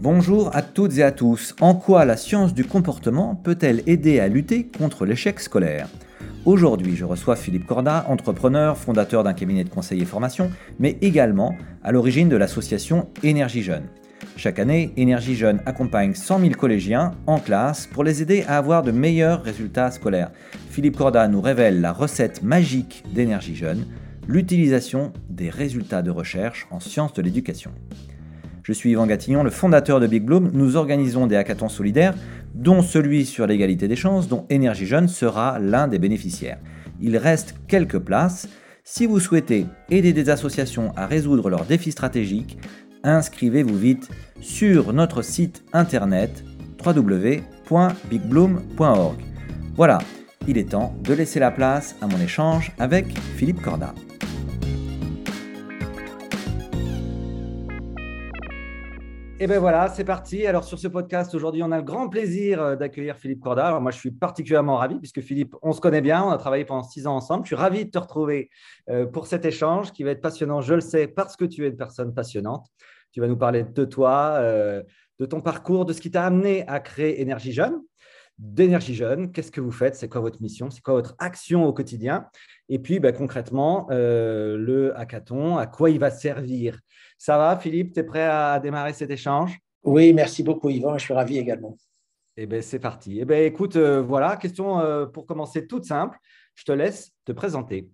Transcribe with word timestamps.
Bonjour 0.00 0.56
à 0.56 0.62
toutes 0.62 0.96
et 0.96 1.02
à 1.02 1.12
tous. 1.12 1.54
En 1.60 1.74
quoi 1.74 2.06
la 2.06 2.16
science 2.16 2.54
du 2.54 2.64
comportement 2.64 3.34
peut-elle 3.34 3.82
aider 3.86 4.18
à 4.18 4.28
lutter 4.28 4.66
contre 4.66 5.04
l'échec 5.04 5.38
scolaire? 5.40 5.88
Aujourd'hui, 6.46 6.96
je 6.96 7.04
reçois 7.04 7.36
Philippe 7.36 7.66
Corda, 7.66 8.06
entrepreneur, 8.08 8.78
fondateur 8.78 9.24
d'un 9.24 9.34
cabinet 9.34 9.64
de 9.64 9.68
conseil 9.68 10.00
et 10.00 10.06
formation, 10.06 10.50
mais 10.78 10.96
également 11.02 11.54
à 11.82 11.92
l'origine 11.92 12.30
de 12.30 12.36
l'association 12.36 13.10
Énergie 13.22 13.62
Jeune. 13.62 13.84
Chaque 14.36 14.58
année, 14.58 14.92
Énergie 14.96 15.34
Jeune 15.34 15.60
accompagne 15.66 16.14
100 16.14 16.40
000 16.40 16.52
collégiens 16.52 17.12
en 17.26 17.38
classe 17.38 17.86
pour 17.86 18.04
les 18.04 18.22
aider 18.22 18.44
à 18.46 18.56
avoir 18.56 18.82
de 18.82 18.92
meilleurs 18.92 19.42
résultats 19.42 19.90
scolaires. 19.90 20.30
Philippe 20.70 20.96
Corda 20.96 21.26
nous 21.28 21.40
révèle 21.40 21.80
la 21.80 21.92
recette 21.92 22.42
magique 22.42 23.02
d'Énergie 23.12 23.56
Jeune, 23.56 23.86
l'utilisation 24.28 25.12
des 25.28 25.50
résultats 25.50 26.02
de 26.02 26.10
recherche 26.10 26.68
en 26.70 26.80
sciences 26.80 27.14
de 27.14 27.22
l'éducation. 27.22 27.72
Je 28.62 28.74
suis 28.74 28.90
Yvan 28.90 29.06
Gatillon, 29.06 29.42
le 29.42 29.50
fondateur 29.50 29.98
de 29.98 30.06
Big 30.06 30.22
Bloom. 30.22 30.50
Nous 30.52 30.76
organisons 30.76 31.26
des 31.26 31.36
hackathons 31.36 31.70
solidaires, 31.70 32.14
dont 32.54 32.82
celui 32.82 33.24
sur 33.24 33.46
l'égalité 33.46 33.88
des 33.88 33.96
chances, 33.96 34.28
dont 34.28 34.44
Énergie 34.50 34.84
Jeune 34.84 35.08
sera 35.08 35.58
l'un 35.58 35.88
des 35.88 35.98
bénéficiaires. 35.98 36.58
Il 37.00 37.16
reste 37.16 37.54
quelques 37.66 37.98
places. 37.98 38.46
Si 38.84 39.06
vous 39.06 39.20
souhaitez 39.20 39.66
aider 39.90 40.12
des 40.12 40.28
associations 40.28 40.92
à 40.96 41.06
résoudre 41.06 41.48
leurs 41.48 41.64
défis 41.64 41.92
stratégiques, 41.92 42.58
inscrivez-vous 43.04 43.76
vite 43.76 44.08
sur 44.40 44.92
notre 44.92 45.22
site 45.22 45.62
internet 45.72 46.44
www.bigbloom.org. 46.84 49.16
Voilà, 49.76 49.98
il 50.46 50.58
est 50.58 50.70
temps 50.70 50.94
de 51.02 51.14
laisser 51.14 51.40
la 51.40 51.50
place 51.50 51.96
à 52.00 52.06
mon 52.06 52.20
échange 52.20 52.70
avec 52.78 53.06
Philippe 53.36 53.60
Corda. 53.60 53.92
Et 59.40 59.46
bien 59.46 59.60
voilà, 59.60 59.88
c'est 59.88 60.02
parti. 60.02 60.44
Alors 60.48 60.64
sur 60.64 60.80
ce 60.80 60.88
podcast, 60.88 61.32
aujourd'hui, 61.32 61.62
on 61.62 61.70
a 61.70 61.76
le 61.76 61.84
grand 61.84 62.08
plaisir 62.08 62.60
euh, 62.60 62.74
d'accueillir 62.74 63.16
Philippe 63.16 63.38
Corda. 63.38 63.68
Alors 63.68 63.80
moi, 63.80 63.92
je 63.92 63.98
suis 63.98 64.10
particulièrement 64.10 64.78
ravi 64.78 64.96
puisque 64.98 65.20
Philippe, 65.20 65.54
on 65.62 65.70
se 65.70 65.80
connaît 65.80 66.00
bien, 66.00 66.24
on 66.24 66.30
a 66.30 66.38
travaillé 66.38 66.64
pendant 66.64 66.82
six 66.82 67.06
ans 67.06 67.14
ensemble. 67.14 67.44
Je 67.44 67.50
suis 67.50 67.56
ravi 67.56 67.84
de 67.84 67.90
te 67.90 67.98
retrouver 67.98 68.50
euh, 68.90 69.06
pour 69.06 69.28
cet 69.28 69.44
échange 69.44 69.92
qui 69.92 70.02
va 70.02 70.10
être 70.10 70.20
passionnant, 70.20 70.60
je 70.60 70.74
le 70.74 70.80
sais, 70.80 71.06
parce 71.06 71.36
que 71.36 71.44
tu 71.44 71.64
es 71.64 71.68
une 71.68 71.76
personne 71.76 72.12
passionnante. 72.12 72.66
Tu 73.12 73.20
vas 73.20 73.28
nous 73.28 73.36
parler 73.36 73.62
de 73.62 73.84
toi, 73.84 74.38
euh, 74.38 74.82
de 75.20 75.24
ton 75.24 75.40
parcours, 75.40 75.84
de 75.84 75.92
ce 75.92 76.00
qui 76.00 76.10
t'a 76.10 76.24
amené 76.24 76.66
à 76.66 76.80
créer 76.80 77.20
Énergie 77.20 77.52
Jeune 77.52 77.80
d'énergie 78.40 78.94
jeune. 78.94 79.32
Qu'est-ce 79.32 79.50
que 79.50 79.60
vous 79.60 79.72
faites? 79.72 79.96
C'est 79.96 80.08
quoi 80.08 80.20
votre 80.20 80.40
mission? 80.40 80.70
C'est 80.70 80.80
quoi 80.80 80.94
votre 80.94 81.16
action 81.18 81.64
au 81.64 81.72
quotidien? 81.72 82.28
Et 82.68 82.78
puis, 82.78 83.00
ben, 83.00 83.12
concrètement, 83.12 83.88
le 83.90 84.92
hackathon, 84.94 85.56
à 85.56 85.66
quoi 85.66 85.90
il 85.90 85.98
va 85.98 86.12
servir? 86.12 86.78
Ça 87.18 87.36
va, 87.36 87.58
Philippe? 87.58 87.92
Tu 87.92 88.00
es 88.00 88.04
prêt 88.04 88.22
à 88.22 88.60
démarrer 88.60 88.92
cet 88.92 89.10
échange? 89.10 89.58
Oui, 89.82 90.12
merci 90.12 90.44
beaucoup, 90.44 90.70
Yvan. 90.70 90.96
Je 90.96 91.04
suis 91.04 91.14
ravi 91.14 91.36
également. 91.36 91.76
Eh 92.36 92.46
bien, 92.46 92.62
c'est 92.62 92.78
parti. 92.78 93.18
Eh 93.20 93.24
bien, 93.24 93.38
écoute, 93.38 93.74
euh, 93.74 94.00
voilà, 94.00 94.36
question 94.36 94.78
euh, 94.78 95.06
pour 95.06 95.26
commencer 95.26 95.66
toute 95.66 95.84
simple. 95.84 96.16
Je 96.54 96.64
te 96.64 96.70
laisse 96.70 97.10
te 97.24 97.32
présenter. 97.32 97.90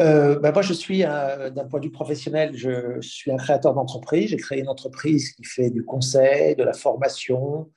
Euh, 0.00 0.40
ben 0.40 0.52
moi, 0.52 0.62
je 0.62 0.72
suis, 0.72 1.00
d'un 1.02 1.66
point 1.70 1.78
de 1.78 1.84
vue 1.84 1.92
professionnel, 1.92 2.56
je, 2.56 3.00
suis 3.00 3.30
un 3.30 3.36
créateur 3.36 3.74
d'entreprise. 3.74 4.30
J'ai 4.30 4.36
créé 4.36 4.60
une 4.60 4.68
entreprise 4.68 5.32
qui 5.32 5.44
fait 5.44 5.70
du 5.70 5.84
conseil, 5.84 6.56
de 6.56 6.64
la 6.64 6.72
formation, 6.72 7.70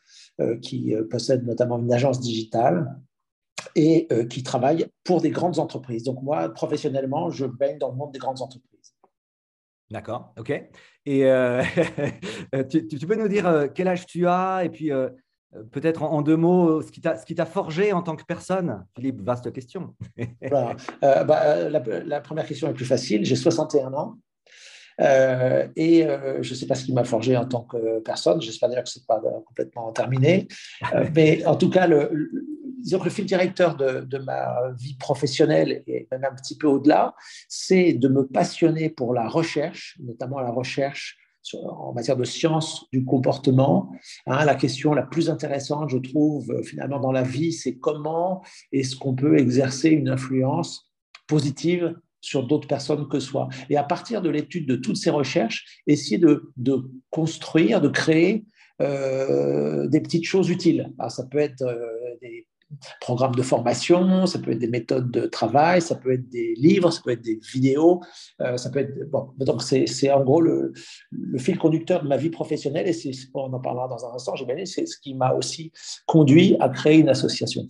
qui 0.61 0.95
possède 1.09 1.45
notamment 1.45 1.77
une 1.77 1.93
agence 1.93 2.19
digitale 2.19 2.99
et 3.75 4.07
qui 4.29 4.43
travaille 4.43 4.87
pour 5.03 5.21
des 5.21 5.31
grandes 5.31 5.57
entreprises. 5.59 6.03
Donc, 6.03 6.21
moi, 6.21 6.49
professionnellement, 6.49 7.31
je 7.31 7.45
baigne 7.45 7.79
dans 7.79 7.89
le 7.89 7.95
monde 7.95 8.11
des 8.11 8.19
grandes 8.19 8.41
entreprises. 8.41 8.70
D'accord, 9.91 10.33
ok. 10.37 10.51
Et 11.05 11.25
euh, 11.25 11.61
tu, 12.69 13.07
peux 13.07 13.15
nous 13.15 13.27
dire 13.27 13.45
euh, 13.45 13.67
quel 13.73 13.87
âge 13.87 14.05
tu 14.05 14.25
as 14.25 14.61
et 14.63 14.69
puis 14.69 14.91
euh, 14.91 15.09
peut-être 15.71 16.03
en, 16.03 16.21
deux 16.21 16.37
mots 16.37 16.81
ce 16.81 16.91
qui 16.91 17.01
t'a 17.35 17.45
forgé 17.45 17.91
en 17.91 18.01
tant 18.01 18.15
que 18.15 18.23
personne? 18.23 18.85
Philippe, 18.95 19.21
vaste 19.21 19.51
question. 19.51 19.95
Bah, 20.49 21.69
la, 21.69 22.21
première 22.21 22.45
question 22.45 22.69
est 22.69 22.73
plus 22.73 22.85
facile. 22.85 23.25
J'ai 23.25 23.35
61 23.35 23.93
ans. 23.93 24.17
et 24.99 26.07
je 26.41 26.49
ne 26.49 26.55
sais 26.55 26.67
pas 26.67 26.75
ce 26.75 26.85
qui 26.85 26.93
m'a 26.93 27.03
forgé 27.03 27.35
en 27.35 27.45
tant 27.45 27.63
que 27.63 27.99
personne. 27.99 28.41
J'espère 28.41 28.69
d'ailleurs 28.69 28.85
que 28.85 28.89
ce 28.89 28.99
n'est 28.99 29.05
pas 29.05 29.19
complètement 29.45 29.91
terminé. 29.91 30.47
mais 31.15 31.45
en 31.45 31.55
tout 31.55 31.69
cas, 31.69 31.87
le, 31.87 32.11
le 33.03 33.09
fil 33.09 33.25
directeur 33.25 33.75
de, 33.75 34.17
ma 34.19 34.71
vie 34.77 34.95
professionnelle 34.95 35.83
et 35.87 36.07
même 36.11 36.25
un 36.25 36.35
petit 36.35 36.57
peu 36.57 36.67
au-delà, 36.67 37.15
c'est 37.47 37.93
de 37.93 38.07
me 38.07 38.25
passionner 38.25 38.89
pour 38.89 39.13
la 39.13 39.27
recherche, 39.27 39.97
notamment 40.01 40.39
la 40.39 40.51
recherche 40.51 41.17
en 41.53 41.93
matière 41.93 42.17
de 42.17 42.23
sciences 42.23 42.85
du 42.91 43.03
comportement. 43.03 43.91
Hein, 44.27 44.45
la 44.45 44.55
question 44.55 44.93
la 44.93 45.03
plus 45.03 45.29
intéressante, 45.29 45.89
je 45.89 45.97
trouve, 45.97 46.51
euh, 46.51 46.63
finalement, 46.63 46.99
dans 46.99 47.11
la 47.11 47.23
vie, 47.23 47.51
c'est 47.51 47.77
comment 47.77 48.43
est-ce 48.71 48.95
qu'on 48.95 49.15
peut 49.15 49.37
exercer 49.39 49.89
une 49.89 50.09
influence 50.09 50.91
positive 51.27 51.95
sur 52.21 52.45
d'autres 52.45 52.67
personnes 52.67 53.07
que 53.07 53.19
soi. 53.19 53.49
Et 53.69 53.77
à 53.77 53.83
partir 53.83 54.21
de 54.21 54.29
l'étude 54.29 54.67
de 54.67 54.75
toutes 54.75 54.97
ces 54.97 55.09
recherches, 55.09 55.81
essayer 55.87 56.19
de, 56.19 56.51
construire, 57.09 57.81
de 57.81 57.89
créer 57.89 58.45
euh, 58.79 59.87
des 59.87 60.01
petites 60.01 60.25
choses 60.25 60.49
utiles. 60.49 60.93
Alors, 60.99 61.11
ça 61.11 61.25
peut 61.25 61.39
être 61.39 61.63
euh, 61.63 61.87
des 62.21 62.45
programmes 62.99 63.35
de 63.35 63.41
formation, 63.41 64.25
ça 64.25 64.39
peut 64.39 64.51
être 64.51 64.59
des 64.59 64.67
méthodes 64.67 65.11
de 65.11 65.25
travail, 65.25 65.81
ça 65.81 65.95
peut 65.95 66.13
être 66.13 66.29
des 66.29 66.53
livres, 66.55 66.91
ça 66.91 67.01
peut 67.03 67.11
être 67.11 67.21
des 67.21 67.39
vidéos, 67.53 68.01
euh, 68.41 68.57
ça 68.57 68.69
peut 68.69 68.79
être 68.79 69.09
bon. 69.09 69.31
Donc 69.39 69.61
c'est 69.61 70.11
en 70.11 70.23
gros 70.23 70.41
le, 70.41 70.73
fil 71.37 71.57
conducteur 71.57 72.03
de 72.03 72.07
ma 72.07 72.17
vie 72.17 72.29
professionnelle 72.29 72.87
et 72.87 73.11
on 73.33 73.53
en 73.53 73.59
parlera 73.59 73.87
dans 73.87 74.05
un 74.05 74.15
instant. 74.15 74.35
J'imagine 74.35 74.65
c'est 74.65 74.85
ce 74.85 74.97
qui 74.97 75.13
m'a 75.13 75.33
aussi 75.33 75.71
conduit 76.05 76.55
à 76.59 76.69
créer 76.69 76.99
une 76.99 77.09
association. 77.09 77.63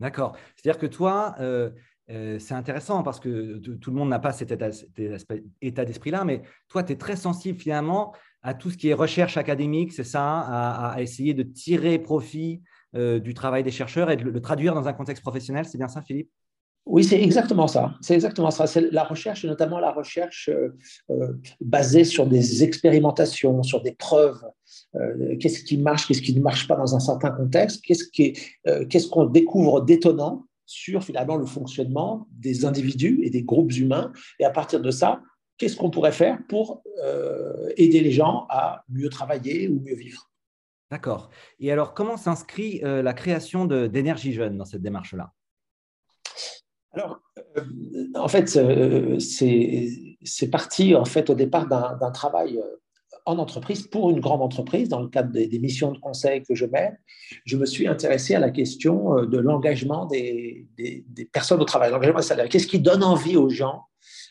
D'accord. 0.00 0.36
C'est-à-dire 0.56 0.78
que 0.78 0.86
toi, 0.86 1.34
euh, 1.40 1.70
euh, 2.10 2.38
c'est 2.38 2.54
intéressant 2.54 3.02
parce 3.02 3.18
que 3.18 3.56
tout 3.58 3.90
le 3.90 3.96
monde 3.96 4.10
n'a 4.10 4.18
pas 4.18 4.32
cet 4.32 4.52
état, 4.52 5.84
d'esprit-là, 5.84 6.24
mais 6.24 6.42
toi, 6.68 6.82
tu 6.82 6.92
es 6.92 6.96
très 6.96 7.16
sensible 7.16 7.58
finalement 7.58 8.14
à 8.42 8.54
tout 8.54 8.70
ce 8.70 8.76
qui 8.76 8.88
est 8.88 8.94
recherche 8.94 9.36
académique, 9.36 9.92
c'est 9.92 10.04
ça, 10.04 10.92
à, 10.92 11.02
essayer 11.02 11.34
de 11.34 11.42
tirer 11.42 11.98
profit 11.98 12.62
euh, 12.96 13.20
du 13.20 13.34
travail 13.34 13.62
des 13.62 13.70
chercheurs 13.70 14.10
et 14.10 14.16
de 14.16 14.24
le, 14.24 14.40
traduire 14.40 14.74
dans 14.74 14.88
un 14.88 14.92
contexte 14.92 15.22
professionnel. 15.22 15.66
C'est 15.66 15.78
bien 15.78 15.88
ça, 15.88 16.02
Philippe? 16.02 16.30
Oui, 16.86 17.04
c'est 17.04 17.20
exactement 17.20 17.66
ça. 17.66 17.94
C'est 18.00 18.14
exactement 18.14 18.50
ça. 18.50 18.66
C'est 18.66 18.92
la 18.92 19.04
recherche, 19.04 19.44
notamment 19.44 19.80
la 19.80 19.92
recherche 19.92 20.48
euh, 20.48 20.76
euh, 21.10 21.32
basée 21.60 22.04
sur 22.04 22.26
des 22.26 22.62
expérimentations, 22.62 23.62
sur 23.62 23.82
des 23.82 23.92
preuves. 23.92 24.40
qu'est-ce 25.40 25.64
qui 25.64 25.78
marche, 25.78 26.06
qu'est-ce 26.06 26.22
qui 26.22 26.34
ne 26.34 26.40
marche 26.40 26.68
pas 26.68 26.76
dans 26.76 26.94
un 26.94 27.00
certain 27.00 27.30
contexte? 27.30 27.82
Qu'est-ce 27.84 29.08
qu'on 29.08 29.26
découvre 29.26 29.82
d'étonnant 29.82 30.46
sur 30.64 31.04
finalement 31.04 31.36
le 31.36 31.46
fonctionnement 31.46 32.26
des 32.32 32.64
individus 32.64 33.20
et 33.24 33.30
des 33.30 33.42
groupes 33.42 33.72
humains? 33.72 34.12
Et 34.38 34.44
à 34.44 34.50
partir 34.50 34.80
de 34.80 34.90
ça, 34.90 35.20
qu'est-ce 35.58 35.76
qu'on 35.76 35.90
pourrait 35.90 36.12
faire 36.12 36.38
pour 36.48 36.82
aider 37.76 38.00
les 38.00 38.12
gens 38.12 38.46
à 38.48 38.84
mieux 38.88 39.08
travailler 39.08 39.68
ou 39.68 39.80
mieux 39.80 39.96
vivre? 39.96 40.30
D'accord. 40.90 41.30
Et 41.58 41.72
alors, 41.72 41.94
comment 41.94 42.16
s'inscrit 42.16 42.80
euh, 42.84 43.02
la 43.02 43.12
création 43.12 43.64
d'énergie 43.66 44.32
jeune 44.32 44.56
dans 44.56 44.64
cette 44.64 44.82
démarche-là? 44.82 45.32
Alors, 46.92 47.20
euh, 47.58 47.62
en 48.14 48.28
fait, 48.28 48.56
euh, 48.56 49.18
c'est 49.18 50.50
parti 50.50 50.94
en 50.94 51.04
fait 51.04 51.28
au 51.28 51.34
départ 51.34 51.66
d'un 51.66 52.10
travail 52.12 52.60
en 53.24 53.38
entreprise 53.38 53.88
pour 53.88 54.10
une 54.10 54.20
grande 54.20 54.40
entreprise 54.40 54.88
dans 54.88 55.00
le 55.00 55.08
cadre 55.08 55.32
des, 55.32 55.58
missions 55.58 55.90
de 55.90 55.98
conseil 55.98 56.44
que 56.44 56.54
je 56.54 56.64
mène. 56.66 56.96
Je 57.44 57.56
me 57.56 57.66
suis 57.66 57.88
intéressé 57.88 58.36
à 58.36 58.38
la 58.38 58.50
question 58.50 59.24
de 59.24 59.38
l'engagement 59.38 60.06
des, 60.06 60.68
personnes 61.32 61.60
au 61.60 61.64
travail, 61.64 61.90
l'engagement 61.90 62.20
des 62.20 62.48
Qu'est-ce 62.48 62.68
qui 62.68 62.78
donne 62.78 63.02
envie 63.02 63.36
aux 63.36 63.48
gens 63.48 63.82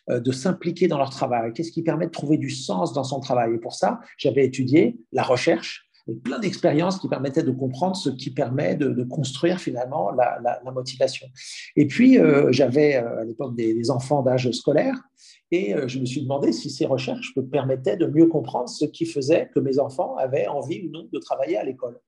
de 0.08 0.32
s'impliquer 0.32 0.88
dans 0.88 0.98
leur 0.98 1.10
travail? 1.10 1.52
Qu'est-ce 1.52 1.74
qui 1.74 1.84
permet 1.84 2.06
de 2.06 2.12
trouver 2.12 2.38
du 2.38 2.50
sens 2.50 2.94
dans 2.94 3.04
son 3.04 3.20
travail? 3.20 3.56
Et 3.56 3.58
pour 3.58 3.74
ça, 3.74 4.00
j'avais 4.18 4.46
étudié 4.46 4.98
la 5.12 5.24
recherche, 5.24 5.85
plein 6.14 6.40
d'expériences 6.40 7.00
qui 7.00 7.08
permettaient 7.08 7.44
de 7.44 7.52
comprendre 7.52 7.96
ce 7.96 8.10
qui 8.10 8.30
permet 8.30 8.76
de, 8.76 9.04
construire 9.04 9.60
finalement 9.60 10.12
la, 10.12 10.62
motivation. 10.72 11.28
Et 11.76 11.88
puis, 11.88 12.20
euh, 12.20 12.52
j'avais 12.52 12.96
euh, 12.96 13.22
à 13.22 13.24
l'époque 13.24 13.56
des, 13.56 13.90
enfants 13.90 14.22
d'âge 14.22 14.50
scolaire 14.52 14.96
et 15.52 15.74
euh, 15.74 15.88
je 15.88 16.00
me 16.00 16.06
suis 16.06 16.22
demandé 16.22 16.52
si 16.52 16.70
ces 16.70 16.86
recherches 16.86 17.34
me 17.36 17.44
permettaient 17.44 17.98
de 17.98 18.08
mieux 18.08 18.28
comprendre 18.28 18.70
ce 18.70 18.86
qui 18.86 19.06
faisait 19.06 19.50
que 19.54 19.60
mes 19.60 19.80
enfants 19.80 20.16
avaient 20.16 20.48
envie 20.48 20.88
ou 20.88 20.92
non 20.92 21.08
de 21.12 21.20
travailler 21.20 21.58
à 21.58 21.64
l'école. 21.64 22.00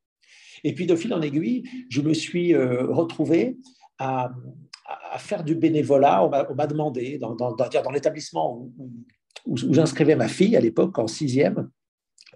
Et 0.63 0.73
puis, 0.73 0.85
de 0.85 0.95
fil 0.95 1.13
en 1.13 1.21
aiguille, 1.21 1.63
je 1.89 2.01
me 2.01 2.13
suis 2.13 2.55
retrouvé 2.55 3.57
à, 3.99 4.31
faire 5.17 5.43
du 5.43 5.55
bénévolat. 5.55 6.25
On 6.25 6.55
m'a 6.55 6.67
demandé, 6.67 7.17
dans, 7.17 7.35
dans, 7.35 7.91
l'établissement 7.91 8.57
où, 8.57 8.73
où 9.45 9.55
j'inscrivais 9.55 10.15
ma 10.15 10.27
fille 10.27 10.55
à 10.55 10.59
l'époque, 10.59 10.97
en 10.97 11.07
sixième, 11.07 11.69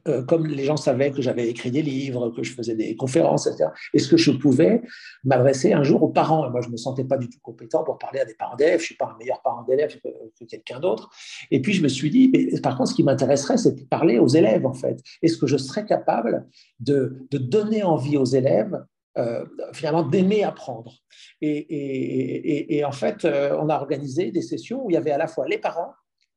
euh, 0.08 0.24
comme 0.24 0.48
les 0.48 0.64
gens 0.64 0.78
savaient 0.78 1.12
que 1.12 1.22
j'avais 1.22 1.48
écrit 1.48 1.72
des 1.72 1.82
livres, 1.82 2.30
que 2.30 2.44
je 2.44 2.54
faisais 2.54 2.76
des 2.76 2.96
conférences, 2.96 3.48
etc., 3.48 3.70
est-ce 3.94 4.08
que 4.08 4.18
je 4.18 4.32
pouvais 4.32 4.82
m'adresser 5.24 5.74
un 5.74 5.84
jour 5.84 6.02
aux 6.04 6.10
parents 6.10 6.50
Moi, 6.50 6.62
je 6.62 6.68
ne 6.68 6.74
me 6.74 6.78
sentais 6.78 7.04
pas 7.04 7.18
du 7.18 7.30
tout 7.30 7.40
compétent 7.42 7.84
pour 7.84 7.98
parler 7.98 8.20
à 8.20 8.26
des 8.26 8.34
parents 8.34 8.56
d'élèves, 8.56 8.80
je 8.80 8.84
ne 8.84 8.88
suis 8.88 8.96
pas 8.96 9.12
un 9.14 9.18
meilleur 9.18 9.42
parent 9.42 9.64
d'élève 9.64 9.96
que, 10.02 10.46
quelqu'un 10.46 10.80
d'autre. 10.80 11.10
Et 11.52 11.62
puis, 11.62 11.74
je 11.74 11.84
me 11.84 11.88
suis 11.88 12.10
dit, 12.10 12.32
par 12.64 12.78
contre, 12.78 12.90
ce 12.90 12.96
qui 12.96 13.04
m'intéresserait, 13.04 13.58
c'est 13.58 13.74
de 13.74 13.86
parler 13.86 14.18
aux 14.18 14.28
élèves, 14.28 14.66
en 14.66 14.74
fait. 14.74 15.02
Est-ce 15.22 15.38
que 15.38 15.48
je 15.48 15.58
serais 15.58 15.86
capable 15.86 16.48
de, 16.80 17.28
donner 17.32 17.84
envie 17.84 18.18
aux 18.18 18.26
élèves 18.26 18.84
euh, 19.18 19.46
finalement 19.74 20.04
d'aimer 20.04 20.44
apprendre? 20.44 20.94
Et, 21.42 22.78
et, 22.78 22.86
en 22.86 22.92
fait, 22.92 23.26
euh, 23.26 23.58
on 23.60 23.70
a 23.70 23.76
organisé 23.76 24.32
des 24.32 24.42
sessions 24.42 24.86
où 24.86 24.90
il 24.90 24.94
y 24.94 24.98
avait 24.98 25.12
à 25.12 25.18
la 25.18 25.28
fois 25.28 25.48
les 25.48 25.58
parents 25.58 25.94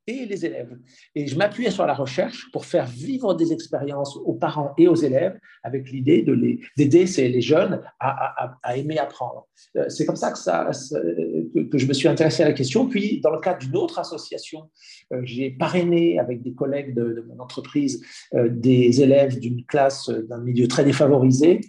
et 0.07 0.27
les 0.27 0.45
élèves. 0.45 0.77
Et 1.15 1.27
je 1.27 1.37
m'appuyais 1.37 1.71
sur 1.71 1.87
la 1.87 1.95
recherche 1.95 2.51
pour 2.53 2.67
faire 2.67 2.87
vivre 2.87 3.35
des 3.35 3.53
expériences 3.53 4.17
aux 4.17 4.35
parents 4.35 4.75
et 4.77 4.87
aux 4.87 4.95
élèves 4.95 5.39
avec 5.63 5.91
l'idée 5.91 6.23
de 6.23 6.33
les, 6.33 6.61
d'aider 6.77 7.05
les 7.05 7.41
jeunes 7.41 7.81
à, 8.01 8.77
aimer 8.77 8.99
apprendre. 8.99 9.49
Euh, 9.77 9.89
c'est 9.89 10.05
comme 10.05 10.17
ça 10.17 10.33
que, 10.33 10.39
ça 10.39 10.71
que, 10.71 11.79
je 11.79 11.87
me 11.87 11.93
suis 11.95 12.09
intéressé 12.09 12.43
à 12.43 12.47
la 12.47 12.53
question. 12.53 12.87
Puis, 12.87 13.21
dans 13.21 13.31
le 13.31 13.41
cadre 13.41 13.61
d'une 13.61 13.77
autre 13.77 13.99
association, 13.99 14.71
euh, 15.13 15.21
j'ai 15.25 15.51
parrainé 15.51 16.19
avec 16.19 16.43
des 16.43 16.53
collègues 16.53 16.95
de, 16.95 17.25
mon 17.29 17.41
entreprise 17.41 18.05
euh, 18.35 18.49
des 18.51 19.01
élèves 19.01 19.39
d'une 19.39 19.65
classe 19.65 20.11
d'un 20.11 20.39
milieu 20.39 20.69
très 20.69 20.85
défavorisé. 20.85 21.61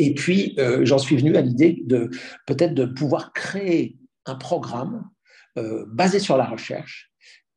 Et 0.00 0.14
puis, 0.14 0.56
j'en 0.82 0.98
suis 0.98 1.16
venu 1.16 1.36
à 1.36 1.40
l'idée 1.40 1.82
de 1.84 2.10
peut-être 2.46 2.74
de 2.74 2.84
pouvoir 2.84 3.32
créer 3.32 3.96
un 4.26 4.36
programme 4.36 5.08
basé 5.56 6.20
sur 6.20 6.36
la 6.36 6.44
recherche 6.44 7.07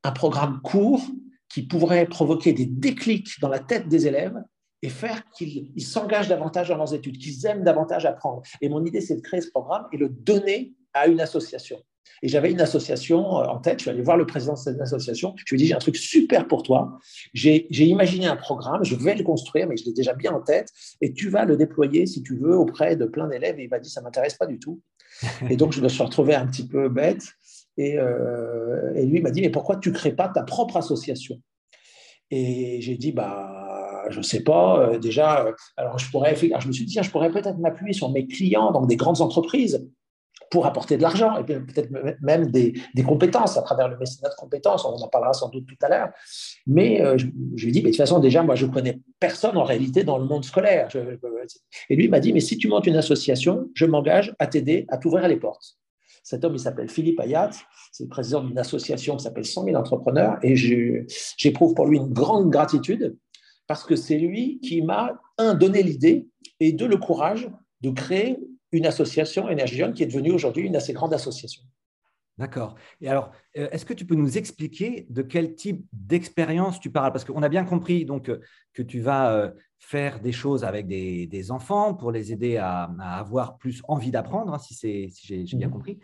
un 0.03 0.11
programme 0.11 0.61
court 0.61 1.01
qui 1.49 1.63
pourrait 1.63 2.05
provoquer 2.05 2.53
des 2.53 2.65
déclics 2.65 3.39
dans 3.39 3.49
la 3.49 3.59
tête 3.59 3.87
des 3.87 4.07
élèves 4.07 4.41
et 4.81 4.89
faire 4.89 5.23
qu'ils 5.35 5.69
s'engagent 5.79 6.29
davantage 6.29 6.69
dans 6.69 6.77
leurs 6.77 6.93
études, 6.93 7.17
qu'ils 7.17 7.45
aiment 7.45 7.63
davantage 7.63 8.05
apprendre. 8.05 8.41
Et 8.61 8.69
mon 8.69 8.83
idée, 8.85 9.01
c'est 9.01 9.15
de 9.15 9.21
créer 9.21 9.41
ce 9.41 9.49
programme 9.49 9.85
et 9.91 9.97
le 9.97 10.09
donner 10.09 10.73
à 10.93 11.07
une 11.07 11.21
association. 11.21 11.77
Et 12.23 12.27
j'avais 12.27 12.51
une 12.51 12.61
association 12.61 13.39
euh, 13.39 13.45
en 13.45 13.59
tête, 13.59 13.79
je 13.79 13.83
suis 13.83 13.89
allé 13.89 14.01
voir 14.01 14.17
le 14.17 14.25
président 14.25 14.53
de 14.53 14.59
cette 14.59 14.79
association, 14.79 15.33
je 15.37 15.55
lui 15.55 15.55
ai 15.55 15.63
dit, 15.63 15.67
j'ai 15.67 15.73
un 15.73 15.79
truc 15.79 15.97
super 15.97 16.47
pour 16.47 16.61
toi, 16.61 16.99
j'ai 17.33 17.65
imaginé 17.71 18.27
un 18.27 18.35
programme, 18.35 18.83
je 18.83 18.95
vais 18.95 19.15
le 19.15 19.23
construire, 19.23 19.67
mais 19.67 19.77
je 19.77 19.85
l'ai 19.85 19.93
déjà 19.93 20.13
bien 20.13 20.31
en 20.31 20.41
tête, 20.41 20.69
et 21.01 21.13
tu 21.13 21.29
vas 21.29 21.45
le 21.45 21.57
déployer, 21.57 22.05
si 22.05 22.21
tu 22.21 22.37
veux, 22.37 22.55
auprès 22.55 22.95
de 22.95 23.05
plein 23.05 23.27
d'élèves. 23.27 23.59
Et 23.59 23.63
il 23.63 23.69
m'a 23.69 23.79
dit, 23.79 23.89
ça 23.89 24.01
ne 24.01 24.05
m'intéresse 24.05 24.35
pas 24.35 24.45
du 24.45 24.59
tout. 24.59 24.81
Et 25.49 25.55
donc, 25.55 25.73
je 25.73 25.81
me 25.81 25.89
suis 25.89 26.03
retrouvé 26.03 26.35
un 26.35 26.45
petit 26.45 26.67
peu 26.67 26.89
bête. 26.89 27.23
Euh, 27.79 28.93
et, 28.95 29.05
lui 29.05 29.21
m'a 29.21 29.31
dit, 29.31 29.41
mais 29.41 29.49
pourquoi 29.49 29.77
tu 29.77 29.89
ne 29.89 29.95
crées 29.95 30.13
pas 30.13 30.29
ta 30.29 30.43
propre 30.43 30.77
association? 30.77 31.41
Et 32.29 32.81
j'ai 32.81 32.95
dit, 32.95 33.11
bah, 33.11 34.05
je 34.09 34.17
ne 34.17 34.23
sais 34.23 34.41
pas, 34.41 34.79
euh, 34.79 34.99
déjà, 34.99 35.45
euh, 35.45 35.53
alors 35.77 35.99
je 35.99 36.09
pourrais, 36.09 36.35
je 36.35 36.67
me 36.67 36.71
suis 36.71 36.85
dit, 36.85 36.97
je 37.01 37.11
pourrais 37.11 37.31
peut-être 37.31 37.57
m'appuyer 37.57 37.93
sur 37.93 38.09
mes 38.11 38.25
clients, 38.25 38.71
donc 38.71 38.87
des 38.87 38.95
grandes 38.95 39.21
entreprises, 39.21 39.87
pour 40.49 40.65
apporter 40.65 40.97
de 40.97 41.01
l'argent 41.01 41.37
et 41.37 41.45
peut-être 41.45 41.89
même 42.21 42.51
des, 42.51 42.73
compétences 43.07 43.57
à 43.57 43.61
travers 43.61 43.87
le 43.87 43.97
mécénat 43.97 44.27
de 44.27 44.35
compétences. 44.35 44.83
On 44.83 44.89
en 44.89 45.07
parlera 45.07 45.31
sans 45.31 45.47
doute 45.47 45.65
tout 45.65 45.77
à 45.81 45.87
l'heure. 45.87 46.09
Mais 46.67 47.01
je, 47.17 47.25
lui 47.25 47.69
ai 47.69 47.71
dit, 47.71 47.79
mais 47.81 47.91
de 47.91 47.95
toute 47.95 47.97
façon, 47.97 48.19
déjà, 48.19 48.43
moi, 48.43 48.55
je 48.55 48.65
ne 48.65 48.71
connais 48.71 48.99
personne 49.17 49.55
en 49.55 49.63
réalité 49.63 50.03
dans 50.03 50.17
le 50.17 50.25
monde 50.25 50.43
scolaire. 50.43 50.89
et 51.89 51.95
lui 51.95 52.09
m'a 52.09 52.19
dit, 52.19 52.33
mais 52.33 52.41
si 52.41 52.57
tu 52.57 52.67
montes 52.67 52.85
une 52.85 52.97
association, 52.97 53.69
je 53.73 53.85
m'engage 53.85 54.35
à 54.39 54.47
t'aider 54.47 54.85
à 54.89 54.97
t'ouvrir 54.97 55.25
les 55.29 55.37
portes. 55.37 55.77
Cet 56.23 56.45
homme, 56.45 56.55
il 56.55 56.59
s'appelle 56.59 56.89
Philippe 56.89 57.19
Ayat, 57.19 57.49
c'est 57.91 58.03
le 58.03 58.09
président 58.09 58.43
d'une 58.43 58.59
association 58.59 59.17
qui 59.17 59.23
s'appelle 59.23 59.45
100 59.45 59.65
000 59.65 59.75
entrepreneurs, 59.75 60.37
et 60.43 60.55
j'éprouve 60.55 61.73
pour 61.73 61.87
lui 61.87 61.97
une 61.97 62.13
grande 62.13 62.49
gratitude 62.49 63.17
parce 63.67 63.83
que 63.85 63.95
c'est 63.95 64.17
lui 64.17 64.59
qui 64.59 64.81
m'a, 64.81 65.19
un, 65.37 65.53
donné 65.53 65.81
l'idée, 65.81 66.27
et 66.59 66.73
deux, 66.73 66.87
le 66.87 66.97
courage 66.97 67.49
de 67.81 67.89
créer 67.89 68.37
une 68.71 68.85
association 68.85 69.49
Énergie 69.49 69.81
qui 69.95 70.03
est 70.03 70.07
devenue 70.07 70.31
aujourd'hui 70.31 70.65
une 70.65 70.75
assez 70.75 70.93
grande 70.93 71.13
association. 71.13 71.63
D'accord. 72.37 72.75
Et 73.01 73.09
alors, 73.09 73.31
euh, 73.57 73.69
est-ce 73.71 73.85
que 73.85 73.93
tu 73.93 74.05
peux 74.05 74.15
nous 74.15 74.37
expliquer 74.37 75.05
de 75.09 75.21
quel 75.21 75.53
type 75.53 75.85
d'expérience 75.93 76.79
tu 76.79 76.89
parles? 76.89 77.11
Parce 77.11 77.25
qu'on 77.25 77.43
a 77.43 77.49
bien 77.49 77.65
compris 77.65 78.05
donc, 78.05 78.29
euh, 78.29 78.39
que 78.73 78.81
tu 78.81 78.99
vas 78.99 79.33
euh, 79.33 79.51
faire 79.77 80.19
des 80.21 80.31
choses 80.31 80.63
avec 80.63 80.87
des, 80.87 81.51
enfants 81.51 81.93
pour 81.93 82.11
les 82.11 82.31
aider 82.31 82.57
à, 82.57 82.83
avoir 82.99 83.57
plus 83.57 83.81
envie 83.87 84.11
d'apprendre, 84.11 84.53
hein, 84.53 84.59
si, 84.59 84.73
si 84.73 85.45
j'ai 85.45 85.57
bien 85.57 85.67
mmh 85.67 85.71
compris. 85.71 85.99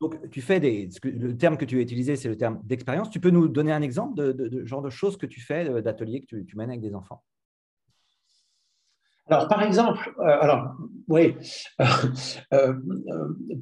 donc, 0.00 0.30
tu 0.30 0.40
fais 0.40 0.58
des. 0.60 0.88
Le 1.04 1.36
terme 1.36 1.56
que 1.56 1.64
tu 1.64 1.78
as 1.78 1.82
utilisé, 1.82 2.16
c'est 2.16 2.28
le 2.28 2.36
terme 2.36 2.60
d'expérience. 2.64 3.10
Tu 3.10 3.20
peux 3.20 3.30
nous 3.30 3.48
donner 3.48 3.72
un 3.72 3.82
exemple 3.82 4.14
de, 4.16 4.64
genre 4.64 4.82
de 4.82 4.90
choses 4.90 5.16
que 5.16 5.26
tu 5.26 5.40
fais, 5.40 5.82
d'ateliers 5.82 6.22
que 6.22 6.26
tu, 6.26 6.46
tu 6.46 6.56
mènes 6.56 6.70
avec 6.70 6.80
des 6.80 6.94
enfants? 6.94 7.22
Alors, 9.28 9.48
par 9.48 9.62
exemple, 9.62 10.14
euh, 10.20 10.56
euh, 11.10 11.24
euh, 12.52 12.74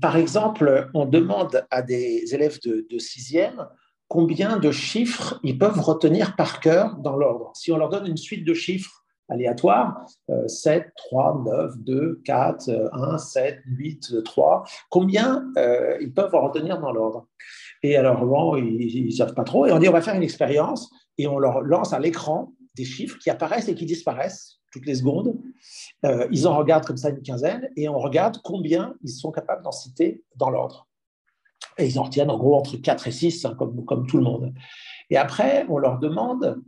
par 0.00 0.16
exemple, 0.16 0.90
on 0.92 1.06
demande 1.06 1.66
à 1.70 1.80
des 1.80 2.34
élèves 2.34 2.58
de, 2.64 2.98
sixième 2.98 3.66
combien 4.08 4.58
de 4.58 4.70
chiffres 4.70 5.40
ils 5.42 5.58
peuvent 5.58 5.80
retenir 5.80 6.36
par 6.36 6.60
cœur 6.60 6.96
dans 6.98 7.16
l'ordre. 7.16 7.52
Si 7.54 7.72
on 7.72 7.78
leur 7.78 7.88
donne 7.88 8.06
une 8.06 8.18
suite 8.18 8.46
de 8.46 8.52
chiffres 8.52 9.04
aléatoires, 9.30 10.06
7, 10.46 10.86
3, 10.96 11.42
9, 11.46 11.78
2, 11.78 12.20
4, 12.24 12.90
1, 12.92 13.18
7, 13.18 13.60
8, 13.66 14.22
3, 14.22 14.64
combien 14.90 15.50
ils 16.00 16.12
peuvent 16.12 16.34
retenir 16.34 16.78
dans 16.78 16.92
l'ordre? 16.92 17.26
Et 17.82 17.96
alors, 17.96 18.24
bon, 18.26 18.56
ils 18.56 19.06
ne 19.06 19.10
savent 19.10 19.34
pas 19.34 19.44
trop. 19.44 19.64
Et 19.64 19.72
on 19.72 19.78
dit, 19.78 19.88
on 19.88 19.92
va 19.92 20.02
faire 20.02 20.14
une 20.14 20.22
expérience 20.22 20.90
et 21.16 21.26
on 21.26 21.38
leur 21.38 21.62
lance 21.62 21.94
à 21.94 21.98
l'écran 21.98 22.52
des 22.76 22.84
chiffres 22.84 23.18
qui 23.18 23.30
apparaissent 23.30 23.68
et 23.68 23.74
qui 23.74 23.86
disparaissent 23.86 24.60
toutes 24.74 24.86
les 24.86 24.96
secondes. 24.96 25.36
Euh, 26.04 26.26
ils 26.32 26.48
en 26.48 26.56
regardent 26.56 26.84
comme 26.84 26.96
ça 26.96 27.10
une 27.10 27.22
quinzaine 27.22 27.70
et 27.76 27.88
on 27.88 27.98
regarde 27.98 28.38
combien 28.42 28.96
ils 29.04 29.10
sont 29.10 29.30
capables 29.30 29.62
d'en 29.62 29.70
citer 29.70 30.24
dans 30.34 30.50
l'ordre. 30.50 30.88
Et 31.78 31.86
ils 31.86 31.98
en 31.98 32.02
retiennent 32.02 32.30
en 32.30 32.36
gros 32.36 32.56
entre 32.56 32.76
4 32.76 33.06
et 33.06 33.12
6, 33.12 33.44
hein, 33.44 33.54
comme, 33.56 33.84
comme 33.84 34.06
tout 34.06 34.16
le 34.16 34.24
monde. 34.24 34.52
Et 35.10 35.16
après, 35.16 35.64
on 35.68 35.78
leur 35.78 36.00
demande, 36.00 36.60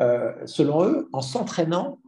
euh, 0.00 0.32
selon 0.46 0.84
eux, 0.84 1.08
en 1.12 1.20
s'entraînant, 1.20 1.98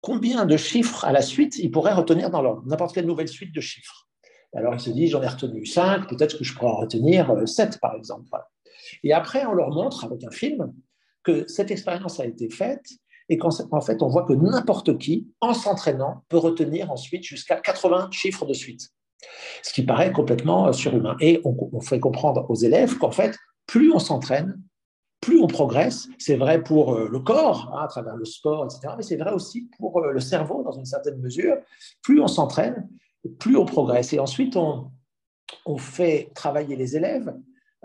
combien 0.00 0.46
de 0.46 0.56
chiffres 0.56 1.04
à 1.04 1.12
la 1.12 1.22
suite 1.22 1.56
ils 1.58 1.70
pourraient 1.70 1.94
retenir 1.94 2.28
dans 2.30 2.42
l'ordre, 2.42 2.64
n'importe 2.66 2.92
quelle 2.92 3.06
nouvelle 3.06 3.28
suite 3.28 3.54
de 3.54 3.60
chiffres. 3.60 4.08
Alors 4.54 4.74
ils 4.74 4.80
se 4.80 4.90
disent, 4.90 5.12
j'en 5.12 5.22
ai 5.22 5.28
retenu 5.28 5.64
5, 5.64 6.08
peut-être 6.08 6.36
que 6.36 6.44
je 6.44 6.54
pourrais 6.54 6.72
en 6.72 6.76
retenir 6.76 7.32
7 7.46 7.74
euh, 7.74 7.78
par 7.80 7.94
exemple. 7.94 8.28
Et 9.04 9.12
après, 9.12 9.46
on 9.46 9.52
leur 9.52 9.70
montre 9.70 10.04
avec 10.04 10.24
un 10.24 10.30
film 10.32 10.74
que 11.22 11.46
cette 11.46 11.70
expérience 11.70 12.18
a 12.18 12.26
été 12.26 12.50
faite 12.50 12.84
et 13.32 13.38
qu'en 13.38 13.80
fait, 13.80 14.02
on 14.02 14.08
voit 14.08 14.24
que 14.24 14.34
n'importe 14.34 14.98
qui, 14.98 15.26
en 15.40 15.54
s'entraînant, 15.54 16.22
peut 16.28 16.36
retenir 16.36 16.92
ensuite 16.92 17.24
jusqu'à 17.24 17.56
80 17.56 18.10
chiffres 18.10 18.44
de 18.44 18.52
suite, 18.52 18.90
ce 19.62 19.72
qui 19.72 19.82
paraît 19.82 20.12
complètement 20.12 20.66
euh, 20.66 20.72
surhumain. 20.72 21.16
Et 21.18 21.40
on, 21.44 21.80
fait 21.80 21.98
comprendre 21.98 22.44
aux 22.50 22.54
élèves 22.54 22.98
qu'en 22.98 23.10
fait, 23.10 23.34
plus 23.66 23.90
on 23.90 23.98
s'entraîne, 23.98 24.60
plus 25.22 25.40
on 25.40 25.46
progresse. 25.46 26.08
C'est 26.18 26.36
vrai 26.36 26.62
pour 26.62 26.92
euh, 26.92 27.08
le 27.10 27.20
corps, 27.20 27.72
hein, 27.72 27.84
à 27.84 27.88
travers 27.88 28.16
le 28.16 28.26
sport, 28.26 28.66
etc., 28.66 28.92
mais 28.98 29.02
c'est 29.02 29.16
vrai 29.16 29.32
aussi 29.32 29.70
pour 29.78 29.98
euh, 29.98 30.12
le 30.12 30.20
cerveau, 30.20 30.62
dans 30.62 30.72
une 30.72 30.84
certaine 30.84 31.18
mesure. 31.18 31.56
Plus 32.02 32.20
on 32.20 32.28
s'entraîne, 32.28 32.86
plus 33.38 33.56
on 33.56 33.64
progresse. 33.64 34.12
Et 34.12 34.18
ensuite, 34.18 34.58
on, 34.58 34.90
on 35.64 35.78
fait 35.78 36.30
travailler 36.34 36.76
les 36.76 36.98
élèves 36.98 37.34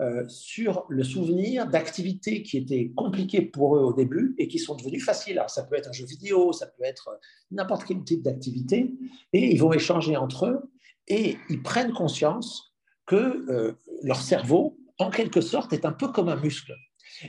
euh, 0.00 0.24
sur 0.28 0.86
le 0.88 1.02
souvenir 1.02 1.66
d'activités 1.66 2.42
qui 2.42 2.56
étaient 2.58 2.92
compliquées 2.94 3.42
pour 3.42 3.76
eux 3.76 3.80
au 3.80 3.92
début 3.92 4.34
et 4.38 4.46
qui 4.46 4.58
sont 4.58 4.76
devenues 4.76 5.00
faciles. 5.00 5.38
Alors, 5.38 5.50
ça 5.50 5.64
peut 5.64 5.74
être 5.76 5.88
un 5.88 5.92
jeu 5.92 6.06
vidéo, 6.06 6.52
ça 6.52 6.66
peut 6.66 6.84
être 6.84 7.18
n'importe 7.50 7.84
quel 7.84 8.04
type 8.04 8.22
d'activité, 8.22 8.94
et 9.32 9.52
ils 9.52 9.60
vont 9.60 9.72
échanger 9.72 10.16
entre 10.16 10.46
eux 10.46 10.70
et 11.08 11.36
ils 11.48 11.62
prennent 11.62 11.92
conscience 11.92 12.74
que 13.06 13.16
euh, 13.50 13.72
leur 14.02 14.20
cerveau, 14.20 14.78
en 14.98 15.10
quelque 15.10 15.40
sorte, 15.40 15.72
est 15.72 15.84
un 15.84 15.92
peu 15.92 16.08
comme 16.08 16.28
un 16.28 16.36
muscle. 16.36 16.74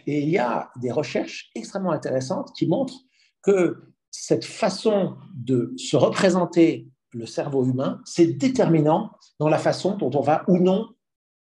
Et 0.06 0.20
il 0.20 0.30
y 0.30 0.38
a 0.38 0.70
des 0.80 0.92
recherches 0.92 1.50
extrêmement 1.56 1.92
intéressantes 1.92 2.52
qui 2.56 2.68
montrent 2.68 3.02
que 3.42 3.78
cette 4.12 4.46
façon 4.46 5.16
de 5.34 5.74
se 5.78 5.96
représenter 5.96 6.88
le 7.12 7.26
cerveau 7.26 7.66
humain, 7.66 8.02
c'est 8.06 8.28
déterminant 8.28 9.12
dans 9.40 9.50
la 9.50 9.58
façon 9.58 9.98
dont 9.98 10.12
on 10.14 10.22
va 10.22 10.44
ou 10.48 10.60
non 10.60 10.90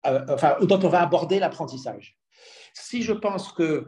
euh, 0.07 0.65
dont 0.65 0.79
on 0.83 0.89
va 0.89 1.01
aborder 1.01 1.39
l'apprentissage. 1.39 2.17
Si 2.73 3.01
je 3.01 3.13
pense 3.13 3.51
que 3.51 3.85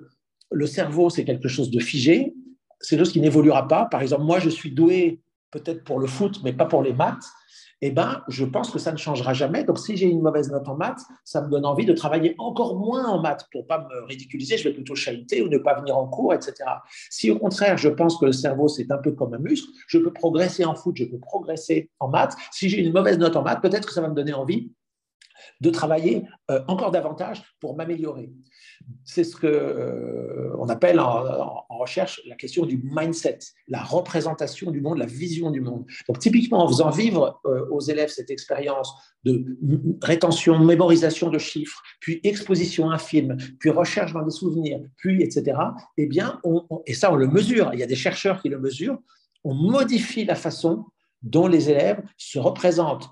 le 0.51 0.65
cerveau, 0.65 1.09
c'est 1.09 1.23
quelque 1.23 1.47
chose 1.47 1.71
de 1.71 1.79
figé, 1.79 2.33
c'est 2.79 2.95
quelque 2.95 3.05
chose 3.05 3.13
qui 3.13 3.21
n'évoluera 3.21 3.67
pas. 3.67 3.85
Par 3.85 4.01
exemple, 4.01 4.23
moi, 4.23 4.39
je 4.39 4.49
suis 4.49 4.71
doué 4.71 5.21
peut-être 5.51 5.83
pour 5.83 5.99
le 5.99 6.07
foot, 6.07 6.41
mais 6.43 6.53
pas 6.53 6.65
pour 6.65 6.83
les 6.83 6.93
maths. 6.93 7.23
Eh 7.83 7.89
ben, 7.89 8.21
je 8.27 8.45
pense 8.45 8.69
que 8.69 8.77
ça 8.77 8.91
ne 8.91 8.97
changera 8.97 9.33
jamais. 9.33 9.63
Donc, 9.63 9.79
si 9.79 9.97
j'ai 9.97 10.05
une 10.05 10.21
mauvaise 10.21 10.51
note 10.51 10.67
en 10.67 10.75
maths, 10.75 11.01
ça 11.23 11.41
me 11.41 11.49
donne 11.49 11.65
envie 11.65 11.85
de 11.85 11.93
travailler 11.93 12.35
encore 12.37 12.77
moins 12.77 13.05
en 13.05 13.19
maths 13.19 13.47
pour 13.51 13.65
pas 13.65 13.79
me 13.79 14.05
ridiculiser. 14.05 14.57
Je 14.57 14.65
vais 14.65 14.73
plutôt 14.73 14.93
chahuter 14.93 15.41
ou 15.41 15.47
ne 15.47 15.57
pas 15.57 15.79
venir 15.79 15.97
en 15.97 16.07
cours, 16.07 16.33
etc. 16.33 16.53
Si 17.09 17.31
au 17.31 17.39
contraire, 17.39 17.77
je 17.77 17.89
pense 17.89 18.17
que 18.17 18.25
le 18.25 18.33
cerveau, 18.33 18.67
c'est 18.67 18.91
un 18.91 18.99
peu 18.99 19.13
comme 19.13 19.33
un 19.33 19.39
muscle, 19.39 19.67
je 19.87 19.97
peux 19.97 20.13
progresser 20.13 20.63
en 20.63 20.75
foot, 20.75 20.95
je 20.95 21.05
peux 21.05 21.17
progresser 21.19 21.89
en 21.99 22.07
maths. 22.07 22.35
Si 22.51 22.69
j'ai 22.69 22.81
une 22.81 22.93
mauvaise 22.93 23.17
note 23.17 23.35
en 23.35 23.41
maths, 23.41 23.61
peut-être 23.61 23.87
que 23.87 23.93
ça 23.93 24.01
va 24.01 24.09
me 24.09 24.15
donner 24.15 24.33
envie 24.33 24.71
de 25.59 25.69
travailler 25.69 26.25
euh, 26.49 26.61
encore 26.67 26.91
davantage 26.91 27.43
pour 27.59 27.75
m'améliorer. 27.75 28.31
c'est 29.03 29.23
ce 29.23 29.35
qu'on 29.35 29.47
euh, 29.47 30.65
appelle 30.67 30.99
en, 30.99 31.65
recherche 31.69 32.21
la 32.27 32.35
question 32.35 32.65
du 32.65 32.79
mindset, 32.83 33.39
la 33.67 33.81
représentation 33.81 34.69
du 34.69 34.81
monde, 34.81 34.99
la 34.99 35.07
vision 35.07 35.49
du 35.49 35.61
monde. 35.61 35.85
Donc 36.07 36.19
typiquement, 36.19 36.63
en 36.63 36.67
faisant 36.67 36.91
vivre 36.91 37.41
euh, 37.45 37.65
aux 37.71 37.79
élèves 37.79 38.09
cette 38.09 38.29
expérience 38.29 38.93
de 39.23 39.43
rétention, 40.01 40.59
mémorisation 40.59 41.29
de 41.29 41.39
chiffres, 41.39 41.81
puis 41.99 42.19
exposition 42.23 42.91
à 42.91 42.95
un 42.95 42.97
film, 42.99 43.37
puis 43.59 43.71
recherche 43.71 44.13
dans 44.13 44.23
des 44.23 44.31
souvenirs, 44.31 44.79
puis 44.97 45.23
etc., 45.23 45.57
eh 45.97 46.05
bien, 46.05 46.39
et 46.85 46.93
ça 46.93 47.11
on 47.11 47.15
le 47.15 47.27
mesure, 47.27 47.71
il 47.73 47.79
y 47.79 47.83
a 47.83 47.87
des 47.87 47.95
chercheurs 47.95 48.41
qui 48.41 48.49
le 48.49 48.59
mesurent, 48.59 48.99
on 49.43 49.55
modifie 49.55 50.25
la 50.25 50.35
façon 50.35 50.85
dont 51.21 51.47
les 51.47 51.69
élèves 51.69 52.01
se 52.17 52.39
représentent 52.39 53.09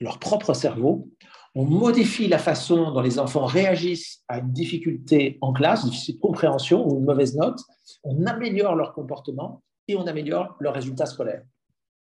leur 0.00 0.18
propre 0.18 0.54
cerveau 0.54 1.08
on 1.54 1.64
modifie 1.64 2.28
la 2.28 2.38
façon 2.38 2.92
dont 2.92 3.00
les 3.00 3.18
enfants 3.18 3.44
réagissent 3.44 4.22
à 4.28 4.38
une 4.38 4.52
difficulté 4.52 5.38
en 5.40 5.52
classe, 5.52 5.82
une 5.82 5.90
difficulté 5.90 6.18
de 6.18 6.22
compréhension 6.22 6.88
ou 6.88 6.98
une 6.98 7.04
mauvaise 7.04 7.36
note, 7.36 7.60
on 8.04 8.24
améliore 8.26 8.76
leur 8.76 8.92
comportement 8.92 9.62
et 9.88 9.96
on 9.96 10.06
améliore 10.06 10.56
leurs 10.60 10.74
résultats 10.74 11.06
scolaires. 11.06 11.42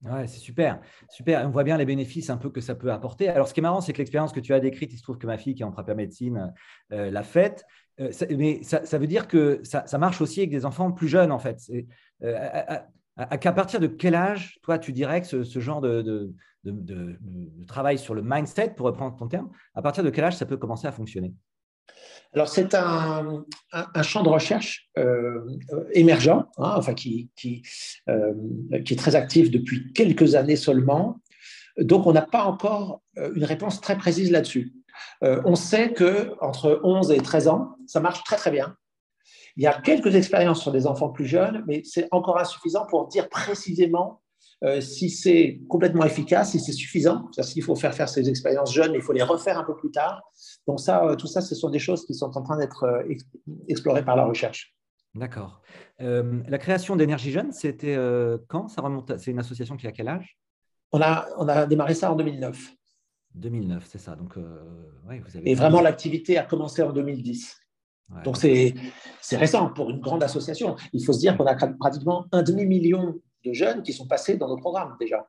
Ouais, 0.04 0.28
c'est 0.28 0.40
super, 0.40 0.82
super. 1.10 1.46
On 1.48 1.50
voit 1.50 1.64
bien 1.64 1.78
les 1.78 1.86
bénéfices 1.86 2.30
un 2.30 2.36
peu 2.36 2.50
que 2.50 2.60
ça 2.60 2.76
peut 2.76 2.92
apporter. 2.92 3.30
Alors, 3.30 3.48
ce 3.48 3.54
qui 3.54 3.62
est 3.62 3.64
marrant, 3.64 3.80
c'est 3.80 3.94
que 3.94 4.00
l'expérience 4.00 4.34
que 4.34 4.42
tu 4.42 4.54
as 4.54 4.60
décrite, 4.60 4.92
il 4.92 4.98
se 4.98 5.04
trouve 5.04 5.18
que 5.18 5.28
ma 5.28 5.38
fille 5.38 5.56
qui 5.56 5.62
est 5.62 5.66
en 5.66 5.72
prépa 5.72 5.94
médecine 5.94 6.54
euh, 6.92 7.10
l'a 7.10 7.24
faite. 7.24 7.66
Euh, 8.02 8.12
mais 8.38 8.64
ça, 8.64 8.98
veut 8.98 9.08
dire 9.08 9.30
que 9.30 9.62
ça, 9.64 9.98
marche 9.98 10.20
aussi 10.20 10.42
avec 10.42 10.50
des 10.50 10.66
enfants 10.66 10.92
plus 10.92 11.08
jeunes, 11.08 11.32
en 11.32 11.40
fait. 11.40 11.60
Partir 13.54 13.80
de 13.80 13.88
quel 13.88 14.16
âge, 14.16 14.60
toi, 14.64 14.80
tu 14.80 14.92
dirais 14.92 15.22
que 15.22 15.44
ce, 15.44 15.60
genre 15.60 15.82
de, 15.82 16.34
travail 17.68 17.98
sur 17.98 18.14
le 18.14 18.22
mindset, 18.24 18.74
pour 18.76 18.86
reprendre 18.86 19.16
ton 19.16 19.28
terme, 19.28 19.50
à 19.76 19.82
partir 19.82 20.04
de 20.04 20.10
quel 20.10 20.24
âge 20.24 20.36
ça 20.36 20.46
peut 20.46 20.58
commencer 20.58 20.88
à 20.88 20.92
fonctionner? 20.92 21.34
Alors, 22.34 22.48
c'est 22.48 22.74
un, 22.74 23.46
champ 24.02 24.24
de 24.24 24.30
recherche 24.30 24.90
euh, 24.98 25.46
émergent, 25.92 26.30
hein, 26.58 26.74
enfin, 26.78 26.94
euh, 26.94 26.96
qui, 26.96 27.62
est 28.08 29.00
très 29.00 29.16
actif 29.16 29.52
depuis 29.52 29.94
quelques 29.94 30.34
années 30.34 30.56
seulement. 30.56 31.22
Donc, 31.78 32.08
on 32.08 32.14
n'a 32.14 32.24
pas 32.24 32.44
encore 32.44 33.02
euh, 33.18 33.32
une 33.36 33.44
réponse 33.44 33.82
très 33.82 33.98
précise 33.98 34.32
là-dessus. 34.32 34.74
on 35.22 35.56
sait 35.56 35.94
qu'entre 35.94 36.80
11 36.84 37.12
et 37.12 37.18
13 37.18 37.48
ans, 37.50 37.76
ça 37.86 38.00
marche 38.00 38.24
très, 38.24 38.38
très 38.38 38.52
bien. 38.52 38.76
Il 39.56 39.64
y 39.64 39.68
a 39.68 39.74
quelques 39.74 40.16
expériences 40.16 40.62
sur 40.62 40.72
des 40.72 40.88
enfants 40.88 41.10
plus 41.10 41.26
jeunes, 41.26 41.64
mais 41.68 41.82
c'est 41.86 42.08
encore 42.12 42.40
insuffisant 42.40 42.86
pour 42.88 43.08
dire 43.08 43.30
précisément 43.30 44.22
euh, 44.64 44.80
si 44.80 45.10
c'est 45.10 45.60
complètement 45.68 46.06
efficace, 46.06 46.52
si 46.52 46.60
c'est 46.60 46.72
suffisant. 46.72 47.30
Qu'il 47.32 47.64
faut 47.64 47.76
faire 47.76 47.94
faire 47.94 48.08
ces 48.08 48.30
expériences 48.30 48.74
jeunes, 48.74 48.94
il 48.94 49.02
faut 49.02 49.12
les 49.12 49.24
refaire 49.24 49.60
un 49.60 49.64
peu 49.64 49.76
plus 49.76 49.92
tard. 49.92 50.22
Donc 50.68 50.80
ça, 50.80 51.06
euh, 51.06 51.16
tout 51.16 51.28
ça, 51.28 51.42
ce 51.42 51.54
sont 51.54 51.70
des 51.70 51.80
choses 51.80 52.06
qui 52.06 52.14
sont 52.14 52.36
en 52.38 52.42
train 52.42 52.58
d'être 52.58 52.84
euh, 52.84 53.04
explorées 53.68 54.06
par 54.06 54.16
la 54.16 54.26
recherche. 54.26 54.74
D'accord. 55.16 55.62
la 56.00 56.58
création 56.58 56.96
d'énergie 56.96 57.32
jeune, 57.32 57.52
c'était 57.52 57.96
quand? 58.48 58.68
Ça 58.68 58.82
remonte. 58.82 59.16
C'est 59.20 59.30
une 59.30 59.38
association 59.38 59.78
qui 59.78 59.86
a 59.86 59.92
quel 59.92 60.08
âge? 60.08 60.40
On 60.92 61.02
a, 61.02 61.28
on 61.38 61.48
a 61.48 61.68
démarré 61.68 61.94
ça 61.94 62.12
en 62.12 62.16
2009. 62.16 62.72
2009, 63.36 63.86
c'est 63.86 64.00
ça. 64.00 64.16
Donc, 64.16 64.38
vous 64.38 65.38
avez... 65.38 65.52
Et 65.52 65.54
vraiment, 65.54 65.82
l'activité 65.82 66.40
a 66.40 66.44
commencé 66.44 66.82
en 66.82 66.92
2010. 66.92 67.63
Donc, 68.24 68.38
c'est 68.38 68.74
récent 69.38 69.70
pour 69.70 69.90
une 69.90 70.00
grande 70.00 70.24
association. 70.24 70.76
Il 70.94 71.04
faut 71.04 71.14
se 71.14 71.20
dire 71.20 71.38
qu'on 71.38 71.46
a 71.46 71.56
pratiquement 71.56 72.26
un 72.32 72.44
demi-million 72.44 73.20
de 73.46 73.54
jeunes 73.54 73.84
qui 73.84 73.94
sont 73.94 74.08
passés 74.08 74.38
dans 74.38 74.48
nos 74.48 74.58
programmes 74.58 74.96
déjà. 75.00 75.28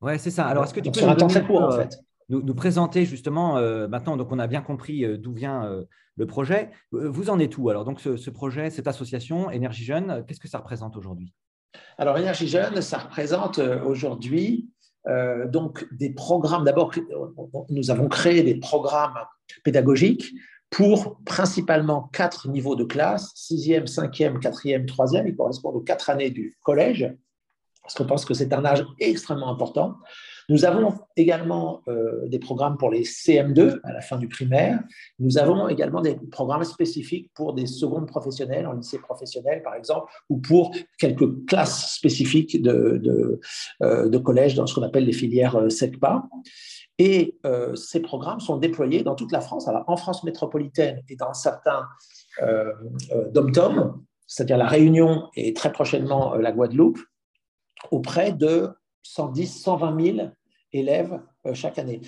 Ouais, 0.00 0.18
c'est 0.18 0.30
ça. 0.30 0.46
Alors, 0.46 0.64
est-ce 0.64 0.74
que 0.74 0.80
tu 0.80 0.90
peux 0.90 1.00
nous, 1.00 1.08
un 1.08 1.14
temps 1.14 1.26
très 1.26 1.44
court, 1.44 1.62
en 1.62 1.70
fait. 1.72 1.98
nous, 2.28 2.54
présenter 2.54 3.04
justement 3.04 3.56
euh, 3.56 3.88
maintenant, 3.88 4.16
donc 4.16 4.30
on 4.30 4.38
a 4.38 4.46
bien 4.46 4.60
compris 4.60 5.04
euh, 5.04 5.16
d'où 5.16 5.32
vient 5.32 5.64
euh, 5.64 5.84
le 6.16 6.26
projet. 6.26 6.70
Vous 6.92 7.30
en 7.30 7.38
êtes 7.38 7.56
où 7.58 7.70
alors? 7.70 7.84
Donc, 7.84 8.00
ce, 8.00 8.30
projet, 8.30 8.70
cette 8.70 8.86
association 8.86 9.50
Énergie 9.50 9.84
Jeune, 9.84 10.24
qu'est-ce 10.26 10.40
que 10.40 10.48
ça 10.48 10.58
représente 10.58 10.96
aujourd'hui? 10.96 11.34
Alors, 11.98 12.16
Énergie 12.18 12.48
Jeune, 12.48 12.80
ça 12.80 12.98
représente 12.98 13.58
aujourd'hui 13.58 14.70
donc 15.48 15.86
des 15.92 16.10
programmes. 16.10 16.64
D'abord, 16.64 16.92
nous 17.68 17.90
avons 17.90 18.08
créé 18.08 18.42
des 18.42 18.56
programmes 18.56 19.18
pédagogiques 19.62 20.32
pour 20.70 21.18
principalement 21.24 22.10
quatre 22.12 22.48
niveaux 22.48 22.76
de 22.76 22.84
classe, 22.84 23.32
sixième, 23.34 23.86
cinquième, 23.86 24.40
quatrième, 24.40 24.86
troisième, 24.86 25.26
ils 25.26 25.36
correspondent 25.36 25.76
aux 25.76 25.80
quatre 25.80 26.10
années 26.10 26.30
du 26.30 26.56
collège, 26.62 27.10
parce 27.82 27.94
qu'on 27.94 28.06
pense 28.06 28.24
que 28.24 28.34
c'est 28.34 28.52
un 28.52 28.64
âge 28.64 28.84
extrêmement 28.98 29.48
important. 29.48 29.94
Nous 30.48 30.64
avons 30.64 30.94
également 31.16 31.82
euh, 31.88 32.26
des 32.28 32.38
programmes 32.38 32.76
pour 32.76 32.90
les 32.90 33.02
CM2 33.02 33.80
à 33.82 33.92
la 33.92 34.00
fin 34.00 34.16
du 34.16 34.28
primaire. 34.28 34.80
Nous 35.18 35.38
avons 35.38 35.68
également 35.68 36.00
des 36.00 36.16
programmes 36.30 36.64
spécifiques 36.64 37.30
pour 37.34 37.54
des 37.54 37.66
secondes 37.66 38.06
professionnelles, 38.06 38.66
en 38.66 38.72
lycée 38.72 38.98
professionnel 38.98 39.62
par 39.62 39.74
exemple, 39.74 40.12
ou 40.28 40.38
pour 40.38 40.72
quelques 40.98 41.46
classes 41.46 41.94
spécifiques 41.94 42.60
de, 42.62 42.98
de, 43.02 43.40
euh, 43.82 44.08
de 44.08 44.18
collège 44.18 44.54
dans 44.54 44.66
ce 44.66 44.74
qu'on 44.74 44.82
appelle 44.82 45.04
les 45.04 45.12
filières 45.12 45.56
euh, 45.56 45.68
SECPA. 45.68 46.24
Et 46.98 47.38
ces 47.74 48.00
programmes 48.00 48.40
sont 48.40 48.56
déployés 48.56 49.02
dans 49.02 49.14
toute 49.14 49.30
la 49.30 49.40
France, 49.40 49.68
en 49.68 49.96
France 49.96 50.24
métropolitaine 50.24 51.02
et 51.10 51.16
dans 51.16 51.34
certains 51.34 51.86
euh, 52.42 52.72
dom-tom, 53.32 54.02
c'est-à-dire 54.26 54.56
la 54.56 54.66
Réunion 54.66 55.28
et 55.34 55.52
très 55.52 55.72
prochainement 55.72 56.34
la 56.36 56.52
Guadeloupe, 56.52 56.98
auprès 57.90 58.32
de 58.32 58.70
110, 59.02 59.62
120 59.62 60.04
000 60.16 60.28
élèves 60.72 61.20
euh, 61.46 61.54
chaque 61.54 61.78
année. 61.78 62.00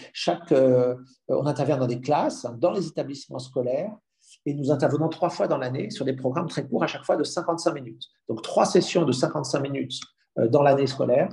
Euh, 0.53 0.95
on 1.29 1.47
intervient 1.47 1.77
dans 1.77 1.87
des 1.87 2.01
classes, 2.01 2.47
dans 2.59 2.73
les 2.73 2.87
établissements 2.87 3.39
scolaires, 3.39 3.93
et 4.45 4.55
nous 4.55 4.71
intervenons 4.71 5.09
trois 5.09 5.31
fois 5.31 5.49
dans 5.49 5.59
l'année 5.59 5.91
sur 5.91 6.05
des 6.05 6.13
programmes 6.13 6.49
très 6.49 6.67
courts, 6.67 6.83
à 6.83 6.87
chaque 6.87 7.05
fois 7.05 7.17
de 7.17 7.25
55 7.25 7.73
minutes. 7.73 8.05
Donc 8.29 8.43
trois 8.43 8.67
sessions 8.67 9.05
de 9.05 9.13
55 9.13 9.61
minutes 9.61 10.01
euh, 10.39 10.49
dans 10.49 10.63
l'année 10.63 10.87
scolaire, 10.87 11.29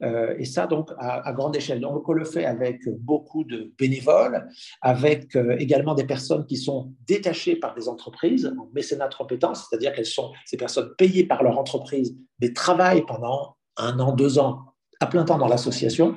et 0.00 0.44
ça 0.44 0.66
donc 0.66 0.90
à, 0.98 1.32
grande 1.32 1.56
échelle. 1.56 1.80
Donc 1.80 2.08
on 2.08 2.12
le 2.12 2.24
fait 2.24 2.44
avec 2.44 2.80
beaucoup 3.00 3.44
de 3.44 3.72
bénévoles, 3.78 4.48
avec 4.80 5.36
également 5.58 5.94
des 5.94 6.04
personnes 6.04 6.46
qui 6.46 6.56
sont 6.56 6.92
détachées 7.06 7.56
par 7.56 7.74
des 7.74 7.88
entreprises 7.88 8.52
en 8.58 8.68
mécénat 8.74 9.08
de 9.08 9.14
compétences, 9.14 9.66
c'est-à-dire 9.68 9.92
qu'elles 9.92 10.06
sont 10.06 10.32
ces 10.44 10.56
personnes 10.56 10.94
payées 10.96 11.24
par 11.24 11.42
leur 11.42 11.58
entreprise, 11.58 12.16
mais 12.40 12.52
travaillent 12.52 13.06
pendant 13.06 13.56
un 13.76 13.98
an, 14.00 14.12
deux 14.12 14.38
ans 14.38 14.75
à 15.00 15.06
plein 15.06 15.24
temps 15.24 15.38
dans 15.38 15.48
l'association. 15.48 16.16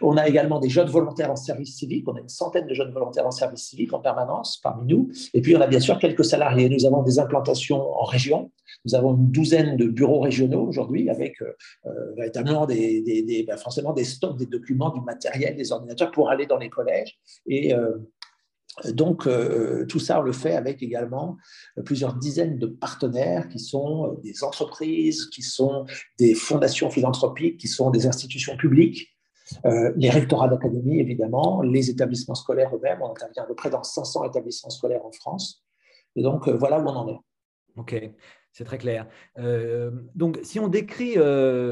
On 0.00 0.16
a 0.16 0.28
également 0.28 0.60
des 0.60 0.68
jeunes 0.68 0.88
volontaires 0.88 1.30
en 1.30 1.36
service 1.36 1.76
civique. 1.76 2.06
On 2.08 2.14
a 2.14 2.20
une 2.20 2.28
centaine 2.28 2.66
de 2.66 2.74
jeunes 2.74 2.92
volontaires 2.92 3.26
en 3.26 3.30
service 3.30 3.64
civique 3.64 3.92
en 3.92 4.00
permanence 4.00 4.58
parmi 4.62 4.86
nous. 4.86 5.10
Et 5.34 5.40
puis, 5.40 5.56
on 5.56 5.60
a 5.60 5.66
bien 5.66 5.80
sûr 5.80 5.98
quelques 5.98 6.24
salariés. 6.24 6.68
Nous 6.68 6.84
avons 6.84 7.02
des 7.02 7.18
implantations 7.18 7.80
en 7.80 8.04
région. 8.04 8.50
Nous 8.84 8.94
avons 8.94 9.14
une 9.14 9.30
douzaine 9.30 9.76
de 9.76 9.86
bureaux 9.86 10.20
régionaux 10.20 10.66
aujourd'hui 10.66 11.08
avec 11.10 11.40
euh, 11.42 11.52
euh, 11.86 11.90
véritablement 12.16 12.66
des, 12.66 13.44
ben, 13.46 13.56
forcément 13.56 13.92
des 13.92 14.04
stocks, 14.04 14.38
des 14.38 14.46
documents, 14.46 14.90
du 14.90 15.00
matériel, 15.00 15.56
des 15.56 15.72
ordinateurs 15.72 16.10
pour 16.10 16.30
aller 16.30 16.46
dans 16.46 16.58
les 16.58 16.68
collèges. 16.68 17.18
Et 17.46 17.74
euh, 17.74 17.98
donc, 18.94 19.26
euh, 19.26 19.84
tout 19.86 19.98
ça, 19.98 20.20
on 20.20 20.22
le 20.22 20.32
fait 20.32 20.54
avec 20.54 20.82
également 20.82 21.36
plusieurs 21.84 22.14
dizaines 22.14 22.58
de 22.58 22.66
partenaires 22.66 23.48
qui 23.48 23.58
sont 23.58 24.06
euh, 24.06 24.20
des 24.22 24.42
entreprises, 24.44 25.26
qui 25.26 25.42
sont 25.42 25.84
des 26.18 26.34
fondations 26.34 26.90
philanthropiques, 26.90 27.60
qui 27.60 27.68
sont 27.68 27.90
des 27.90 28.06
institutions 28.06 28.56
publiques, 28.56 29.08
euh, 29.66 29.92
les 29.96 30.08
rectorats 30.08 30.48
d'académie, 30.48 31.00
évidemment, 31.00 31.60
les 31.60 31.90
établissements 31.90 32.34
scolaires 32.34 32.74
eux-mêmes. 32.74 33.02
On 33.02 33.10
intervient 33.10 33.42
à 33.42 33.46
peu 33.46 33.54
près 33.54 33.68
dans 33.68 33.82
500 33.82 34.24
établissements 34.24 34.70
scolaires 34.70 35.04
en 35.04 35.12
France. 35.12 35.62
Et 36.16 36.22
donc, 36.22 36.48
voilà 36.48 36.80
où 36.80 36.88
on 36.88 36.96
en 36.96 37.08
est. 37.08 37.20
OK. 37.76 38.10
C'est 38.54 38.64
très 38.64 38.76
clair. 38.76 39.06
donc, 40.14 40.38
si 40.42 40.60
on 40.60 40.68
décrit, 40.68 41.12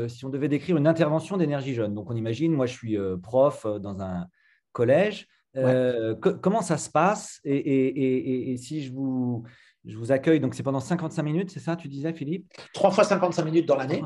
si 0.08 0.24
on 0.24 0.30
devait 0.30 0.48
décrire 0.48 0.78
une 0.78 0.86
intervention 0.86 1.36
d'énergie 1.36 1.74
jeune, 1.74 1.94
donc 1.94 2.10
on 2.10 2.16
imagine, 2.16 2.52
moi 2.54 2.64
je 2.64 2.72
suis 2.72 2.96
prof 3.22 3.66
dans 3.66 4.00
un 4.00 4.26
collège, 4.72 5.28
euh, 5.56 6.14
comment 6.14 6.62
ça 6.62 6.78
se 6.78 6.90
passe 6.90 7.40
et, 7.44 8.56
si 8.58 8.82
je 8.84 8.92
vous, 8.92 9.44
je 9.84 9.96
vous 9.96 10.12
accueille, 10.12 10.40
donc 10.40 10.54
c'est 10.54 10.62
pendant 10.62 10.80
55 10.80 11.22
minutes, 11.22 11.50
c'est 11.50 11.60
ça, 11.60 11.76
tu 11.76 11.88
disais, 11.88 12.12
Philippe? 12.12 12.46
Trois 12.74 12.90
fois 12.90 13.04
55 13.04 13.44
minutes 13.44 13.66
dans 13.66 13.76
l'année. 13.76 14.02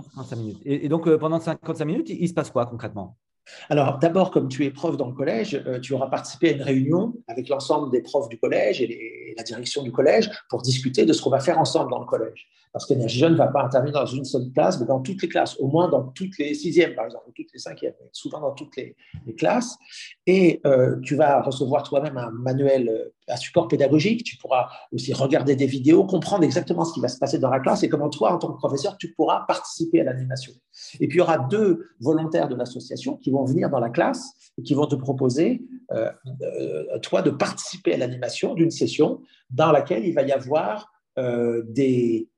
Et, 0.65 0.89
donc, 0.89 1.07
euh, 1.07 1.19
pendant 1.19 1.41
55 1.41 1.85
minutes, 1.85 2.11
il, 2.11 2.29
se 2.29 2.35
passe 2.35 2.51
quoi 2.51 2.67
concrètement? 2.67 3.17
Alors, 3.69 3.99
d'abord, 3.99 4.31
comme 4.31 4.49
tu 4.49 4.65
es 4.65 4.71
prof 4.71 4.97
dans 4.97 5.09
le 5.09 5.15
collège, 5.15 5.61
euh, 5.67 5.79
tu 5.79 5.93
auras 5.93 6.07
participé 6.07 6.51
à 6.51 6.53
une 6.53 6.63
réunion 6.63 7.15
avec 7.29 7.49
l'ensemble 7.49 7.91
des 7.91 8.01
profs 8.01 8.29
du 8.29 8.39
collège 8.39 8.81
et, 8.81 9.35
la 9.37 9.43
direction 9.43 9.83
du 9.83 9.91
collège 9.91 10.31
pour 10.49 10.63
discuter 10.63 11.05
de 11.05 11.13
ce 11.13 11.21
qu'on 11.21 11.31
va 11.31 11.41
faire 11.41 11.59
ensemble 11.59 11.91
dans 11.91 11.99
le 11.99 12.07
collège. 12.07 12.47
Parce 12.75 12.87
qu'Énergie 12.87 13.21
Jeune 13.21 13.35
ne 13.35 13.39
va 13.39 13.47
pas 13.47 13.63
intervenir 13.63 14.01
dans 14.01 14.05
une 14.05 14.25
seule 14.25 14.51
classe, 14.53 14.81
mais 14.81 14.87
dans 14.87 14.99
toutes 14.99 15.23
les 15.23 15.29
classes, 15.29 15.57
au 15.61 15.69
moins 15.69 15.89
dans 15.89 16.09
toutes 16.09 16.37
les 16.39 16.55
sixièmes, 16.55 16.97
par 16.97 17.05
exemple, 17.05 17.27
ou 17.29 17.33
toutes 17.33 17.53
les 17.53 17.61
cinquièmes, 17.61 17.95
souvent 18.11 18.41
dans 18.41 18.51
toutes 18.51 18.77
les, 18.77 18.97
classes. 19.39 19.77
Et 20.27 20.61
euh, 20.67 20.99
tu 21.01 21.15
vas 21.15 21.41
recevoir 21.41 21.85
toi-même 21.85 22.19
un 22.19 22.33
manuel, 22.33 22.89
euh, 22.89 23.15
un 23.29 23.37
support 23.37 23.69
pédagogique. 23.69 24.25
Tu 24.25 24.37
pourras 24.39 24.71
aussi 24.93 25.13
regarder 25.13 25.55
des 25.55 25.67
vidéos, 25.67 26.05
comprendre 26.05 26.43
exactement 26.43 26.85
ce 26.85 26.93
qui 26.93 27.01
va 27.01 27.07
se 27.07 27.17
passer 27.17 27.39
dans 27.39 27.49
la 27.49 27.61
classe 27.61 27.85
et 27.85 27.89
comment 27.89 28.11
toi, 28.11 28.33
en 28.33 28.39
tant 28.39 28.53
que 28.53 28.59
professeur, 28.59 28.99
tu 28.99 29.13
pourras 29.15 29.45
participer 29.47 30.01
à 30.01 30.05
l'animation. 30.05 30.53
Et 30.99 31.07
puis, 31.07 31.19
il 31.19 31.21
y 31.21 31.23
aura 31.23 31.39
deux 31.39 31.91
volontaires 32.01 32.49
de 32.49 32.57
l'association 32.57 33.19
qui 33.19 33.31
vont 33.31 33.45
venir 33.45 33.71
dans 33.71 33.79
la 33.79 33.91
classe 33.91 34.33
et 34.59 34.63
qui 34.65 34.75
vont 34.75 34.89
te 34.89 34.97
proposer, 34.97 35.63
euh, 35.93 36.11
toi, 37.03 37.23
de 37.23 37.31
participer 37.31 37.95
à 37.95 37.99
l'animation 37.99 38.55
d'une 38.55 38.73
session 38.73 39.21
dans 39.51 39.71
laquelle 39.71 40.05
il 40.05 40.13
va 40.13 40.23
y 40.23 40.33
avoir 40.33 40.91
des, 41.17 42.29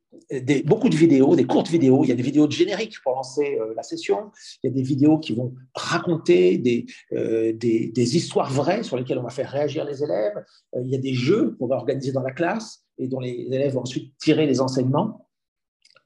beaucoup 0.65 0.89
de 0.89 0.97
vidéos, 0.97 1.37
des 1.37 1.45
courtes 1.45 1.69
vidéos. 1.69 2.05
Il 2.05 2.09
y 2.09 2.13
a 2.13 2.15
des 2.15 2.23
vidéos 2.23 2.47
de 2.47 2.53
générique 2.53 2.97
pour 3.03 3.15
lancer 3.15 3.59
euh, 3.61 3.73
la 3.75 3.83
session. 3.83 4.31
Il 4.63 4.71
y 4.71 4.73
a 4.73 4.75
des 4.75 4.83
vidéos 4.83 5.19
qui 5.19 5.35
vont 5.35 5.55
raconter 5.75 6.59
des, 6.59 6.87
euh, 7.13 7.53
histoires 7.95 8.51
vraies 8.51 8.83
sur 8.83 8.97
lesquelles 8.97 9.19
on 9.19 9.23
va 9.23 9.31
faire 9.31 9.51
réagir 9.51 9.85
les 9.85 10.03
élèves. 10.03 10.37
Euh, 10.75 10.83
il 10.85 10.91
y 10.91 10.95
a 10.95 10.99
des 10.99 11.15
jeux 11.15 11.57
qu'on 11.59 11.67
va 11.67 11.77
organiser 11.77 12.13
dans 12.13 12.23
la 12.23 12.33
classe 12.33 12.85
et 12.99 13.09
dont 13.09 13.21
les 13.21 13.47
élèves 13.51 13.75
vont 13.75 13.83
ensuite 13.83 14.17
tirer 14.19 14.47
les 14.47 14.61
enseignements. 14.61 15.23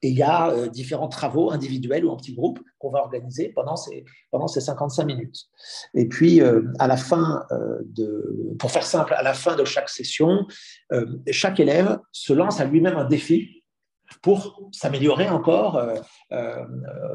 Et 0.03 0.09
il 0.09 0.17
y 0.17 0.23
a 0.23 0.67
différents 0.69 1.09
travaux 1.09 1.51
individuels 1.51 2.05
ou 2.05 2.09
en 2.09 2.17
petits 2.17 2.33
groupes 2.33 2.59
qu'on 2.79 2.89
va 2.89 3.01
organiser 3.01 3.49
pendant 3.49 3.75
ces, 3.75 4.03
pendant 4.31 4.47
ces 4.47 4.59
55 4.59 5.03
minutes. 5.03 5.45
Et 5.93 6.07
puis, 6.07 6.41
à 6.41 6.87
la 6.87 6.97
fin 6.97 7.43
pour 8.57 8.71
faire 8.71 8.83
simple, 8.83 9.13
à 9.13 9.21
la 9.21 9.35
fin 9.35 9.55
de 9.55 9.63
chaque 9.63 9.89
session, 9.89 10.47
chaque 11.29 11.59
élève 11.59 11.99
se 12.11 12.33
lance 12.33 12.59
à 12.59 12.65
lui-même 12.65 12.97
un 12.97 13.05
défi 13.05 13.60
pour 14.21 14.69
s'améliorer 14.71 15.29
encore 15.29 15.77
euh, 15.77 15.95
euh, 16.31 16.65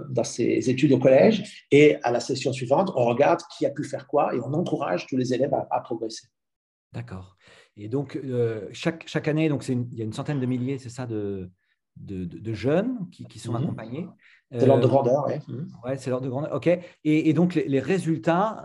dans 0.08 0.24
ses 0.24 0.70
études 0.70 0.92
au 0.92 0.98
collège. 0.98 1.64
Et 1.70 1.96
à 2.02 2.10
la 2.10 2.20
session 2.20 2.52
suivante, 2.52 2.92
on 2.96 3.04
regarde 3.04 3.40
qui 3.56 3.66
a 3.66 3.70
pu 3.70 3.84
faire 3.84 4.06
quoi 4.06 4.34
et 4.34 4.40
on 4.40 4.52
encourage 4.54 5.06
tous 5.06 5.16
les 5.16 5.34
élèves 5.34 5.54
à, 5.70 5.80
progresser. 5.80 6.28
D'accord. 6.92 7.36
Et 7.76 7.88
donc, 7.88 8.16
euh, 8.16 8.68
chaque, 8.72 9.04
chaque 9.06 9.28
année, 9.28 9.48
donc 9.48 9.68
il 9.68 9.94
y 9.94 10.00
a 10.00 10.04
une 10.04 10.12
centaine 10.12 10.40
de 10.40 10.46
milliers, 10.46 10.78
c'est 10.78 10.88
ça, 10.88 11.06
de, 11.06 11.50
de, 11.96 12.24
de, 12.24 12.52
jeunes 12.54 13.08
qui, 13.10 13.26
qui 13.26 13.38
sont 13.38 13.52
mhm. 13.52 13.64
accompagnés. 13.64 14.08
C'est 14.52 14.64
l'ordre 14.64 14.84
de 14.84 14.88
grandeur, 14.88 15.26
oui. 15.26 15.34
Mhm. 15.48 15.68
Ouais, 15.84 15.96
c'est 15.96 16.08
l'ordre 16.08 16.24
de 16.24 16.30
grandeur. 16.30 16.54
OK. 16.54 16.68
Et, 16.68 16.82
et 17.04 17.32
donc, 17.34 17.54
les, 17.54 17.80
résultats, 17.80 18.62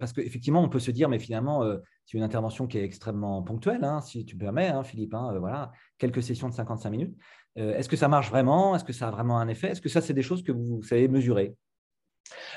parce 0.00 0.12
qu'effectivement, 0.12 0.62
on 0.62 0.68
peut 0.68 0.78
se 0.78 0.90
dire, 0.90 1.08
mais 1.08 1.18
finalement, 1.18 1.62
c'est 2.08 2.16
une 2.16 2.24
intervention 2.24 2.66
qui 2.66 2.78
est 2.78 2.84
extrêmement 2.84 3.42
ponctuelle, 3.42 3.84
hein, 3.84 4.00
si 4.00 4.24
tu 4.24 4.34
permets, 4.34 4.68
hein, 4.68 4.82
Philippe. 4.82 5.12
Hein, 5.12 5.36
voilà, 5.38 5.72
quelques 5.98 6.22
sessions 6.22 6.48
de 6.48 6.54
55 6.54 6.88
minutes. 6.88 7.14
Euh, 7.58 7.76
est-ce 7.76 7.88
que 7.88 7.96
ça 7.96 8.08
marche 8.08 8.30
vraiment? 8.30 8.76
Est-ce 8.76 8.84
que 8.84 8.92
ça 8.92 9.08
a 9.08 9.10
vraiment 9.10 9.38
un 9.38 9.48
effet? 9.48 9.68
Est-ce 9.68 9.80
que 9.80 9.88
ça, 9.88 10.00
c'est 10.00 10.14
des 10.14 10.22
choses 10.22 10.42
que 10.42 10.52
vous 10.52 10.82
savez 10.82 11.08
mesurer? 11.08 11.54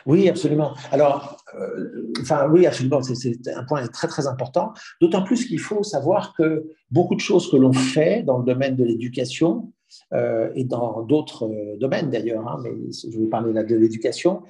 Oui, 0.05 0.27
absolument. 0.27 0.74
Alors, 0.91 1.38
euh, 1.55 2.12
enfin, 2.22 2.50
oui, 2.50 2.65
absolument. 2.65 3.01
C'est 3.01 3.48
un 3.48 3.63
point 3.63 3.86
très, 3.88 4.08
très 4.08 4.27
important. 4.27 4.74
D'autant 5.00 5.24
plus 5.24 5.46
qu'il 5.46 5.60
faut 5.60 5.84
savoir 5.84 6.34
que 6.36 6.70
beaucoup 6.89 7.15
de 7.15 7.22
choses 7.22 7.50
que 7.50 7.58
l'on 7.58 7.74
fait 7.74 8.24
dans 8.24 8.38
le 8.38 8.43
domaine 8.43 8.75
de 8.75 8.84
l'éducation 8.84 9.72
euh, 10.13 10.50
et 10.55 10.65
dans 10.65 11.03
d'autres 11.03 11.50
domaines 11.79 12.10
d'ailleurs, 12.10 12.48
hein, 12.48 12.60
mais 12.63 12.72
je 12.91 13.17
vais 13.17 13.27
parler 13.27 13.53
là 13.53 13.63
de 13.63 13.75
l'éducation, 13.75 14.43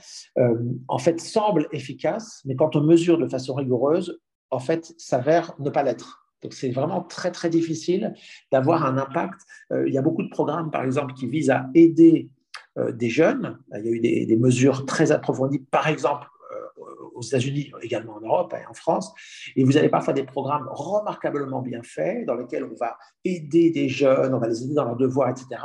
en 0.88 0.98
fait, 0.98 1.20
semblent 1.20 1.68
efficaces, 1.72 2.42
mais 2.46 2.56
quand 2.56 2.76
on 2.76 2.82
mesure 2.82 3.18
de 3.18 3.28
façon 3.28 3.54
rigoureuse, 3.54 4.20
en 4.50 4.60
fait, 4.60 4.94
s'avère 4.98 5.54
ne 5.60 5.70
pas 5.70 5.84
l'être. 5.84 6.21
Donc 6.42 6.54
c'est 6.54 6.72
vraiment 6.72 7.02
très 7.02 7.32
très 7.32 7.50
difficile 7.50 8.14
d'avoir 8.52 8.86
un 8.86 8.98
impact. 8.98 9.42
Euh, 9.72 9.88
il 9.88 9.94
y 9.94 9.98
a 9.98 10.02
beaucoup 10.02 10.24
de 10.24 10.30
programmes, 10.30 10.72
par 10.72 10.84
exemple, 10.84 11.14
qui 11.14 11.28
visent 11.28 11.50
à 11.50 11.70
aider 11.74 12.30
euh, 12.78 12.92
des 12.92 13.10
jeunes. 13.10 13.60
Il 13.78 13.86
y 13.86 13.90
a 13.90 13.92
eu 13.92 14.00
des, 14.00 14.38
mesures 14.38 14.86
très 14.86 15.12
approfondies, 15.12 15.60
par 15.60 15.88
exemple 15.88 16.28
euh, 16.52 16.86
aux 17.16 17.22
États-Unis, 17.22 17.72
également 17.82 18.16
en 18.16 18.22
Europe 18.22 18.56
et 18.60 18.66
en 18.66 18.74
France. 18.74 19.14
Et 19.56 19.64
vous 19.64 19.78
avez 19.78 19.90
parfois 19.90 20.14
des 20.14 20.24
programmes 20.24 20.68
remarquablement 20.72 21.62
bien 21.62 21.82
faits 21.84 22.26
dans 22.26 22.36
lesquels 22.36 22.64
on 22.64 22.76
va 22.76 22.98
aider 23.24 23.70
des 23.72 23.90
jeunes, 23.90 24.34
on 24.34 24.40
va 24.40 24.48
les 24.48 24.64
aider 24.64 24.74
dans 24.74 24.86
leurs 24.86 24.98
devoirs, 24.98 25.30
etc. 25.30 25.62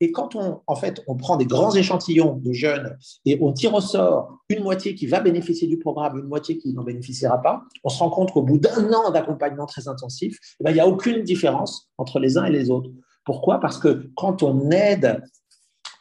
Et 0.00 0.12
quand 0.12 0.34
on, 0.34 0.60
en 0.66 0.76
fait, 0.76 1.02
on 1.06 1.16
prend 1.16 1.36
des 1.36 1.44
grands 1.44 1.74
échantillons 1.74 2.36
de 2.36 2.52
jeunes 2.52 2.96
et 3.26 3.38
on 3.42 3.52
tire 3.52 3.74
au 3.74 3.80
sort 3.82 4.38
une 4.48 4.62
moitié 4.62 4.94
qui 4.94 5.06
va 5.06 5.20
bénéficier 5.20 5.68
du 5.68 5.78
programme, 5.78 6.18
une 6.18 6.26
moitié 6.26 6.56
qui 6.56 6.72
n'en 6.72 6.82
bénéficiera 6.82 7.40
pas, 7.42 7.62
on 7.84 7.90
se 7.90 7.98
rend 7.98 8.08
compte 8.08 8.32
qu'au 8.32 8.42
bout 8.42 8.58
d'un 8.58 8.92
an 8.92 9.10
d'accompagnement 9.10 9.66
très 9.66 9.88
intensif, 9.88 10.38
eh 10.58 10.64
ben, 10.64 10.70
il 10.70 10.74
n'y 10.74 10.80
a 10.80 10.88
aucune 10.88 11.22
différence 11.22 11.90
entre 11.98 12.18
les 12.18 12.38
uns 12.38 12.44
et 12.44 12.50
les 12.50 12.70
autres. 12.70 12.90
Pourquoi? 13.24 13.60
Parce 13.60 13.78
que 13.78 14.10
quand 14.16 14.42
on 14.42 14.70
aide 14.70 15.22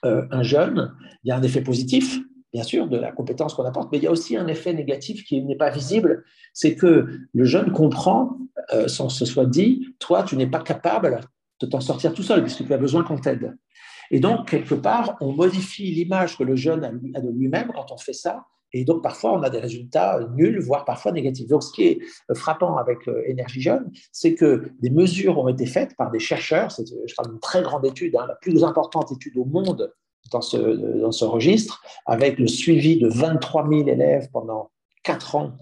euh, 0.06 0.26
un 0.32 0.44
jeune, 0.44 0.94
il 1.24 1.30
y 1.30 1.32
a 1.32 1.36
un 1.36 1.44
effet 1.44 1.62
positif, 1.62 2.20
bien 2.54 2.64
sûr, 2.64 2.88
de 2.88 2.98
la 2.98 3.12
compétence 3.12 3.54
qu'on 3.54 3.66
apporte, 3.66 3.92
mais 3.92 3.98
il 3.98 4.04
y 4.04 4.08
a 4.08 4.12
aussi 4.12 4.38
un 4.38 4.48
effet 4.48 4.74
négatif 4.74 5.26
qui 5.26 5.42
n'est 5.42 5.58
pas 5.58 5.70
visible, 5.70 6.24
c'est 6.54 6.76
que 6.76 7.08
le 7.34 7.44
jeune 7.44 7.74
comprend, 7.74 8.38
euh, 8.74 8.88
sans 8.88 9.10
se 9.10 9.26
soit 9.26 9.46
dit, 9.46 9.88
toi, 10.00 10.24
tu 10.24 10.38
n'es 10.38 10.48
pas 10.48 10.62
capable 10.62 11.20
de 11.62 11.68
t'en 11.68 11.82
sortir 11.82 12.14
tout 12.14 12.24
seul, 12.24 12.42
puisque 12.42 12.66
tu 12.66 12.74
as 12.74 12.78
besoin 12.78 13.04
qu'on 13.04 13.18
t'aide. 13.18 13.58
Et 14.12 14.20
donc, 14.20 14.50
quelque 14.50 14.76
part, 14.76 15.18
on 15.22 15.34
modifie 15.34 15.92
l'image 15.92 16.38
que 16.38 16.44
le 16.44 16.56
jeune 16.56 16.84
a 17.16 17.22
de 17.22 17.30
lui-même 17.30 17.72
quand 17.74 17.92
on 17.92 17.98
fait 17.98 18.14
ça. 18.14 18.46
Et 18.72 18.86
donc, 18.86 19.02
parfois, 19.02 19.34
on 19.34 19.42
a 19.42 19.50
des 19.50 19.60
résultats 19.60 20.20
nuls, 20.36 20.60
voire 20.60 20.86
parfois 20.86 21.12
négatifs. 21.12 21.48
Donc, 21.48 21.64
ce 21.64 21.72
qui 21.72 21.84
est 21.84 22.00
frappant 22.36 22.78
avec 22.78 23.08
euh, 23.08 23.24
Énergie 23.26 23.62
Jeune, 23.62 23.92
c'est 24.12 24.36
que 24.36 24.72
des 24.80 24.92
mesures 24.92 25.40
ont 25.40 25.48
été 25.48 25.66
faites 25.66 25.96
par 25.96 26.12
des 26.12 26.20
chercheurs. 26.20 26.72
C'est, 26.72 26.86
je 26.86 27.16
parle 27.16 27.30
d'une 27.30 27.40
très 27.40 27.64
grande 27.64 27.86
étude, 27.86 28.16
hein, 28.16 28.26
la 28.28 28.36
plus 28.36 28.64
importante 28.64 29.12
étude 29.12 29.38
au 29.38 29.46
monde 29.46 29.92
dans 30.32 30.42
ce, 30.42 30.58
dans 30.58 31.12
ce 31.12 31.26
registre, 31.26 31.82
avec 32.06 32.38
le 32.38 32.48
suivi 32.48 33.00
de 33.00 33.08
23 33.08 33.68
000 33.68 33.88
élèves 33.88 34.30
pendant 34.32 34.70
4 35.04 35.36
ans 35.36 35.54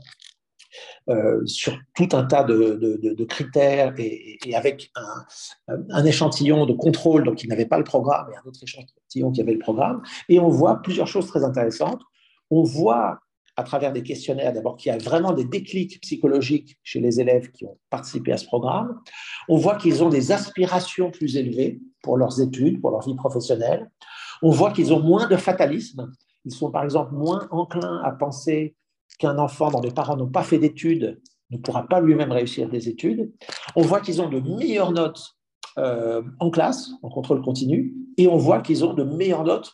euh, 1.10 1.46
sur 1.46 1.78
tout 1.96 2.10
un 2.14 2.24
tas 2.24 2.44
de, 2.44 3.24
critères 3.26 3.94
et, 3.98 4.38
avec 4.56 4.92
un, 4.96 6.06
échantillon 6.06 6.66
de 6.66 6.74
contrôle, 6.74 7.24
donc 7.24 7.44
il 7.44 7.50
n'avait 7.50 7.66
pas 7.66 7.78
le 7.78 7.84
programme, 7.84 8.28
et 8.32 8.36
un 8.36 8.48
autre 8.48 8.60
échantillon 8.62 9.32
qui 9.32 9.42
avait 9.42 9.54
le 9.54 9.60
programme. 9.60 10.02
Et 10.30 10.40
on 10.40 10.50
voit 10.50 10.82
plusieurs 10.82 11.08
choses 11.08 11.28
très 11.28 11.44
intéressantes. 11.44 12.02
On 12.50 12.64
voit 12.64 13.20
à 13.58 13.64
travers 13.64 13.92
des 13.92 14.04
questionnaires, 14.04 14.54
d'abord 14.54 14.78
qu'il 14.78 14.92
y 14.92 14.96
a 14.96 14.98
vraiment 15.00 15.34
des 15.34 15.44
déclics 15.44 16.00
psychologiques 16.02 16.78
chez 16.84 17.00
les 17.00 17.20
élèves 17.20 17.50
qui 17.52 17.66
ont 17.66 17.78
participé 17.90 18.32
à 18.32 18.38
ce 18.38 18.46
programme. 18.46 19.02
On 19.50 19.58
voit 19.58 19.76
qu'ils 19.76 20.04
ont 20.04 20.10
des 20.10 20.32
aspirations 20.32 21.10
plus 21.10 21.38
élevées 21.38 21.82
pour 22.04 22.18
leurs 22.18 22.40
études, 22.40 22.80
pour 22.80 22.92
leur 22.92 23.02
vie 23.02 23.16
professionnelle. 23.16 23.90
On 24.44 24.52
voit 24.52 24.72
qu'ils 24.72 24.94
ont 24.94 25.00
moins 25.00 25.28
de 25.28 25.36
fatalisme. 25.38 26.14
Ils 26.46 26.54
sont 26.54 26.70
par 26.70 26.84
exemple 26.84 27.14
moins 27.14 27.48
enclins 27.50 28.02
à 28.04 28.12
penser 28.12 28.76
qu'un 29.20 29.38
enfant 29.38 29.72
dont 29.72 29.82
les 29.82 29.92
parents 29.92 30.18
n'ont 30.18 30.30
pas 30.30 30.44
fait 30.44 30.60
d'études 30.60 31.20
ne 31.52 31.58
pourra 31.58 31.88
pas 31.88 32.02
lui-même 32.02 32.32
réussir 32.32 32.70
des 32.70 32.90
études. 32.90 33.32
On 33.76 33.82
voit 33.82 34.02
qu'ils 34.02 34.22
ont 34.22 34.30
de 34.30 34.40
meilleures 34.40 34.92
notes 34.92 35.36
euh, 35.78 36.22
en 36.40 36.50
classe, 36.50 36.90
en 37.04 37.10
contrôle 37.10 37.42
continu, 37.42 37.94
et 38.18 38.28
on 38.28 38.38
voit 38.38 38.62
qu'ils 38.62 38.84
ont 38.84 38.94
de 38.94 39.04
meilleures 39.04 39.44
notes 39.44 39.72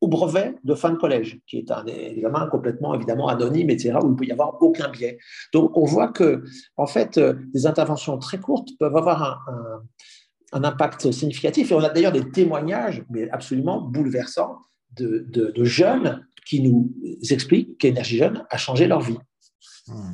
au 0.00 0.08
brevet 0.08 0.56
de 0.64 0.74
fin 0.74 0.90
de 0.90 0.96
collège, 0.96 1.40
qui 1.46 1.58
est 1.58 1.70
un 1.70 1.86
examen 1.86 2.46
complètement 2.48 2.94
évidemment 2.94 3.28
anonyme, 3.28 3.70
etc., 3.70 3.98
où 4.02 4.10
il 4.10 4.16
peut 4.16 4.26
y 4.26 4.32
avoir 4.32 4.60
aucun 4.60 4.90
biais. 4.90 5.18
Donc 5.52 5.76
on 5.76 5.84
voit 5.84 6.08
que, 6.08 6.44
en 6.76 6.86
fait, 6.86 7.16
euh, 7.16 7.34
des 7.54 7.66
interventions 7.66 8.18
très 8.18 8.38
courtes 8.38 8.68
peuvent 8.78 8.96
avoir 8.96 9.48
un, 9.48 10.62
impact 10.62 11.10
significatif. 11.10 11.72
Et 11.72 11.74
on 11.74 11.82
a 11.82 11.88
d'ailleurs 11.88 12.12
des 12.12 12.30
témoignages, 12.30 13.04
mais 13.10 13.28
absolument 13.30 13.80
bouleversants, 13.80 14.58
de 14.96 15.64
jeunes 15.64 16.24
qui 16.44 16.60
nous 16.60 16.92
expliquent 17.30 17.78
qu'Énergie 17.78 18.18
Jeune 18.18 18.44
a 18.50 18.56
changé 18.56 18.86
leur 18.86 19.00
vie. 19.00 19.18
Mmh, 19.88 20.12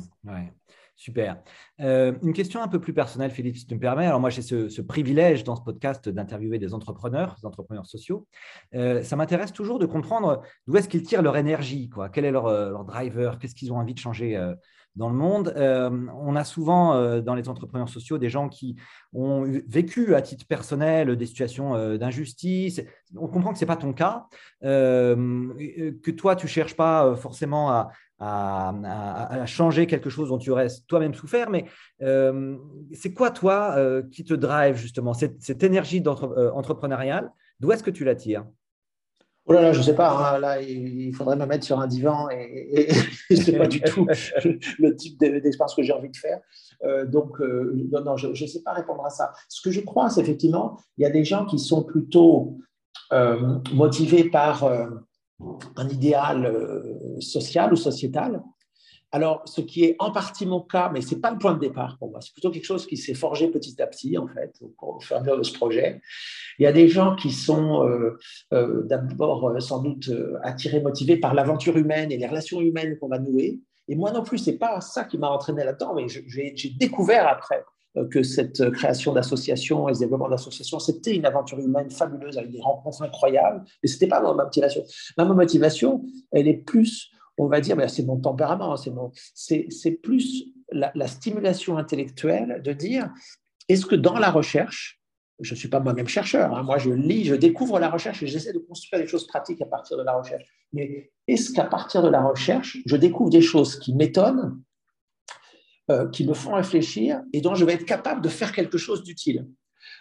super. 1.01 1.37
Euh, 1.79 2.13
une 2.21 2.33
question 2.33 2.61
un 2.61 2.67
peu 2.67 2.79
plus 2.79 2.93
personnelle, 2.93 3.31
Philippe, 3.31 3.57
si 3.57 3.65
tu 3.65 3.73
me 3.73 3.79
permets. 3.79 4.05
Alors 4.05 4.19
moi, 4.19 4.29
j'ai 4.29 4.43
ce, 4.43 4.81
privilège 4.81 5.43
dans 5.43 5.55
ce 5.55 5.63
podcast 5.63 6.07
d'interviewer 6.07 6.59
des 6.59 6.75
entrepreneurs, 6.75 7.35
des 7.41 7.45
entrepreneurs 7.47 7.87
sociaux. 7.87 8.27
Euh, 8.75 9.01
ça 9.01 9.15
m'intéresse 9.15 9.51
toujours 9.51 9.79
de 9.79 9.87
comprendre 9.87 10.43
d'où 10.67 10.77
est-ce 10.77 10.87
qu'ils 10.87 11.01
tirent 11.01 11.23
leur 11.23 11.37
énergie, 11.37 11.89
quoi. 11.89 12.09
Quel 12.09 12.25
est 12.25 12.31
leur, 12.31 12.45
euh, 12.45 12.69
leur 12.69 12.85
driver, 12.85 13.39
qu'est-ce 13.39 13.55
qu'ils 13.55 13.73
ont 13.73 13.77
envie 13.77 13.95
de 13.95 13.99
changer 13.99 14.37
dans 14.95 15.09
le 15.09 15.15
monde? 15.15 15.53
On 15.57 16.35
a 16.35 16.43
souvent 16.43 17.21
dans 17.21 17.33
les 17.33 17.49
entrepreneurs 17.49 17.89
sociaux 17.89 18.17
des 18.17 18.29
gens 18.29 18.49
qui 18.49 18.75
ont 19.13 19.43
vécu 19.67 20.13
à 20.15 20.21
titre 20.21 20.45
personnel 20.45 21.15
des 21.15 21.25
situations 21.25 21.97
d'injustice. 21.97 22.81
On 23.15 23.27
comprend 23.27 23.53
que 23.53 23.59
ce 23.59 23.63
n'est 23.63 23.67
pas 23.67 23.77
ton 23.77 23.93
cas, 23.93 24.27
que 24.61 26.11
toi, 26.11 26.35
tu 26.35 26.45
ne 26.45 26.49
cherches 26.49 26.75
pas 26.75 27.15
forcément 27.15 27.71
à, 27.71 27.89
changer 29.45 29.87
quelque 29.87 30.09
chose 30.09 30.29
dont 30.29 30.37
tu 30.37 30.51
aurais 30.51 30.67
toi-même 30.87 31.13
souffert, 31.13 31.49
mais 31.49 31.65
c'est 32.93 33.13
quoi, 33.13 33.31
toi, 33.31 33.75
qui 34.11 34.23
te 34.23 34.33
drive 34.33 34.75
justement 34.75 35.13
cette, 35.13 35.63
énergie 35.63 36.03
entrepreneuriale? 36.05 37.31
D'où 37.59 37.71
est-ce 37.71 37.83
que 37.83 37.91
tu 37.91 38.03
la 38.03 38.15
tires? 38.15 38.45
Oh 39.47 39.53
là 39.53 39.61
là, 39.61 39.73
je 39.73 39.79
ne 39.79 39.83
sais 39.83 39.95
pas. 39.95 40.35
Hein. 40.35 40.39
là, 40.39 40.61
il 40.61 41.13
faudrait 41.15 41.35
me 41.35 41.45
mettre 41.45 41.65
sur 41.65 41.79
un 41.79 41.87
divan 41.87 42.29
et, 42.29 42.93
ce 43.29 43.51
n'est 43.51 43.57
pas 43.57 43.67
du 43.67 43.81
tout 43.81 44.07
le 44.79 44.95
type 44.95 45.19
d'expérience 45.19 45.75
que 45.75 45.83
j'ai 45.83 45.93
envie 45.93 46.09
de 46.09 46.17
faire. 46.17 46.39
Euh, 46.83 47.05
donc, 47.05 47.39
euh, 47.41 47.73
non, 47.91 48.01
non, 48.01 48.17
je 48.17 48.27
ne 48.27 48.47
sais 48.47 48.61
pas 48.61 48.73
répondre 48.73 49.03
à 49.05 49.09
ça. 49.09 49.33
Ce 49.49 49.61
que 49.61 49.71
je 49.71 49.81
crois, 49.81 50.09
c'est 50.09 50.21
effectivement, 50.21 50.77
il 50.97 51.03
y 51.03 51.05
a 51.05 51.09
des 51.09 51.23
gens 51.23 51.45
qui 51.45 51.57
sont 51.57 51.83
plutôt 51.83 52.59
euh, 53.13 53.59
motivés 53.73 54.25
par 54.25 54.69
un 55.75 55.89
idéal 55.89 56.53
social 57.19 57.73
ou 57.73 57.75
sociétal 57.75 58.41
alors, 59.13 59.41
ce 59.45 59.59
qui 59.59 59.83
est 59.83 59.97
en 59.99 60.11
partie 60.11 60.45
mon 60.45 60.61
cas, 60.61 60.89
mais 60.93 61.01
ce 61.01 61.13
n'est 61.13 61.21
pas 61.21 61.31
le 61.31 61.37
point 61.37 61.53
de 61.53 61.59
départ 61.59 61.97
pour 61.97 62.11
moi, 62.11 62.21
c'est 62.21 62.31
plutôt 62.31 62.49
quelque 62.49 62.65
chose 62.65 62.87
qui 62.87 62.95
s'est 62.95 63.13
forgé 63.13 63.49
petit 63.49 63.81
à 63.81 63.87
petit, 63.87 64.17
en 64.17 64.27
fait, 64.27 64.53
au 64.81 64.99
fur 65.01 65.17
et 65.17 65.19
à 65.19 65.21
mesure 65.21 65.37
de 65.37 65.43
ce 65.43 65.53
projet. 65.53 66.01
Il 66.59 66.63
y 66.63 66.65
a 66.65 66.71
des 66.71 66.87
gens 66.87 67.15
qui 67.15 67.31
sont 67.31 67.85
euh, 67.85 68.17
euh, 68.53 68.83
d'abord 68.83 69.49
euh, 69.49 69.59
sans 69.59 69.81
doute 69.81 70.09
attirés, 70.43 70.79
motivés 70.79 71.17
par 71.17 71.33
l'aventure 71.33 71.75
humaine 71.75 72.11
et 72.11 72.17
les 72.17 72.27
relations 72.27 72.61
humaines 72.61 72.97
qu'on 72.99 73.09
va 73.09 73.19
nouer. 73.19 73.59
Et 73.89 73.95
moi 73.95 74.11
non 74.11 74.23
plus, 74.23 74.37
ce 74.37 74.51
n'est 74.51 74.57
pas 74.57 74.79
ça 74.79 75.03
qui 75.03 75.17
m'a 75.17 75.29
entraîné 75.29 75.65
là-dedans, 75.65 75.93
mais 75.93 76.07
j'ai 76.07 76.69
découvert 76.79 77.27
après 77.27 77.63
que 78.09 78.23
cette 78.23 78.71
création 78.71 79.13
d'associations 79.13 79.89
et 79.89 79.93
ce 79.93 79.99
développement 79.99 80.29
d'associations, 80.29 80.79
c'était 80.79 81.15
une 81.15 81.25
aventure 81.25 81.59
humaine 81.59 81.89
fabuleuse 81.89 82.37
avec 82.37 82.51
des 82.51 82.61
rencontres 82.61 83.01
incroyables. 83.01 83.63
Mais 83.83 83.89
ce 83.89 83.95
n'était 83.95 84.07
pas 84.07 84.21
ma 84.21 84.33
motivation. 84.33 84.83
Ma 85.17 85.25
motivation, 85.25 86.03
elle 86.31 86.47
est 86.47 86.57
plus 86.57 87.11
on 87.37 87.47
va 87.47 87.61
dire, 87.61 87.77
c'est 87.89 88.05
mon 88.05 88.19
tempérament, 88.19 88.75
c'est 88.77 89.91
plus 90.03 90.45
la, 90.71 91.07
stimulation 91.07 91.77
intellectuelle 91.77 92.61
de 92.63 92.73
dire, 92.73 93.09
est-ce 93.67 93.85
que 93.85 93.95
dans 93.95 94.17
la 94.17 94.29
recherche, 94.29 95.01
je 95.39 95.53
ne 95.53 95.57
suis 95.57 95.67
pas 95.67 95.79
moi-même 95.79 96.07
chercheur, 96.07 96.55
hein, 96.55 96.63
moi 96.63 96.77
je 96.77 96.91
lis, 96.91 97.25
je 97.25 97.33
découvre 97.33 97.79
la 97.79 97.89
recherche 97.89 98.21
et 98.21 98.27
j'essaie 98.27 98.53
de 98.53 98.59
construire 98.59 99.01
des 99.01 99.07
choses 99.07 99.25
pratiques 99.25 99.61
à 99.61 99.65
partir 99.65 99.97
de 99.97 100.03
la 100.03 100.13
recherche, 100.13 100.43
mais 100.71 101.11
est-ce 101.27 101.51
qu'à 101.51 101.65
partir 101.65 102.03
de 102.03 102.09
la 102.09 102.21
recherche, 102.21 102.77
je 102.85 102.95
découvre 102.95 103.31
des 103.31 103.41
choses 103.41 103.79
qui 103.79 103.95
m'étonnent, 103.95 104.61
euh, 105.91 106.07
qui 106.07 106.25
me 106.25 106.33
font 106.33 106.53
réfléchir 106.53 107.21
et 107.33 107.41
dont 107.41 107.53
je 107.53 107.65
vais 107.65 107.73
être 107.73 107.85
capable 107.85 108.21
de 108.21 108.29
faire 108.29 108.53
quelque 108.53 108.77
chose 108.77 109.03
d'utile 109.03 109.45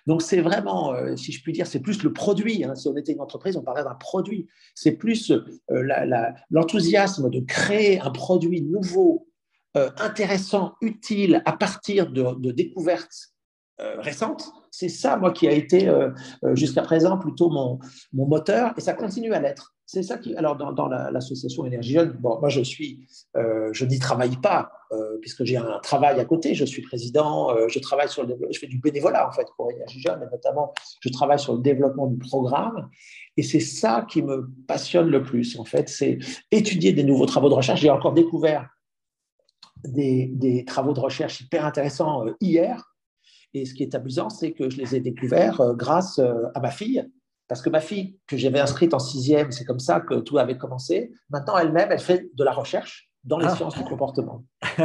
donc 0.06 0.22
c'est 0.22 0.40
vraiment, 0.40 0.94
euh, 0.94 1.14
si 1.16 1.30
je 1.30 1.42
puis 1.42 1.52
dire, 1.52 1.66
c'est 1.66 1.80
plus 1.80 2.02
le 2.02 2.12
produit. 2.12 2.64
Hein. 2.64 2.74
Si 2.74 2.88
on 2.88 2.96
était 2.96 3.12
une 3.12 3.20
entreprise, 3.20 3.56
on 3.56 3.62
parlerait 3.62 3.84
d'un 3.84 3.94
produit. 3.96 4.46
C'est 4.74 4.92
plus 4.92 5.30
euh, 5.30 5.88
l'enthousiasme 6.50 7.28
de 7.28 7.40
créer 7.40 8.00
un 8.00 8.10
produit 8.10 8.62
nouveau, 8.62 9.28
intéressant, 9.74 10.74
utile 10.80 11.42
à 11.44 11.52
partir 11.52 12.10
de, 12.10 12.50
découvertes 12.50 13.34
récentes. 13.98 14.50
C'est 14.70 14.88
ça, 14.88 15.16
moi, 15.16 15.32
qui 15.32 15.48
a 15.48 15.52
été 15.52 15.90
jusqu'à 16.54 16.82
présent 16.82 17.18
plutôt 17.18 17.50
mon, 17.50 17.78
mon 18.12 18.26
moteur, 18.26 18.72
et 18.76 18.80
ça 18.80 18.94
continue 18.94 19.32
à 19.32 19.40
l'être. 19.40 19.74
C'est 19.92 20.04
ça 20.04 20.18
qui. 20.18 20.36
Alors, 20.36 20.56
dans, 20.56 20.86
l'association 20.86 21.66
Énergie 21.66 21.94
Jeune, 21.94 22.12
bon, 22.12 22.38
moi, 22.38 22.48
je 22.48 22.60
suis, 22.60 23.08
euh, 23.36 23.70
je 23.72 23.84
n'y 23.84 23.98
travaille 23.98 24.36
pas, 24.36 24.70
euh, 24.92 25.18
puisque 25.20 25.42
j'ai 25.42 25.56
un 25.56 25.80
travail 25.82 26.20
à 26.20 26.24
côté. 26.24 26.54
Je 26.54 26.64
suis 26.64 26.80
président, 26.80 27.50
euh, 27.50 27.66
je 27.66 27.80
travaille 27.80 28.08
sur 28.08 28.24
le 28.24 28.38
je 28.52 28.58
fais 28.60 28.68
du 28.68 28.78
bénévolat, 28.78 29.26
en 29.26 29.32
fait, 29.32 29.48
pour 29.56 29.68
Énergie 29.72 30.00
Jeune, 30.00 30.22
et 30.22 30.30
notamment, 30.30 30.72
je 31.00 31.08
travaille 31.08 31.40
sur 31.40 31.54
le 31.54 31.58
développement 31.60 32.06
du 32.06 32.18
programme. 32.18 32.88
Et 33.36 33.42
c'est 33.42 33.58
ça 33.58 34.06
qui 34.08 34.22
me 34.22 34.48
passionne 34.68 35.08
le 35.08 35.24
plus, 35.24 35.58
en 35.58 35.64
fait, 35.64 35.88
c'est 35.88 36.20
étudier 36.52 36.92
des 36.92 37.02
nouveaux 37.02 37.26
travaux 37.26 37.48
de 37.48 37.54
recherche. 37.54 37.80
J'ai 37.80 37.90
encore 37.90 38.12
découvert 38.12 38.68
des, 39.82 40.30
des, 40.34 40.64
travaux 40.64 40.92
de 40.92 41.00
recherche 41.00 41.40
hyper 41.40 41.64
intéressants 41.66 42.26
hier. 42.40 42.89
Et 43.54 43.64
ce 43.64 43.74
qui 43.74 43.82
est 43.82 43.94
amusant, 43.94 44.30
c'est 44.30 44.52
que 44.52 44.70
je 44.70 44.78
les 44.78 44.94
ai 44.94 45.00
découverts 45.00 45.60
grâce 45.74 46.18
à 46.18 46.60
ma 46.60 46.70
fille, 46.70 47.04
parce 47.48 47.62
que 47.62 47.70
ma 47.70 47.80
fille, 47.80 48.16
que 48.28 48.36
j'avais 48.36 48.60
inscrite 48.60 48.94
en 48.94 49.00
sixième, 49.00 49.50
c'est 49.50 49.64
comme 49.64 49.80
ça 49.80 49.98
que 49.98 50.20
tout 50.20 50.38
avait 50.38 50.56
commencé. 50.56 51.10
Maintenant, 51.30 51.58
elle-même, 51.58 51.88
elle 51.90 51.98
fait 51.98 52.30
de 52.32 52.44
la 52.44 52.52
recherche 52.52 53.10
dans 53.24 53.38
les 53.38 53.46
ah. 53.46 53.56
sciences 53.56 53.76
du 53.76 53.84
comportement. 53.84 54.44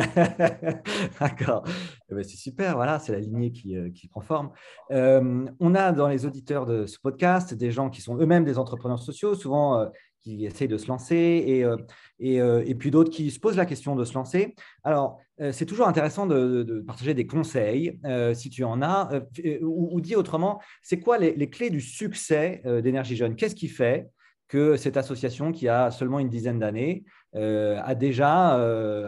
D'accord. 1.19 1.63
Eh 2.09 2.15
ben, 2.15 2.23
c'est 2.23 2.37
super, 2.37 2.75
voilà, 2.75 2.99
c'est 2.99 3.11
la 3.11 3.19
lignée 3.19 3.51
qui, 3.51 3.77
euh, 3.77 3.89
prend 4.09 4.21
forme. 4.21 4.51
Euh, 4.91 5.45
on 5.59 5.75
a 5.75 5.91
dans 5.91 6.07
les 6.07 6.25
auditeurs 6.25 6.65
de 6.65 6.85
ce 6.85 6.99
podcast 6.99 7.53
des 7.53 7.71
gens 7.71 7.89
qui 7.89 8.01
sont 8.01 8.17
eux-mêmes 8.17 8.43
des 8.43 8.57
entrepreneurs 8.57 8.99
sociaux, 8.99 9.35
souvent 9.35 9.79
euh, 9.79 9.85
qui 10.25 10.45
essayent 10.45 10.67
de 10.67 10.77
se 10.77 10.87
lancer 10.87 11.15
et, 11.15 11.63
euh, 11.63 11.77
euh, 12.23 12.63
et, 12.65 12.73
puis 12.73 12.89
d'autres 12.89 13.11
qui 13.11 13.29
se 13.29 13.39
posent 13.39 13.57
la 13.57 13.67
question 13.67 13.95
de 13.95 14.03
se 14.03 14.15
lancer. 14.15 14.55
Alors, 14.83 15.19
euh, 15.39 15.51
c'est 15.51 15.67
toujours 15.67 15.87
intéressant 15.87 16.25
de, 16.25 16.83
partager 16.87 17.13
des 17.13 17.27
conseils, 17.27 17.99
si 18.33 18.49
tu 18.49 18.63
en 18.63 18.81
as, 18.81 19.09
ou, 19.61 20.01
dit 20.01 20.15
autrement, 20.15 20.59
c'est 20.81 20.99
quoi 20.99 21.17
les, 21.17 21.49
clés 21.49 21.69
du 21.69 21.81
succès 21.81 22.61
d'Énergie 22.83 23.15
Jeune? 23.15 23.35
Qu'est-ce 23.35 23.55
qui 23.55 23.67
fait 23.67 24.07
que 24.47 24.77
cette 24.77 24.97
association 24.97 25.51
qui 25.51 25.67
a 25.67 25.91
seulement 25.91 26.19
une 26.19 26.29
dizaine 26.29 26.59
d'années 26.59 27.03
a 27.33 27.95
déjà 27.95 28.55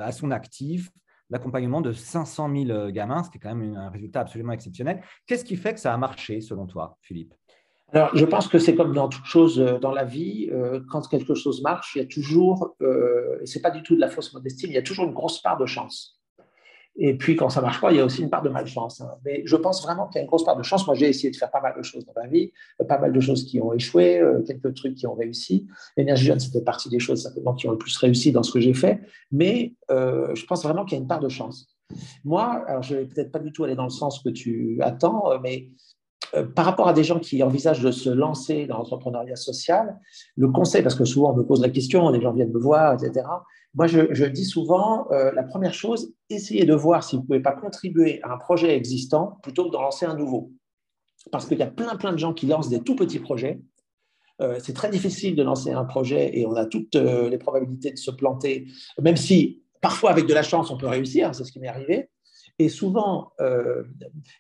à 0.02 0.12
son 0.12 0.32
actif 0.32 0.90
l'accompagnement 1.30 1.82
de 1.82 1.92
500 1.92 2.66
000 2.66 2.92
gamins, 2.92 3.24
ce 3.24 3.30
qui 3.30 3.38
est 3.38 3.42
quand 3.42 3.54
même 3.54 3.76
un 3.76 3.90
résultat 3.90 4.22
absolument 4.22 4.54
exceptionnel. 4.54 5.02
Qu'est-ce 5.26 5.44
qui 5.44 5.58
fait 5.58 5.74
que 5.74 5.80
ça 5.80 5.94
a 5.94 5.98
marché 5.98 6.42
selon 6.42 6.66
toi, 6.68 6.98
Philippe? 7.02 7.34
Alors, 7.94 8.16
je 8.16 8.26
pense 8.26 8.50
que 8.50 8.60
c'est 8.60 8.76
comme 8.76 8.94
dans 8.94 9.08
toute 9.08 9.26
chose 9.26 9.60
euh, 9.60 9.80
dans 9.80 9.92
la 9.92 10.04
vie, 10.04 10.50
euh, 10.52 10.82
quand 10.92 11.08
quelque 11.08 11.36
chose 11.36 11.62
marche, 11.62 11.94
il 11.96 12.00
y 12.00 12.02
a 12.02 12.06
toujours, 12.06 12.76
euh, 12.82 13.40
et 13.42 13.46
ce 13.46 13.58
n'est 13.58 13.62
pas 13.62 13.72
du 13.72 13.82
tout 13.82 13.96
de 13.96 14.02
la 14.02 14.10
fausse 14.10 14.34
modestie, 14.34 14.66
il 14.68 14.74
y 14.74 14.78
a 14.78 14.82
toujours 14.82 15.06
une 15.06 15.14
grosse 15.14 15.42
part 15.42 15.58
de 15.58 15.66
chance. 15.66 16.20
Et 17.00 17.16
puis, 17.16 17.36
quand 17.36 17.50
ça 17.50 17.62
ne 17.62 17.66
marche 17.66 17.80
pas, 17.80 17.92
il 17.92 17.98
y 17.98 18.00
a 18.02 18.06
aussi 18.06 18.24
une 18.24 18.30
part 18.30 18.42
de 18.42 18.50
malchance. 18.50 19.00
Hein. 19.02 19.12
Mais 19.24 19.44
je 19.46 19.56
pense 19.56 19.84
vraiment 19.84 20.08
qu'il 20.08 20.16
y 20.16 20.20
a 20.20 20.22
une 20.24 20.28
grosse 20.28 20.44
part 20.44 20.58
de 20.58 20.64
chance. 20.64 20.86
Moi, 20.86 20.96
j'ai 20.96 21.08
essayé 21.08 21.30
de 21.30 21.38
faire 21.38 21.52
pas 21.52 21.62
mal 21.62 21.76
de 21.78 21.84
choses 21.84 22.04
dans 22.06 22.14
ma 22.16 22.28
vie, 22.28 22.52
pas 22.90 22.98
mal 22.98 23.14
de 23.14 23.20
choses 23.20 23.46
qui 23.46 23.62
ont 23.62 23.72
échoué, 23.72 24.20
quelques 24.48 24.74
trucs 24.74 24.96
qui 24.96 25.06
ont 25.06 25.14
réussi. 25.14 25.68
L'énergie 25.96 26.26
jeune, 26.26 26.40
c'était 26.40 26.64
partie 26.64 26.90
des 26.90 26.98
choses 26.98 27.22
simplement 27.22 27.54
qui 27.54 27.68
ont 27.68 27.72
le 27.72 27.78
plus 27.78 27.96
réussi 27.98 28.32
dans 28.32 28.42
ce 28.42 28.52
que 28.52 28.60
j'ai 28.60 28.74
fait. 28.74 29.00
Mais 29.32 29.76
je 29.90 30.46
pense 30.48 30.64
vraiment 30.64 30.86
qu'il 30.86 30.98
y 30.98 31.00
a 31.00 31.02
une 31.04 31.08
part 31.08 31.20
de 31.20 31.30
chance. 31.30 31.68
Moi, 32.26 32.64
alors 32.68 32.82
je 32.82 32.96
ne 32.96 33.02
vais 33.02 33.06
peut-être 33.06 33.32
pas 33.32 33.40
du 33.40 33.52
tout 33.52 33.64
aller 33.64 33.76
dans 33.76 33.84
le 33.84 33.92
sens 33.92 34.20
que 34.24 34.30
tu 34.30 34.80
attends, 34.82 35.40
mais 35.44 35.70
euh, 35.70 35.72
par 36.56 36.66
rapport 36.66 36.88
à 36.88 36.94
des 36.94 37.04
gens 37.04 37.20
qui 37.20 37.42
envisagent 37.44 37.82
de 37.82 37.92
se 37.92 38.10
lancer 38.10 38.66
dans 38.66 38.78
l'entrepreneuriat 38.78 39.36
social, 39.36 39.98
le 40.36 40.50
conseil, 40.50 40.82
parce 40.82 40.96
que 40.96 41.06
souvent 41.06 41.34
on 41.34 41.38
me 41.38 41.44
pose 41.44 41.62
la 41.62 41.70
question, 41.70 42.10
les 42.10 42.22
gens 42.22 42.34
viennent 42.34 42.52
me 42.52 42.60
voir, 42.60 42.94
etc. 42.94 43.26
Moi, 43.78 43.86
je, 43.86 44.26
dis 44.26 44.46
souvent, 44.46 45.08
euh, 45.12 45.32
la 45.34 45.44
première 45.44 45.74
chose, 45.74 46.12
essayez 46.32 46.66
de 46.66 46.74
voir 46.74 47.04
si 47.04 47.16
vous 47.16 47.22
ne 47.22 47.28
pouvez 47.28 47.40
pas 47.42 47.52
contribuer 47.52 48.20
à 48.24 48.34
un 48.34 48.38
projet 48.38 48.76
existant 48.76 49.38
plutôt 49.44 49.66
que 49.66 49.72
d'en 49.72 49.84
lancer 49.84 50.06
un 50.08 50.16
nouveau. 50.16 50.52
Parce 51.32 51.46
qu'il 51.46 51.60
y 51.60 51.62
a 51.62 51.68
plein, 51.68 51.96
plein 51.96 52.12
de 52.12 52.18
gens 52.18 52.34
qui 52.34 52.48
lancent 52.48 52.70
des 52.70 52.82
tout 52.82 52.96
petits 52.96 53.20
projets. 53.20 53.62
Euh, 54.42 54.58
c'est 54.64 54.74
très 54.74 54.90
difficile 54.90 55.36
de 55.36 55.44
lancer 55.44 55.72
un 55.74 55.86
projet 55.86 56.36
et 56.38 56.48
on 56.48 56.56
a 56.56 56.66
toutes 56.66 56.96
les 56.96 57.38
probabilités 57.38 57.92
de 57.92 57.98
se 57.98 58.10
planter, 58.10 58.68
même 59.00 59.18
si 59.18 59.62
parfois 59.82 60.10
avec 60.10 60.26
de 60.26 60.34
la 60.34 60.44
chance 60.44 60.72
on 60.72 60.78
peut 60.78 60.88
réussir, 60.88 61.34
c'est 61.36 61.44
ce 61.44 61.52
qui 61.52 61.60
m'est 61.60 61.68
arrivé. 61.68 62.10
Et 62.60 62.70
souvent, 62.70 63.32
euh, 63.40 63.84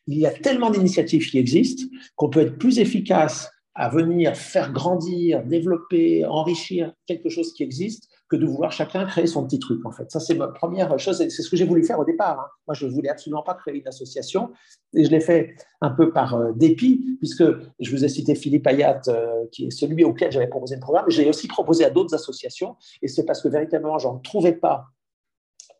il 0.07 0.17
y 0.17 0.25
a 0.25 0.31
tellement 0.31 0.69
d'initiatives 0.69 1.29
qui 1.29 1.37
existent 1.37 1.83
qu'on 2.15 2.29
peut 2.29 2.41
être 2.41 2.57
plus 2.57 2.79
efficace 2.79 3.49
à 3.75 3.89
venir 3.89 4.35
faire 4.35 4.73
grandir, 4.73 5.43
développer, 5.43 6.25
enrichir 6.25 6.93
quelque 7.05 7.29
chose 7.29 7.53
qui 7.53 7.61
existe 7.61 8.09
que 8.27 8.35
de 8.35 8.45
vouloir 8.45 8.71
chacun 8.71 9.05
créer 9.05 9.27
son 9.27 9.45
petit 9.45 9.59
truc, 9.59 9.85
en 9.85 9.91
fait. 9.91 10.11
Ça, 10.11 10.19
c'est 10.19 10.33
ma 10.33 10.47
première 10.47 10.97
chose, 10.99 11.17
c'est 11.17 11.29
ce 11.29 11.49
que 11.49 11.55
j'ai 11.55 11.63
voulu 11.63 11.83
faire 11.83 11.99
au 11.99 12.03
départ. 12.03 12.39
Hein. 12.39 12.47
Moi, 12.67 12.73
je 12.73 12.87
ne 12.87 12.91
voulais 12.91 13.09
absolument 13.09 13.43
pas 13.43 13.53
créer 13.53 13.75
une 13.75 13.87
association, 13.87 14.49
et 14.93 15.05
je 15.05 15.11
l'ai 15.11 15.21
fait 15.21 15.55
un 15.81 15.91
peu 15.91 16.11
par 16.11 16.33
euh, 16.33 16.51
dépit, 16.53 17.17
puisque 17.19 17.43
je 17.79 17.91
vous 17.91 18.03
ai 18.03 18.09
cité 18.09 18.35
Philippe 18.35 18.67
Ayat, 18.67 19.01
euh, 19.07 19.45
qui 19.51 19.67
est 19.67 19.71
celui 19.71 20.03
auquel 20.03 20.31
j'avais 20.31 20.47
proposé 20.47 20.75
le 20.75 20.81
programme, 20.81 21.05
j'ai 21.07 21.29
aussi 21.29 21.47
proposé 21.47 21.85
à 21.85 21.89
d'autres 21.89 22.15
associations, 22.15 22.75
et 23.01 23.07
c'est 23.07 23.25
parce 23.25 23.41
que 23.41 23.47
véritablement, 23.47 23.99
j'en 23.99 24.17
trouvais 24.17 24.53
pas 24.53 24.87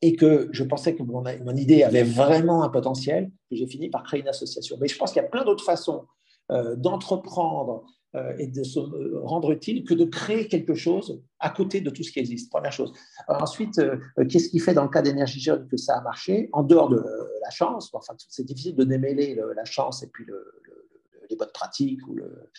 et 0.02 0.16
que 0.16 0.50
je 0.52 0.64
pensais 0.64 0.96
que 0.96 1.04
mon, 1.04 1.56
idée 1.56 1.84
avait 1.84 2.04
vraiment 2.04 2.64
un 2.64 2.70
potentiel, 2.70 3.32
que 3.50 3.56
j'ai 3.56 3.68
fini 3.68 3.90
par 3.90 4.04
créer 4.04 4.22
une 4.22 4.28
association. 4.28 4.78
Mais 4.80 4.88
je 4.88 4.98
pense 4.98 5.12
qu'il 5.12 5.22
y 5.22 5.26
a 5.26 5.28
plein 5.28 5.44
d'autres 5.44 5.64
façons 5.64 6.06
euh, 6.52 6.76
d'entreprendre 6.76 7.84
euh, 8.16 8.34
et 8.38 8.48
de 8.48 8.64
se 8.64 8.80
euh, 8.80 9.20
rendre 9.24 9.52
utile 9.52 9.84
que 9.84 9.94
de 9.94 10.06
créer 10.06 10.48
quelque 10.48 10.76
chose 10.76 11.22
à 11.40 11.50
côté 11.50 11.82
de 11.82 11.90
tout 11.90 12.04
ce 12.04 12.12
qui 12.12 12.20
existe, 12.20 12.52
première 12.52 12.72
chose. 12.72 12.94
ensuite, 13.28 13.82
qu'est-ce 14.30 14.50
qui 14.50 14.60
fait 14.60 14.74
dans 14.74 14.84
le 14.84 14.90
cas 14.90 15.02
d'énergie 15.02 15.40
jeune 15.40 15.68
que 15.68 15.78
ça 15.78 15.98
a 15.98 16.02
marché, 16.02 16.50
en 16.54 16.64
dehors 16.64 16.90
de 16.90 16.98
la 16.98 17.50
chance 17.50 17.90
Enfin, 17.94 18.14
c'est 18.30 18.46
difficile 18.46 18.76
de 18.76 18.84
démêler 18.84 19.40
la 19.56 19.66
chance 19.66 20.04
et 20.04 20.08
puis 20.08 20.26
les 21.30 21.36
bonnes 21.36 21.52
pratiques 21.54 22.08
ou 22.08 22.16
le, 22.16 22.50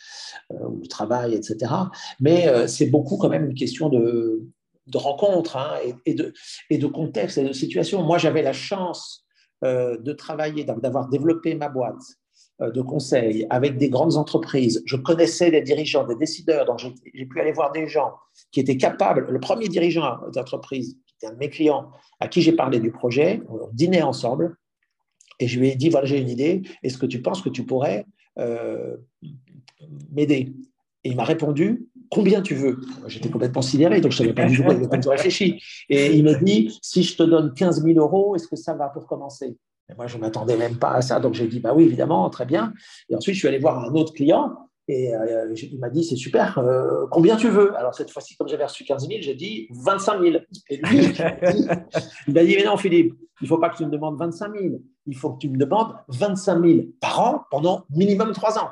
travail, 0.88 1.34
etc. 1.34 1.72
Mais 2.20 2.68
c'est 2.68 2.86
beaucoup 2.86 3.16
quand 3.16 3.28
même 3.28 3.46
une 3.46 3.54
question 3.54 3.88
de, 3.88 4.48
de 4.88 4.98
rencontres 4.98 5.56
hein, 5.56 5.76
et, 6.06 6.14
de, 6.14 6.32
et 6.70 6.78
de 6.78 6.86
contexte 6.86 7.38
et 7.38 7.44
de 7.44 7.52
situation. 7.52 8.02
Moi, 8.02 8.18
j'avais 8.18 8.42
la 8.42 8.52
chance 8.52 9.24
euh, 9.64 9.96
de 9.98 10.12
travailler, 10.12 10.64
d'avoir 10.64 11.08
développé 11.08 11.54
ma 11.54 11.68
boîte 11.68 12.02
euh, 12.60 12.70
de 12.70 12.80
conseil 12.80 13.46
avec 13.50 13.76
des 13.76 13.90
grandes 13.90 14.16
entreprises. 14.16 14.82
Je 14.86 14.96
connaissais 14.96 15.50
des 15.50 15.62
dirigeants, 15.62 16.06
des 16.06 16.16
décideurs, 16.16 16.64
donc 16.64 16.80
j'ai 16.80 17.26
pu 17.26 17.40
aller 17.40 17.52
voir 17.52 17.72
des 17.72 17.86
gens 17.86 18.12
qui 18.52 18.60
étaient 18.60 18.76
capables. 18.76 19.26
Le 19.28 19.40
premier 19.40 19.68
dirigeant 19.68 20.18
d'entreprise, 20.32 20.96
qui 21.06 21.14
était 21.16 21.26
un 21.26 21.34
de 21.34 21.38
mes 21.38 21.50
clients, 21.50 21.90
à 22.20 22.28
qui 22.28 22.40
j'ai 22.40 22.52
parlé 22.52 22.80
du 22.80 22.90
projet, 22.90 23.42
on 23.48 23.68
dînait 23.72 24.02
ensemble, 24.02 24.56
et 25.40 25.46
je 25.46 25.58
lui 25.58 25.68
ai 25.68 25.76
dit, 25.76 25.88
voilà, 25.88 26.06
j'ai 26.06 26.18
une 26.18 26.28
idée, 26.28 26.62
est-ce 26.82 26.98
que 26.98 27.06
tu 27.06 27.22
penses 27.22 27.42
que 27.42 27.48
tu 27.48 27.64
pourrais 27.64 28.06
euh, 28.38 28.96
m'aider? 30.10 30.52
Et 31.04 31.10
il 31.10 31.16
m'a 31.16 31.24
répondu, 31.24 31.88
combien 32.10 32.42
tu 32.42 32.54
veux 32.54 32.80
J'étais 33.06 33.30
complètement 33.30 33.62
sidéré, 33.62 34.00
donc 34.00 34.12
je 34.12 34.22
ne 34.22 34.28
savais 34.28 34.34
pas 34.34 34.48
du 34.48 34.56
tout 34.56 34.64
il 34.70 35.00
de 35.00 35.08
réfléchir. 35.08 35.54
Et 35.88 36.16
il 36.16 36.24
me 36.24 36.34
dit, 36.42 36.78
si 36.82 37.02
je 37.02 37.16
te 37.16 37.22
donne 37.22 37.54
15 37.54 37.82
000 37.82 37.98
euros, 37.98 38.36
est-ce 38.36 38.48
que 38.48 38.56
ça 38.56 38.74
va 38.74 38.88
pour 38.88 39.06
commencer? 39.06 39.56
Et 39.90 39.94
Moi, 39.94 40.06
je 40.06 40.16
ne 40.16 40.22
m'attendais 40.22 40.56
même 40.56 40.78
pas 40.78 40.92
à 40.92 41.02
ça, 41.02 41.20
donc 41.20 41.34
j'ai 41.34 41.46
dit, 41.46 41.60
bah 41.60 41.72
oui, 41.74 41.84
évidemment, 41.84 42.28
très 42.30 42.44
bien. 42.44 42.72
Et 43.08 43.14
ensuite, 43.14 43.34
je 43.34 43.40
suis 43.40 43.48
allé 43.48 43.58
voir 43.58 43.78
un 43.84 43.94
autre 43.94 44.12
client, 44.12 44.68
et 44.88 45.14
euh, 45.14 45.54
il 45.54 45.78
m'a 45.78 45.90
dit, 45.90 46.02
c'est 46.02 46.16
super, 46.16 46.58
euh, 46.58 47.06
combien 47.10 47.36
tu 47.36 47.50
veux? 47.50 47.76
Alors 47.76 47.94
cette 47.94 48.10
fois-ci, 48.10 48.36
comme 48.36 48.48
j'avais 48.48 48.64
reçu 48.64 48.84
15 48.84 49.06
000, 49.06 49.20
j'ai 49.20 49.34
dit 49.34 49.68
25 49.70 50.22
000. 50.22 50.36
Et 50.70 50.76
lui, 50.78 50.98
il 52.26 52.34
m'a 52.34 52.44
dit, 52.44 52.56
mais 52.56 52.64
non, 52.64 52.78
Philippe, 52.78 53.14
il 53.40 53.44
ne 53.44 53.48
faut 53.48 53.58
pas 53.58 53.68
que 53.68 53.76
tu 53.76 53.84
me 53.84 53.90
demandes 53.90 54.18
25 54.18 54.52
000, 54.58 54.76
il 55.06 55.16
faut 55.16 55.32
que 55.32 55.38
tu 55.38 55.50
me 55.50 55.58
demandes 55.58 55.94
25 56.08 56.64
000 56.64 56.80
par 57.00 57.20
an 57.20 57.44
pendant 57.50 57.84
minimum 57.90 58.32
3 58.32 58.58
ans. 58.58 58.70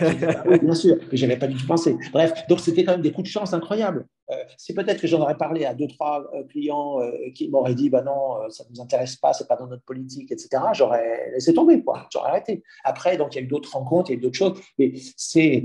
Bien 0.62 0.74
sûr, 0.74 0.96
mais 1.10 1.16
je 1.16 1.26
n'avais 1.26 1.38
pas 1.38 1.46
du 1.46 1.56
tout 1.56 1.66
pensé. 1.66 1.96
Bref, 2.12 2.32
donc 2.48 2.60
c'était 2.60 2.84
quand 2.84 2.92
même 2.92 3.02
des 3.02 3.12
coups 3.12 3.28
de 3.28 3.32
chance 3.32 3.52
incroyables. 3.52 4.06
Euh, 4.30 4.34
c'est 4.58 4.74
peut-être 4.74 5.00
que 5.00 5.06
j'en 5.06 5.20
aurais 5.20 5.36
parlé 5.36 5.64
à 5.64 5.74
deux, 5.74 5.86
trois 5.86 6.24
euh, 6.34 6.42
clients 6.44 7.00
euh, 7.00 7.12
qui 7.34 7.48
m'auraient 7.48 7.74
dit 7.74 7.90
bah 7.90 8.02
non, 8.02 8.50
ça 8.50 8.64
ne 8.64 8.70
nous 8.70 8.80
intéresse 8.80 9.16
pas, 9.16 9.32
c'est 9.32 9.46
pas 9.46 9.56
dans 9.56 9.66
notre 9.66 9.84
politique, 9.84 10.32
etc. 10.32 10.62
J'aurais 10.74 11.30
laissé 11.32 11.54
tomber, 11.54 11.82
quoi. 11.82 12.08
J'aurais 12.12 12.30
arrêté. 12.30 12.62
Après, 12.84 13.16
donc 13.16 13.34
il 13.34 13.38
y 13.38 13.40
a 13.40 13.44
eu 13.44 13.48
d'autres 13.48 13.72
rencontres, 13.72 14.10
il 14.10 14.14
y 14.14 14.16
a 14.16 14.18
eu 14.18 14.22
d'autres 14.22 14.38
choses, 14.38 14.60
mais 14.78 14.92
c'est 15.16 15.64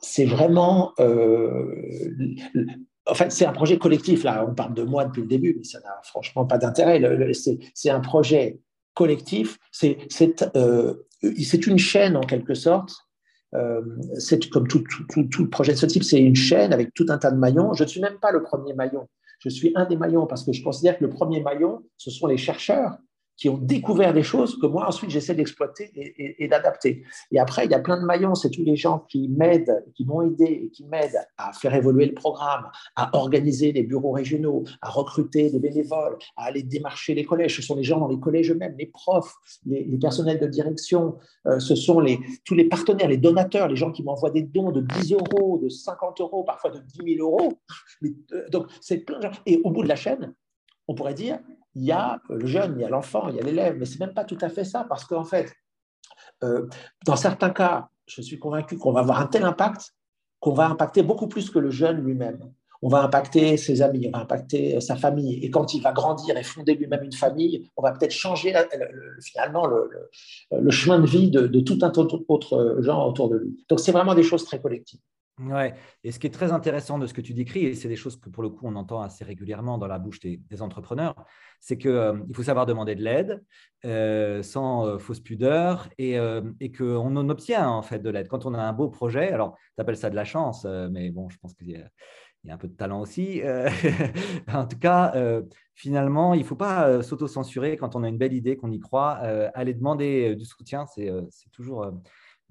c'est 0.00 0.24
vraiment 0.24 0.92
en 3.06 3.14
fait, 3.14 3.30
c'est 3.30 3.46
un 3.46 3.52
projet 3.52 3.78
collectif. 3.78 4.24
Là, 4.24 4.44
on 4.48 4.54
parle 4.54 4.74
de 4.74 4.82
moi 4.82 5.04
depuis 5.04 5.22
le 5.22 5.28
début, 5.28 5.54
mais 5.56 5.64
ça 5.64 5.80
n'a 5.80 6.00
franchement 6.04 6.44
pas 6.44 6.58
d'intérêt. 6.58 7.00
C'est 7.74 7.90
un 7.90 8.00
projet 8.00 8.60
collectif. 8.94 9.58
C'est 9.70 9.96
une 11.22 11.78
chaîne, 11.78 12.16
en 12.16 12.22
quelque 12.22 12.54
sorte, 12.54 12.92
euh, 13.54 13.82
c'est 14.18 14.48
comme 14.48 14.66
tout, 14.66 14.82
projet 15.50 15.72
de 15.72 15.78
ce 15.78 15.86
type, 15.86 16.04
c'est 16.04 16.20
une 16.20 16.36
chaîne 16.36 16.72
avec 16.72 16.94
tout 16.94 17.06
un 17.08 17.18
tas 17.18 17.30
de 17.30 17.36
maillons. 17.36 17.74
Je 17.74 17.84
ne 17.84 17.88
suis 17.88 18.00
même 18.00 18.18
pas 18.20 18.32
le 18.32 18.42
premier 18.42 18.72
maillon. 18.74 19.08
Je 19.40 19.48
suis 19.48 19.72
un 19.74 19.84
des 19.84 19.96
maillons 19.96 20.26
parce 20.26 20.44
que 20.44 20.52
je 20.52 20.62
considère 20.62 20.98
que 20.98 21.04
le 21.04 21.10
premier 21.10 21.40
maillon, 21.40 21.82
ce 21.96 22.10
sont 22.10 22.26
les 22.26 22.36
chercheurs 22.36 22.96
qui 23.42 23.48
ont 23.48 23.58
découvert 23.58 24.14
des 24.14 24.22
choses 24.22 24.56
que 24.56 24.66
moi 24.66 24.86
ensuite 24.86 25.10
j'essaie 25.10 25.34
d'exploiter 25.34 25.90
et, 25.96 26.46
d'adapter. 26.46 27.02
Et 27.32 27.40
après, 27.40 27.64
il 27.64 27.72
y 27.72 27.74
a 27.74 27.80
plein 27.80 28.00
de 28.00 28.06
maillons, 28.06 28.36
c'est 28.36 28.50
tous 28.50 28.62
les 28.62 28.76
gens 28.76 29.00
qui 29.08 29.28
m'aident, 29.30 29.84
qui 29.96 30.04
m'ont 30.04 30.22
aidé 30.22 30.44
et 30.44 30.70
qui 30.70 30.84
m'aident 30.84 31.26
à 31.38 31.52
faire 31.52 31.74
évoluer 31.74 32.06
le 32.06 32.14
programme, 32.14 32.70
à 32.94 33.16
organiser 33.16 33.72
les 33.72 33.82
bureaux 33.82 34.12
régionaux, 34.12 34.62
à 34.80 34.90
recruter 34.90 35.50
des 35.50 35.58
bénévoles, 35.58 36.18
à 36.36 36.44
aller 36.44 36.62
démarcher 36.62 37.14
les 37.14 37.24
collèges. 37.24 37.56
Ce 37.56 37.62
sont 37.62 37.74
les 37.74 37.82
gens 37.82 37.98
dans 37.98 38.06
les 38.06 38.20
collèges 38.20 38.52
eux-mêmes, 38.52 38.76
les 38.78 38.86
profs, 38.86 39.34
les, 39.66 39.98
personnels 40.00 40.38
de 40.38 40.46
direction, 40.46 41.16
euh, 41.48 41.58
ce 41.58 41.74
sont 41.74 41.98
les, 41.98 42.20
tous 42.44 42.54
les 42.54 42.68
partenaires, 42.68 43.08
les 43.08 43.16
donateurs, 43.16 43.66
les 43.66 43.74
gens 43.74 43.90
qui 43.90 44.04
m'envoient 44.04 44.30
des 44.30 44.42
dons 44.42 44.70
de 44.70 44.82
10 44.82 45.14
euros, 45.14 45.58
de 45.60 45.68
50 45.68 46.20
euros, 46.20 46.44
parfois 46.44 46.70
de 46.70 46.78
10 46.78 47.16
000 47.16 47.28
euros. 47.28 47.54
Euh, 48.04 48.48
donc, 48.52 48.66
c'est 48.80 48.98
plein 48.98 49.18
de 49.18 49.22
gens. 49.24 49.32
Et 49.46 49.60
au 49.64 49.72
bout 49.72 49.82
de 49.82 49.88
la 49.88 49.96
chaîne, 49.96 50.32
on 50.86 50.94
pourrait 50.94 51.14
dire, 51.14 51.40
il 51.74 51.84
y 51.84 51.92
a 51.92 52.20
le 52.28 52.46
jeune, 52.46 52.74
il 52.76 52.82
y 52.82 52.84
a 52.84 52.88
l'enfant, 52.88 53.28
il 53.28 53.36
y 53.36 53.40
a 53.40 53.42
l'élève, 53.42 53.76
mais 53.78 53.86
ce 53.86 53.98
n'est 53.98 54.06
même 54.06 54.14
pas 54.14 54.24
tout 54.24 54.38
à 54.40 54.48
fait 54.48 54.64
ça, 54.64 54.84
parce 54.88 55.04
qu'en 55.04 55.24
fait, 55.24 55.52
euh, 56.44 56.66
dans 57.06 57.16
certains 57.16 57.50
cas, 57.50 57.88
je 58.06 58.20
suis 58.20 58.38
convaincu 58.38 58.76
qu'on 58.76 58.92
va 58.92 59.00
avoir 59.00 59.20
un 59.20 59.26
tel 59.26 59.44
impact 59.44 59.94
qu'on 60.40 60.54
va 60.54 60.68
impacter 60.68 61.02
beaucoup 61.02 61.28
plus 61.28 61.50
que 61.50 61.60
le 61.60 61.70
jeune 61.70 61.98
lui-même. 61.98 62.52
On 62.84 62.88
va 62.88 63.04
impacter 63.04 63.56
ses 63.56 63.80
amis, 63.80 64.08
on 64.08 64.18
va 64.18 64.24
impacter 64.24 64.76
euh, 64.76 64.80
sa 64.80 64.96
famille. 64.96 65.34
Et 65.44 65.50
quand 65.50 65.72
il 65.72 65.80
va 65.80 65.92
grandir 65.92 66.36
et 66.36 66.42
fonder 66.42 66.74
lui-même 66.74 67.04
une 67.04 67.12
famille, 67.12 67.70
on 67.76 67.82
va 67.82 67.92
peut-être 67.92 68.10
changer 68.10 68.52
finalement 69.22 69.68
le, 69.68 70.70
chemin 70.70 70.98
de 70.98 71.06
vie 71.06 71.30
de, 71.30 71.60
tout 71.60 71.78
un 71.82 71.92
autre 71.92 72.82
gens 72.82 73.06
autour 73.06 73.28
de 73.28 73.36
lui. 73.36 73.64
Donc 73.68 73.78
c'est 73.78 73.92
vraiment 73.92 74.16
des 74.16 74.24
choses 74.24 74.44
très 74.44 74.60
collectives. 74.60 75.00
Ouais, 75.46 75.74
et 76.04 76.12
ce 76.12 76.18
qui 76.18 76.26
est 76.26 76.30
très 76.30 76.52
intéressant 76.52 76.98
de 76.98 77.06
ce 77.06 77.14
que 77.14 77.20
tu 77.20 77.34
décris, 77.34 77.64
et 77.64 77.74
c'est 77.74 77.88
des 77.88 77.96
choses 77.96 78.16
que 78.20 78.28
pour 78.28 78.42
le 78.42 78.50
coup 78.50 78.66
on 78.66 78.76
entend 78.76 79.00
assez 79.00 79.24
régulièrement 79.24 79.78
dans 79.78 79.86
la 79.86 79.98
bouche 79.98 80.20
des, 80.20 80.62
entrepreneurs, 80.62 81.14
c'est 81.58 81.78
qu'il 81.78 81.90
euh, 81.90 82.14
faut 82.34 82.42
savoir 82.42 82.66
demander 82.66 82.94
de 82.94 83.02
l'aide 83.02 83.42
euh, 83.84 84.42
sans 84.42 84.86
euh, 84.86 84.98
fausse 84.98 85.20
pudeur 85.20 85.88
et, 85.98 86.16
et 86.60 86.70
qu'on 86.72 87.16
en 87.16 87.28
obtient 87.28 87.68
en 87.68 87.82
fait 87.82 87.98
de 87.98 88.10
l'aide. 88.10 88.28
Quand 88.28 88.46
on 88.46 88.54
a 88.54 88.62
un 88.62 88.72
beau 88.72 88.88
projet, 88.88 89.32
alors 89.32 89.56
tu 89.76 89.80
appelles 89.80 89.96
ça 89.96 90.10
de 90.10 90.16
la 90.16 90.24
chance, 90.24 90.64
mais 90.90 91.10
bon, 91.10 91.28
je 91.28 91.38
pense 91.38 91.54
qu'il 91.54 91.70
y, 91.70 91.76
a 91.76 92.54
un 92.54 92.58
peu 92.58 92.68
de 92.68 92.76
talent 92.76 93.00
aussi. 93.00 93.42
en 94.52 94.66
tout 94.66 94.78
cas, 94.78 95.14
finalement, 95.74 96.34
il 96.34 96.40
ne 96.40 96.44
faut 96.44 96.56
pas 96.56 97.02
s'auto-censurer 97.02 97.76
quand 97.76 97.96
on 97.96 98.02
a 98.02 98.08
une 98.08 98.18
belle 98.18 98.34
idée, 98.34 98.56
qu'on 98.56 98.70
y 98.70 98.80
croit. 98.80 99.12
aller 99.54 99.74
demander 99.74 100.36
du 100.36 100.44
soutien, 100.44 100.86
c'est 100.86 101.10
toujours 101.52 101.90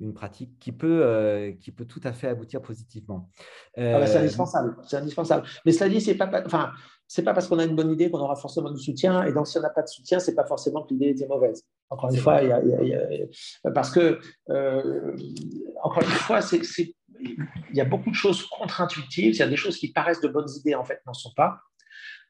une 0.02 0.14
pratique 0.14 0.58
qui 0.60 0.72
peut, 0.72 1.02
euh, 1.04 1.52
qui 1.54 1.72
peut 1.72 1.86
tout 1.86 2.02
à 2.04 2.12
fait 2.12 2.28
aboutir 2.28 2.62
positivement. 2.62 3.30
Ah 3.78 4.00
bah, 4.00 4.08
c'est 4.08 4.18
euh, 4.18 4.22
indispensable, 4.22 4.76
c'est 4.88 4.98
indispensable. 4.98 5.48
Mais 5.66 5.72
cela 5.72 5.90
dit, 5.90 6.02
c'est 6.02 6.16
pas, 6.16 6.30
enfin, 6.46 6.72
c'est 7.08 7.24
pas 7.24 7.34
parce 7.34 7.48
qu'on 7.48 7.60
a 7.60 7.66
une 7.66 7.76
bonne 7.76 7.92
idée 7.92 8.10
qu'on 8.10 8.20
aura 8.20 8.36
forcément 8.36 8.72
du 8.72 8.82
soutien. 8.82 9.24
Et 9.24 9.34
donc, 9.34 9.48
si 9.48 9.58
on 9.58 9.62
n'a 9.62 9.70
pas 9.70 9.84
de 9.84 9.88
soutien, 9.88 10.20
c'est 10.20 10.36
pas 10.36 10.46
forcément 10.46 10.84
que 10.84 10.94
l'idée 10.94 11.10
était 11.10 11.28
mauvaise. 11.28 11.64
Encore 11.90 12.10
une 12.10 12.18
fois, 12.18 12.42
il 12.42 12.50
y 12.50 12.94
a, 12.94 13.72
parce 13.72 13.92
que 13.92 14.20
euh, 14.50 15.16
encore 15.84 16.04
une 16.04 16.10
fois, 16.10 16.42
c'est, 16.42 16.62
il 17.20 17.76
y 17.76 17.82
a 17.82 17.86
beaucoup 17.86 18.10
de 18.10 18.16
choses 18.16 18.46
contre-intuitives. 18.48 19.36
Il 19.36 19.40
y 19.40 19.44
a 19.44 19.48
des 19.48 19.58
choses 19.58 19.78
qui 19.78 19.92
paraissent 19.92 20.22
de 20.22 20.30
bonnes 20.30 20.50
idées, 20.58 20.76
en 20.76 20.84
fait, 20.84 21.02
n'en 21.06 21.14
sont 21.14 21.34
pas. 21.36 21.60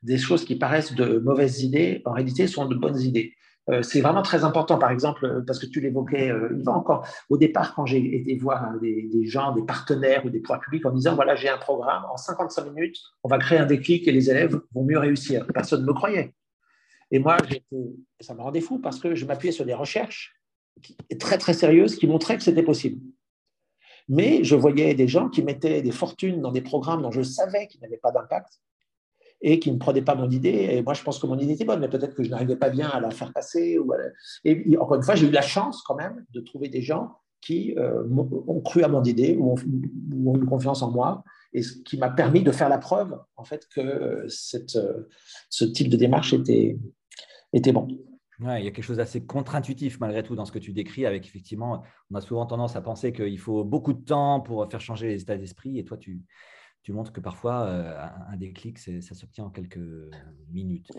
Des 0.03 0.17
choses 0.17 0.43
qui 0.43 0.55
paraissent 0.55 0.93
de 0.93 1.19
mauvaises 1.19 1.63
idées, 1.63 2.01
en 2.05 2.12
réalité, 2.12 2.47
sont 2.47 2.65
de 2.65 2.75
bonnes 2.75 2.99
idées. 2.99 3.34
Euh, 3.69 3.84
c'est 3.84 4.02
vraiment 4.02 4.24
très 4.24 4.43
important, 4.43 4.78
par 4.78 4.91
exemple, 4.91 5.26
euh, 5.26 5.41
parce 5.45 5.60
que 5.60 5.67
tu 5.67 5.82
l'évoquais, 5.82 6.32
euh, 6.32 6.50
va 6.63 6.71
encore, 6.71 7.08
au 7.30 7.38
départ, 7.38 7.76
quand 7.76 7.86
j'ai 7.86 8.15
été 8.15 8.36
voir 8.36 8.80
des, 8.82 9.26
gens, 9.26 9.54
des 9.54 9.62
partenaires 9.62 10.26
ou 10.26 10.30
des 10.30 10.39
pouvoirs 10.39 10.62
publics 10.62 10.86
en 10.86 10.91
disant, 10.91 11.15
voilà, 11.15 11.36
j'ai 11.36 11.50
un 11.50 11.58
programme, 11.58 12.04
en 12.12 12.17
55 12.17 12.71
minutes, 12.74 12.97
on 13.24 13.30
va 13.30 13.38
créer 13.38 13.60
un 13.60 13.65
déclic 13.65 14.08
et 14.08 14.12
les 14.12 14.32
élèves 14.32 14.60
vont 14.74 14.84
mieux 14.84 14.97
réussir. 14.97 15.45
Personne 15.54 15.82
ne 15.82 15.88
me 15.88 15.93
croyait. 15.93 16.34
Et 17.12 17.19
moi, 17.19 17.38
ça 18.19 18.34
me 18.34 18.41
rendait 18.41 18.62
fou 18.62 18.80
parce 18.80 19.00
que 19.00 19.15
je 19.15 19.26
m'appuyais 19.26 19.52
sur 19.52 19.65
des 19.65 19.74
recherches 19.74 20.34
très, 21.19 21.38
très 21.38 21.54
sérieuses 21.54 21.97
qui 21.97 22.08
montraient 22.08 22.38
que 22.38 22.43
c'était 22.43 22.63
possible. 22.63 23.02
Mais 24.08 24.43
je 24.43 24.56
voyais 24.56 24.95
des 24.95 25.08
gens 25.08 25.30
qui 25.30 25.43
mettaient 25.43 25.82
des 25.82 25.91
fortunes 25.91 26.41
dans 26.41 26.52
des 26.52 26.62
programmes 26.62 27.02
dont 27.02 27.12
je 27.12 27.21
savais 27.21 27.67
qu'ils 27.67 27.82
n'avaient 27.82 27.97
pas 27.97 28.12
d'impact 28.12 28.62
et 29.41 29.60
qui 29.60 29.71
ne 29.71 29.77
prenait 29.77 30.01
pas 30.01 30.15
mon 30.15 30.30
idée. 30.30 30.67
Et 30.71 30.82
moi, 30.84 30.93
je 30.93 31.04
pense 31.04 31.19
que 31.19 31.27
mon 31.27 31.38
idée 31.38 31.54
était 31.54 31.65
bonne, 31.65 31.80
mais 31.80 31.89
peut-être 31.89 32.13
que 32.13 32.23
je 32.23 32.30
n'arrivais 32.30 32.56
pas 32.56 32.69
bien 32.69 32.89
à 32.89 32.99
la 32.99 33.10
faire 33.12 33.34
passer. 33.34 33.80
Et 34.45 34.77
encore 34.77 34.97
une 34.97 35.04
fois, 35.04 35.15
j'ai 35.15 35.27
eu 35.27 35.32
la 35.32 35.41
chance 35.41 35.82
quand 35.84 35.95
même 35.95 36.25
de 36.34 36.41
trouver 36.41 36.69
des 36.69 36.82
gens 36.82 37.15
qui 37.41 37.73
euh, 37.77 38.04
ont 38.10 38.62
cru 38.62 38.84
à 38.84 38.88
mon 38.88 39.04
idée 39.04 39.36
ou 39.36 39.56
ont, 39.56 40.38
eu 40.38 40.45
confiance 40.45 40.84
en 40.84 40.91
moi, 40.91 41.23
et 41.54 41.63
ce 41.63 41.75
qui 41.82 41.97
m'a 41.97 42.10
permis 42.10 42.43
de 42.43 42.51
faire 42.51 42.69
la 42.69 42.77
preuve, 42.77 43.17
en 43.36 43.43
fait, 43.43 43.67
que 43.73 43.82
euh, 43.82 44.27
euh, 44.75 45.08
ce 45.49 45.65
type 45.65 45.89
de 45.89 45.97
démarche 45.97 46.34
était, 46.34 46.77
bon. 47.73 47.88
Il 48.39 48.47
y 48.47 48.67
a 48.67 48.71
quelque 48.71 48.82
chose 48.82 48.97
d'assez 48.97 49.23
contre-intuitif 49.23 49.99
malgré 49.99 50.23
tout 50.23 50.36
dans 50.36 50.45
ce 50.45 50.51
que 50.51 50.58
tu 50.58 50.73
décris, 50.73 51.06
avec 51.06 51.27
effectivement, 51.27 51.84
on 52.10 52.15
a 52.15 52.21
souvent 52.21 52.47
tendance 52.47 52.75
à 52.75 52.82
penser 52.82 53.13
qu'il 53.13 53.38
faut 53.38 53.63
beaucoup 53.63 53.93
de 53.93 54.04
temps 54.04 54.39
pour 54.39 54.67
faire 54.69 54.82
changer 54.82 55.10
les 55.10 55.21
états 55.21 55.38
d'esprit, 55.38 55.77
et 55.77 55.84
toi, 55.84 55.97
tu, 55.97 56.21
tu 56.84 56.94
montres 56.94 57.13
que 57.13 57.20
parfois, 57.20 57.65
euh, 57.65 57.94
un 58.32 58.38
déclic, 58.38 58.80
ça 58.80 59.13
s'obtient 59.13 59.46
en 59.46 59.50
quelques 59.50 59.80
minutes. 60.52 60.91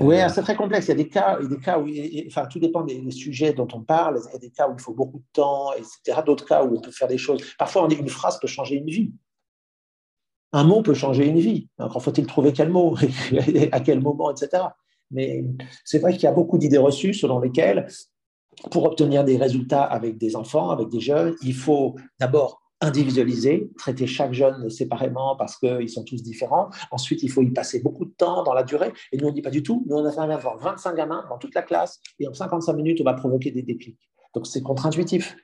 oui, 0.00 0.20
euh, 0.20 0.28
c'est 0.28 0.42
très 0.42 0.56
complexe. 0.56 0.86
Il 0.86 0.90
y 0.90 0.92
a 0.92 0.96
des 0.96 1.08
cas, 1.08 1.38
il 1.40 1.44
y 1.44 1.46
a 1.46 1.56
des 1.56 1.60
cas 1.60 1.78
où, 1.78 1.88
enfin, 2.26 2.46
tout 2.46 2.58
dépend 2.58 2.82
des, 2.82 3.10
sujets 3.12 3.52
dont 3.52 3.68
on 3.72 3.82
parle. 3.82 4.20
Il 4.28 4.32
y 4.32 4.36
a 4.36 4.38
des 4.38 4.50
cas 4.50 4.68
où 4.68 4.74
il 4.76 4.80
faut 4.80 4.94
beaucoup 4.94 5.18
de 5.18 5.24
temps, 5.32 5.72
etc. 5.74 6.20
D'autres 6.26 6.46
cas 6.46 6.64
où 6.64 6.76
on 6.76 6.80
peut 6.80 6.90
faire 6.90 7.08
des 7.08 7.18
choses. 7.18 7.42
Parfois, 7.58 7.88
une 7.90 8.08
phrase 8.08 8.40
peut 8.40 8.48
changer 8.48 8.76
une 8.76 8.90
vie. 8.90 9.12
Un 10.52 10.64
mot 10.64 10.82
peut 10.82 10.94
changer 10.94 11.26
une 11.26 11.38
vie. 11.38 11.68
Encore 11.78 12.02
faut-il 12.02 12.26
trouver 12.26 12.52
quel 12.52 12.70
mot, 12.70 12.96
à 13.72 13.80
quel 13.80 14.00
moment, 14.00 14.32
etc. 14.32 14.64
Mais 15.12 15.44
c'est 15.84 16.00
vrai 16.00 16.12
qu'il 16.12 16.24
y 16.24 16.26
a 16.26 16.32
beaucoup 16.32 16.58
d'idées 16.58 16.78
reçues 16.78 17.14
selon 17.14 17.38
lesquelles, 17.38 17.86
pour 18.72 18.84
obtenir 18.84 19.24
des 19.24 19.36
résultats 19.36 19.84
avec 19.84 20.18
des 20.18 20.34
enfants, 20.34 20.70
avec 20.70 20.88
des 20.88 21.00
jeunes, 21.00 21.36
il 21.42 21.54
faut 21.54 21.94
d'abord 22.18 22.60
individualiser, 22.80 23.70
traiter 23.76 24.06
chaque 24.06 24.32
jeune 24.32 24.70
séparément 24.70 25.36
parce 25.36 25.56
qu'ils 25.58 25.90
sont 25.90 26.04
tous 26.04 26.22
différents. 26.22 26.70
Ensuite, 26.90 27.22
il 27.22 27.30
faut 27.30 27.42
y 27.42 27.50
passer 27.50 27.80
beaucoup 27.80 28.04
de 28.04 28.12
temps 28.12 28.42
dans 28.42 28.54
la 28.54 28.62
durée. 28.62 28.92
Et 29.12 29.18
nous, 29.18 29.26
on 29.26 29.30
ne 29.30 29.34
dit 29.34 29.42
pas 29.42 29.50
du 29.50 29.62
tout. 29.62 29.84
Nous, 29.86 29.96
on 29.96 30.04
a 30.04 30.12
fait 30.12 30.20
avoir 30.20 30.58
25 30.58 30.94
gamins 30.94 31.24
dans 31.28 31.38
toute 31.38 31.54
la 31.54 31.62
classe 31.62 32.00
et 32.18 32.26
en 32.26 32.34
55 32.34 32.72
minutes, 32.72 33.00
on 33.00 33.04
va 33.04 33.14
provoquer 33.14 33.50
des 33.50 33.62
déclics. 33.62 33.98
Donc, 34.34 34.46
c'est 34.46 34.62
contre-intuitif. 34.62 35.36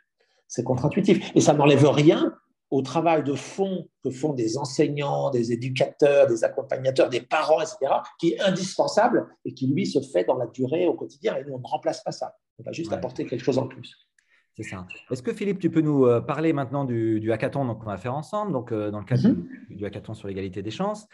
C'est 0.48 0.64
contre-intuitif. 0.64 1.32
Et 1.34 1.40
ça 1.40 1.52
n'enlève 1.52 1.86
rien 1.86 2.34
au 2.70 2.82
travail 2.82 3.22
de 3.22 3.34
fond 3.34 3.88
que 4.02 4.10
font 4.10 4.32
des 4.32 4.58
enseignants, 4.58 5.30
des 5.30 5.52
éducateurs, 5.52 6.26
des 6.26 6.42
accompagnateurs, 6.42 7.08
des 7.08 7.20
parents, 7.20 7.60
etc., 7.60 7.76
qui 8.18 8.32
est 8.32 8.40
indispensable 8.40 9.28
et 9.44 9.54
qui, 9.54 9.66
lui, 9.68 9.86
se 9.86 10.00
fait 10.00 10.24
dans 10.24 10.36
la 10.36 10.46
durée, 10.46 10.86
au 10.86 10.94
quotidien. 10.94 11.36
Et 11.36 11.44
nous, 11.44 11.54
on 11.54 11.58
ne 11.58 11.66
remplace 11.66 12.02
pas 12.02 12.12
ça. 12.12 12.34
On 12.58 12.64
va 12.64 12.72
juste 12.72 12.92
apporter 12.92 13.26
quelque 13.26 13.44
chose 13.44 13.58
en 13.58 13.66
plus. 13.66 14.05
C'est 14.56 14.62
ça. 14.62 14.86
Est-ce 15.10 15.22
que 15.22 15.34
Philippe, 15.34 15.58
tu 15.58 15.70
peux 15.70 15.82
nous 15.82 16.06
euh, 16.06 16.20
parler 16.20 16.54
maintenant 16.54 16.84
du, 16.86 17.30
hackathon 17.30 17.74
qu'on 17.74 17.86
va 17.86 17.98
faire 17.98 18.14
ensemble, 18.14 18.52
donc 18.52 18.72
euh, 18.72 18.90
dans 18.90 19.00
le 19.00 19.04
cadre 19.04 19.28
mhm. 19.28 19.46
du, 19.68 19.84
hackathon 19.84 20.14
sur 20.14 20.28
l'égalité 20.28 20.62
des 20.62 20.70
chances, 20.70 21.06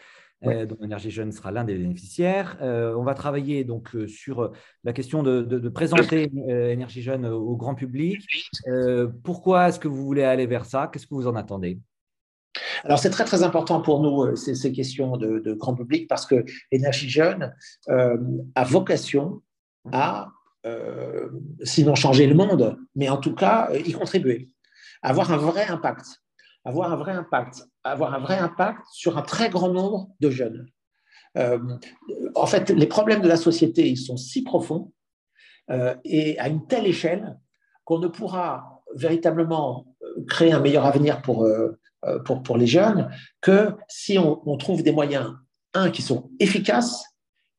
euh, 0.45 0.65
dont 0.65 0.77
Énergie 0.81 1.11
Jeune 1.11 1.33
sera 1.33 1.51
l'un 1.51 1.65
des 1.65 1.75
bénéficiaires. 1.75 2.57
on 2.61 3.03
va 3.03 3.13
travailler 3.15 3.65
donc 3.65 3.95
sur 4.07 4.51
la 4.83 4.93
question 4.93 5.23
de, 5.23 5.69
présenter 5.69 6.31
Énergie 6.47 7.01
Jeune 7.01 7.25
au 7.25 7.55
grand 7.57 7.75
public. 7.75 8.25
pourquoi 9.23 9.69
est-ce 9.69 9.79
que 9.79 9.89
vous 9.89 10.05
voulez 10.05 10.23
aller 10.23 10.47
vers 10.47 10.65
ça? 10.65 10.89
Qu'est-ce 10.91 11.07
que 11.07 11.15
vous 11.15 11.27
en 11.27 11.35
attendez? 11.35 11.79
Alors 12.83 12.99
c'est 12.99 13.09
très 13.09 13.25
très 13.25 13.43
important 13.43 13.81
pour 13.81 13.99
nous 14.01 14.35
ces, 14.35 14.53
ces 14.53 14.71
questions 14.71 15.17
de, 15.17 15.53
grand 15.53 15.75
public 15.75 16.07
parce 16.07 16.25
que 16.25 16.45
l'énergie 16.71 17.09
jeune 17.09 17.53
a 17.87 18.63
vocation 18.63 19.41
à 19.91 20.29
sinon 21.63 21.95
changer 21.95 22.25
le 22.25 22.35
monde, 22.35 22.77
mais 22.95 23.09
en 23.09 23.17
tout 23.17 23.35
cas 23.35 23.69
y 23.73 23.91
contribuer, 23.91 24.49
avoir 25.01 25.31
un 25.31 25.37
vrai 25.37 25.67
impact, 25.67 26.05
avoir 26.63 26.91
un 26.91 26.95
vrai 26.95 27.11
impact, 27.11 27.65
avoir 27.83 28.13
un 28.13 28.19
vrai 28.19 28.37
impact 28.37 28.81
sur 28.91 29.17
un 29.17 29.21
très 29.21 29.49
grand 29.49 29.69
nombre 29.69 30.09
de 30.19 30.29
jeunes. 30.29 30.67
Euh, 31.37 31.59
en 32.35 32.45
fait, 32.45 32.69
les 32.69 32.85
problèmes 32.85 33.21
de 33.21 33.27
la 33.27 33.37
société, 33.37 33.87
ils 33.87 33.97
sont 33.97 34.17
si 34.17 34.43
profonds 34.43 34.91
euh, 35.69 35.95
et 36.03 36.37
à 36.39 36.47
une 36.47 36.67
telle 36.67 36.85
échelle 36.85 37.37
qu'on 37.85 37.99
ne 37.99 38.07
pourra 38.07 38.83
véritablement 38.95 39.95
euh, 40.03 40.23
créer 40.27 40.51
un 40.51 40.59
meilleur 40.59 40.85
avenir 40.85 41.21
pour, 41.21 41.47
pour, 42.25 42.43
pour 42.43 42.57
les 42.57 42.67
jeunes 42.67 43.09
que 43.41 43.71
si 43.87 44.17
on, 44.17 44.47
on, 44.47 44.57
trouve 44.57 44.83
des 44.83 44.91
moyens, 44.91 45.33
un, 45.73 45.89
qui 45.89 46.01
sont 46.01 46.29
efficaces 46.39 47.03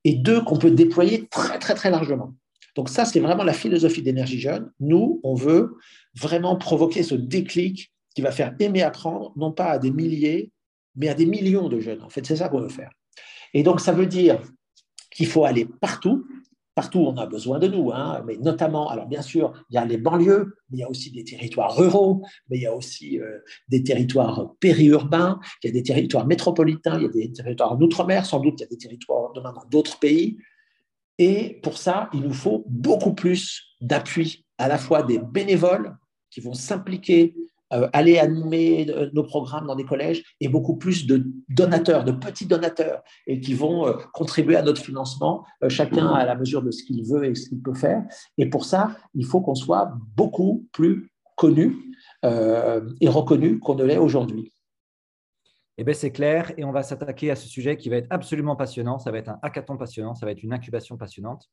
et 0.05 0.15
deux, 0.15 0.43
qu'on 0.43 0.59
peut 0.59 0.71
déployer 0.71 1.27
très, 1.29 1.59
très, 1.59 1.75
très 1.75 1.91
largement. 1.91 2.35
Donc 2.75 2.89
ça, 2.89 3.05
c'est 3.05 3.21
vraiment 3.21 3.45
la 3.45 3.53
philosophie 3.53 4.03
d'énergie 4.03 4.41
jeune. 4.41 4.71
Nous, 4.81 5.21
on 5.23 5.35
veut 5.35 5.77
vraiment 6.15 6.57
provoquer 6.57 7.03
ce 7.03 7.15
déclic 7.15 7.93
qui 8.15 8.23
va 8.23 8.31
faire 8.31 8.55
aimer 8.59 8.83
apprendre, 8.83 9.33
non 9.37 9.53
pas 9.53 9.67
à 9.67 9.79
des 9.79 9.91
milliers, 9.91 10.51
mais 10.97 11.09
à 11.09 11.15
des 11.15 11.27
millions 11.27 11.69
de 11.69 11.81
jeunes. 11.81 12.03
En 12.03 12.09
fait, 12.09 12.25
c'est 12.27 12.37
ça 12.37 12.49
qu'on 12.49 12.61
veut 12.61 12.69
faire. 12.69 12.91
Et 13.53 13.63
donc, 13.63 13.81
ça 13.81 13.93
veut 13.93 14.07
dire 14.07 14.41
qu'il 15.11 15.27
faut 15.27 15.45
aller 15.45 15.67
partout. 15.81 16.27
Partout, 16.75 16.99
on 16.99 17.17
a 17.17 17.27
besoin 17.27 17.61
de 17.61 17.69
nous, 17.69 17.93
hein, 17.93 18.25
mais 18.27 18.37
notamment, 18.37 18.91
alors 18.91 19.07
bien 19.07 19.23
sûr, 19.23 19.53
il 19.71 19.75
y 19.75 19.79
a 19.79 19.85
les 19.85 19.97
banlieues, 19.97 20.57
mais 20.71 20.79
il 20.79 20.81
y 20.81 20.83
a 20.83 20.91
aussi 20.91 21.13
des 21.13 21.23
territoires 21.23 21.77
ruraux, 21.77 22.23
mais 22.51 22.57
il 22.57 22.63
y 22.63 22.67
a 22.67 22.75
aussi 22.75 23.21
euh, 23.21 23.39
des 23.69 23.85
territoires 23.85 24.55
périurbains, 24.59 25.39
il 25.63 25.69
y 25.69 25.71
a 25.71 25.73
des 25.73 25.85
territoires 25.85 26.27
métropolitains, 26.27 26.99
il 26.99 27.03
y 27.03 27.07
a 27.07 27.09
des 27.09 27.31
territoires 27.31 27.77
d'outre-mer, 27.77 28.27
sans 28.27 28.41
doute 28.41 28.55
il 28.59 28.63
y 28.63 28.67
a 28.67 28.69
des 28.69 28.77
territoires 28.77 29.33
demain 29.35 29.53
dans 29.53 29.65
d'autres 29.71 30.01
pays. 30.01 30.37
Et 31.19 31.61
pour 31.63 31.79
ça, 31.79 32.11
il 32.13 32.23
nous 32.23 32.33
faut 32.33 32.65
beaucoup 32.69 33.15
plus 33.15 33.63
d'appui, 33.81 34.45
à 34.59 34.69
la 34.69 34.79
fois 34.79 35.03
des 35.03 35.19
bénévoles 35.19 35.97
qui 36.31 36.41
vont 36.41 36.55
s'impliquer 36.55 37.35
euh, 37.75 37.89
aller 37.93 38.19
animer 38.19 38.87
euh, 38.91 39.09
nos 39.15 39.25
programmes 39.25 39.67
dans 39.67 39.75
des 39.75 39.85
collèges 39.85 40.23
et 40.41 40.49
beaucoup 40.49 40.77
plus 40.77 41.07
de 41.07 41.25
donateurs, 41.49 42.05
de 42.05 42.13
petits 42.13 42.47
donateurs, 42.47 43.03
et 43.27 43.41
qui 43.41 43.55
vont 43.55 43.89
euh, 43.89 43.95
contribuer 44.13 44.57
à 44.57 44.63
notre 44.63 44.83
financement, 44.83 45.45
chacun 45.69 46.09
à 46.09 46.25
la 46.25 46.37
mesure 46.37 46.63
de 46.63 46.71
ce 46.71 46.85
qu'il 46.85 47.03
veut 47.05 47.25
et 47.25 47.35
ce 47.35 47.49
qu'il 47.49 47.63
peut 47.63 47.75
faire. 47.75 48.05
Et 48.39 48.47
pour 48.47 48.65
ça, 48.65 48.97
il 49.15 49.25
faut 49.25 49.41
qu'on 49.41 49.55
soit 49.55 49.93
beaucoup 50.15 50.69
plus 50.73 51.11
connu 51.37 51.77
et 52.23 53.09
reconnu 53.09 53.59
qu'on 53.59 53.75
ne 53.75 53.85
l'est 53.85 53.99
aujourd'hui. 53.99 54.51
Eh 55.77 55.83
bien, 55.83 55.93
c'est 55.93 56.13
clair, 56.13 56.53
et 56.57 56.65
on 56.65 56.71
va 56.71 56.85
s'attaquer 56.85 57.33
à 57.33 57.37
ce 57.37 57.49
sujet 57.49 57.77
qui 57.77 57.89
va 57.89 57.97
être 57.97 58.07
absolument 58.11 58.55
passionnant. 58.55 59.01
Ça 59.01 59.11
va 59.11 59.19
être 59.19 59.31
un 59.31 59.41
hackathon 59.43 59.77
passionnant, 59.77 60.15
ça 60.15 60.25
va 60.25 60.31
être 60.31 60.45
une 60.45 60.53
incubation 60.53 60.97
passionnante. 60.97 61.51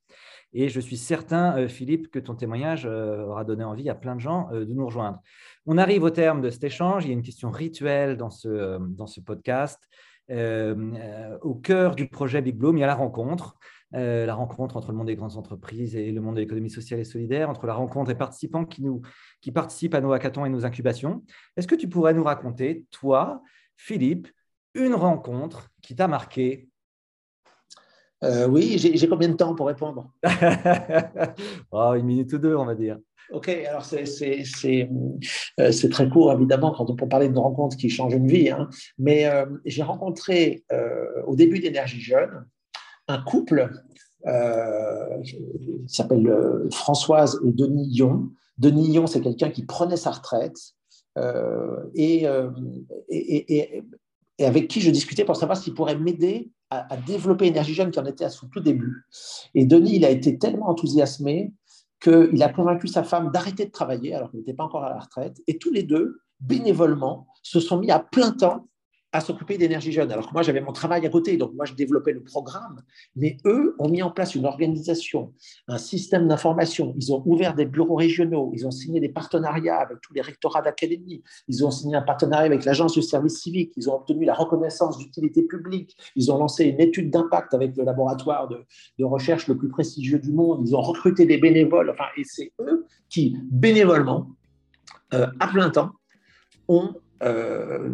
Et 0.53 0.69
je 0.69 0.79
suis 0.79 0.97
certain, 0.97 1.57
euh, 1.57 1.67
Philippe, 1.67 2.12
que 2.12 2.19
ton 2.19 2.36
témoignage 2.36 2.86
euh, 2.86 3.25
aura 3.25 3.45
donné 3.45 3.63
envie 3.63 3.89
à 3.89 3.95
plein 3.95 4.15
de 4.15 4.21
gens 4.21 4.47
euh, 4.51 4.63
de 4.63 4.73
nous 4.73 4.86
rejoindre. 4.86 5.19
On 5.65 5.79
arrive 5.79 6.03
au 6.03 6.12
terme 6.12 6.41
de 6.41 6.51
cet 6.51 6.63
échange. 6.63 7.05
Il 7.05 7.07
y 7.07 7.12
a 7.12 7.13
une 7.13 7.23
question 7.23 7.49
rituelle 7.49 8.15
dans 8.15 8.29
ce, 8.29 8.77
dans 8.95 9.07
ce 9.07 9.21
podcast. 9.21 9.79
au 10.29 11.55
cœur 11.55 11.95
du 11.95 12.07
projet 12.07 12.41
Big 12.43 12.55
Bloom, 12.55 12.77
il 12.77 12.81
y 12.81 12.84
a 12.84 12.88
la 12.88 12.95
rencontre. 12.95 13.55
la 13.91 14.34
rencontre 14.36 14.77
entre 14.77 14.91
le 14.91 14.97
monde 14.97 15.07
des 15.07 15.15
grandes 15.15 15.36
entreprises 15.36 15.95
et 15.95 16.12
le 16.12 16.21
monde 16.21 16.36
de 16.36 16.41
l'économie 16.41 16.69
sociale 16.69 16.99
et 16.99 17.03
solidaire, 17.03 17.49
entre 17.49 17.65
la 17.65 17.73
rencontre 17.73 18.07
des 18.07 18.15
participants 18.15 18.65
qui, 18.65 18.84
nous, 18.84 19.01
qui 19.41 19.51
participent 19.51 19.95
à 19.95 20.01
nos 20.01 20.13
hackathons 20.13 20.45
et 20.45 20.49
nos 20.49 20.65
incubations. 20.65 21.23
Est-ce 21.57 21.67
que 21.67 21.75
tu 21.75 21.89
pourrais 21.89 22.13
nous 22.13 22.23
raconter, 22.23 22.86
toi, 22.91 23.41
Philippe, 23.84 24.28
une 24.76 24.94
rencontre 24.94 25.72
qui 25.82 25.96
t'a 25.96 26.08
marqué 26.08 26.70
euh, 28.24 28.48
Oui, 28.48 28.78
j'ai 28.78 29.08
combien 29.08 29.30
de 29.30 29.34
temps 29.34 29.56
pour 29.56 29.65
répondre? 29.65 30.12
Oh, 31.72 31.94
Une 31.96 32.06
minute 32.06 32.32
ou 32.34 32.38
deux, 32.38 32.56
on 32.56 32.65
va 32.65 32.76
dire. 32.76 33.00
Ok, 33.32 33.50
alors 33.50 33.84
c'est 33.84 34.04
euh, 35.60 35.89
très 35.89 36.10
court, 36.10 36.32
évidemment, 36.32 36.72
quand 36.72 36.91
on 36.91 36.96
peut 36.96 37.08
parler 37.08 37.28
d'une 37.28 37.39
rencontre 37.39 37.76
qui 37.76 37.89
change 37.89 38.13
une 38.13 38.28
vie. 38.28 38.52
Hein. 38.52 38.70
Mais 39.00 39.26
euh, 39.26 39.48
j'ai 39.65 39.82
rencontré 39.82 40.63
au 41.26 41.36
début 41.36 41.60
d'Énergie 41.60 42.02
Jeune 42.02 42.46
un 43.08 43.20
couple 43.24 43.72
qui 45.24 45.38
s'appelle 45.88 46.32
Françoise 46.72 47.39
et 47.44 47.52
Denis 47.52 47.88
Yon. 47.89 48.30
Denis 48.60 48.94
Yon, 48.94 49.08
c'est 49.08 49.22
quelqu'un 49.22 49.50
qui 49.50 49.65
prenait 49.65 49.98
sa 49.98 50.12
retraite 50.12 50.76
euh, 51.17 51.86
euh, 51.97 52.52
et, 53.10 53.84
avec 54.39 54.67
qui 54.67 54.82
je 54.82 54.89
discutais 54.89 55.26
pour 55.26 55.36
savoir 55.36 55.58
s'il 55.58 55.74
pourrait 55.74 55.97
m'aider 55.97 56.52
à, 56.69 56.95
développer 56.95 57.47
Énergie 57.47 57.74
Jeune 57.74 57.91
qui 57.91 58.00
en 58.00 58.06
était 58.06 58.24
à 58.24 58.30
son 58.30 58.47
tout 58.47 58.62
début. 58.62 59.06
Et 59.54 59.65
Denis, 59.65 59.97
il 59.97 60.06
a 60.06 60.10
été 60.10 60.38
tellement 60.38 60.69
enthousiasmé 60.69 61.54
qu'il 62.00 62.41
a 62.41 62.50
convaincu 62.50 62.88
sa 62.88 63.04
femme 63.04 63.30
d'arrêter 63.32 63.65
de 63.65 63.71
travailler 63.71 64.15
alors 64.15 64.32
qu'il 64.32 64.39
n'était 64.39 64.54
pas 64.54 64.63
encore 64.63 64.86
à 64.86 64.89
la 64.89 65.00
retraite. 65.00 65.41
Et 65.47 65.58
tous 65.58 65.71
les 65.71 65.84
deux, 65.84 66.21
bénévolement, 66.39 67.28
se 67.43 67.60
sont 67.60 67.78
mis 67.78 67.91
à 67.91 68.00
plein 68.00 68.32
temps 68.32 68.67
à 69.13 69.19
s'occuper 69.19 69.58
d'énergie 69.58 69.91
jeune. 69.91 70.12
Alors 70.12 70.28
que 70.28 70.34
moi, 70.34 70.41
j'avais 70.41 70.62
mon 70.62 70.71
travail 70.71 71.06
à 71.06 71.10
côté, 71.10 71.36
donc 71.38 71.54
moi, 71.54 71.65
je 71.65 71.74
développais 71.74 72.13
le 72.13 72.24
programme. 72.24 72.82
Mais 73.15 73.38
eux 73.45 73.76
ont 73.80 73.89
mis 73.89 74.02
en 74.02 74.12
place 74.12 74.36
une 74.36 74.45
organisation, 74.45 75.34
un 75.67 75.78
système 75.78 76.28
d'information. 76.28 76.93
Ils 76.97 77.13
ont 77.13 77.21
ouvert 77.26 77.54
des 77.54 77.65
bureaux 77.65 77.95
régionaux, 77.95 78.52
ils 78.54 78.65
ont 78.65 78.71
signé 78.71 79.00
des 79.00 79.10
partenariats 79.10 79.78
avec 79.78 80.00
tous 80.02 80.13
les 80.13 80.21
rectorats 80.21 80.62
d'académie, 80.62 81.24
ils 81.47 81.65
ont 81.65 81.71
signé 81.71 81.95
un 81.95 82.02
partenariat 82.02 82.45
avec 82.45 82.63
l'agence 82.63 82.93
du 82.93 83.02
service 83.02 83.41
civique, 83.41 83.74
ils 83.76 83.89
ont 83.89 83.95
obtenu 83.95 84.26
la 84.26 84.34
reconnaissance 84.34 84.97
d'utilité 84.97 85.43
publique, 85.43 85.97
ils 86.15 86.32
ont 86.32 86.38
lancé 86.38 86.65
une 86.65 86.80
étude 86.80 87.12
d'impact 87.12 87.54
avec 87.54 87.76
le 87.76 87.84
laboratoire 87.84 88.47
de, 88.47 88.65
recherche 89.04 89.47
le 89.47 89.58
plus 89.58 89.67
prestigieux 89.67 90.19
du 90.19 90.32
monde, 90.32 90.62
ils 90.65 90.76
ont 90.76 90.82
recruté 90.82 91.26
des 91.26 91.38
bénévoles, 91.38 91.89
enfin, 91.89 92.06
et 92.15 92.24
c'est 92.24 92.54
eux 92.62 92.86
qui, 93.10 93.36
bénévolement, 93.50 94.30
euh, 95.13 95.28
à 95.39 95.47
plein 95.47 95.69
temps, 95.69 95.91
ont 96.67 96.93
euh, 97.23 97.89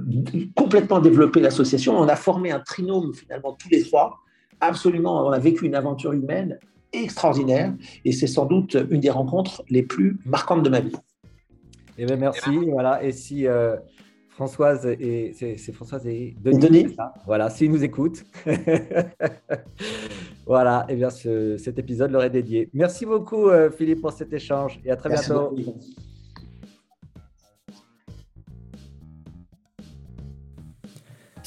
complètement 0.55 0.99
développé 0.99 1.39
l'association. 1.39 1.97
On 1.97 2.07
a 2.07 2.15
formé 2.15 2.51
un 2.51 2.59
trinôme 2.59 3.13
finalement 3.13 3.53
tous 3.53 3.69
les 3.69 3.83
trois. 3.83 4.19
Absolument, 4.59 5.27
on 5.27 5.31
a 5.31 5.39
vécu 5.39 5.65
une 5.65 5.75
aventure 5.75 6.13
humaine 6.13 6.59
extraordinaire 6.93 7.73
et 8.05 8.11
c'est 8.11 8.27
sans 8.27 8.45
doute 8.45 8.77
une 8.89 9.01
des 9.01 9.09
rencontres 9.09 9.63
les 9.69 9.83
plus 9.83 10.17
marquantes 10.25 10.63
de 10.63 10.69
ma 10.69 10.79
vie. 10.79 10.95
Eh 11.97 12.05
bien, 12.05 12.15
merci. 12.15 12.69
Voilà. 12.71 13.03
Et 13.03 13.11
si 13.11 13.47
euh, 13.47 13.75
Françoise 14.29 14.85
et 14.85 15.33
c'est 15.33 15.73
Françoise 15.73 16.05
et 16.07 16.35
Denis, 16.41 16.95
voilà, 17.25 17.49
s'ils 17.49 17.71
nous 17.71 17.83
écoutent, 17.83 18.23
voilà. 20.45 20.85
Et 20.89 20.93
eh 20.93 20.95
bien, 20.95 21.09
cet 21.09 21.79
épisode 21.79 22.11
leur 22.11 22.23
est 22.23 22.29
dédié. 22.29 22.69
Merci 22.73 23.05
beaucoup, 23.05 23.49
euh, 23.49 23.71
Philippe, 23.71 24.01
pour 24.01 24.11
cet 24.11 24.31
échange 24.33 24.79
et 24.85 24.91
à 24.91 24.95
très 24.95 25.09
bientôt. 25.09 25.55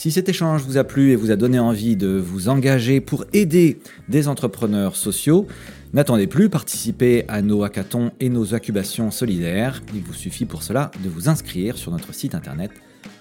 Si 0.00 0.10
cet 0.10 0.30
échange 0.30 0.62
vous 0.62 0.78
a 0.78 0.84
plu 0.84 1.10
et 1.10 1.14
vous 1.14 1.30
a 1.30 1.36
donné 1.36 1.58
envie 1.58 1.94
de 1.94 2.08
vous 2.08 2.48
engager 2.48 3.02
pour 3.02 3.26
aider 3.34 3.78
des 4.08 4.28
entrepreneurs 4.28 4.96
sociaux, 4.96 5.46
n'attendez 5.92 6.26
plus, 6.26 6.48
participez 6.48 7.26
à 7.28 7.42
nos 7.42 7.64
hackathons 7.64 8.10
et 8.18 8.30
nos 8.30 8.54
incubations 8.54 9.10
solidaires. 9.10 9.82
Il 9.94 10.00
vous 10.00 10.14
suffit 10.14 10.46
pour 10.46 10.62
cela 10.62 10.90
de 11.04 11.10
vous 11.10 11.28
inscrire 11.28 11.76
sur 11.76 11.92
notre 11.92 12.14
site 12.14 12.34
internet 12.34 12.70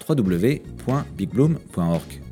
www.bigbloom.org. 0.08 2.29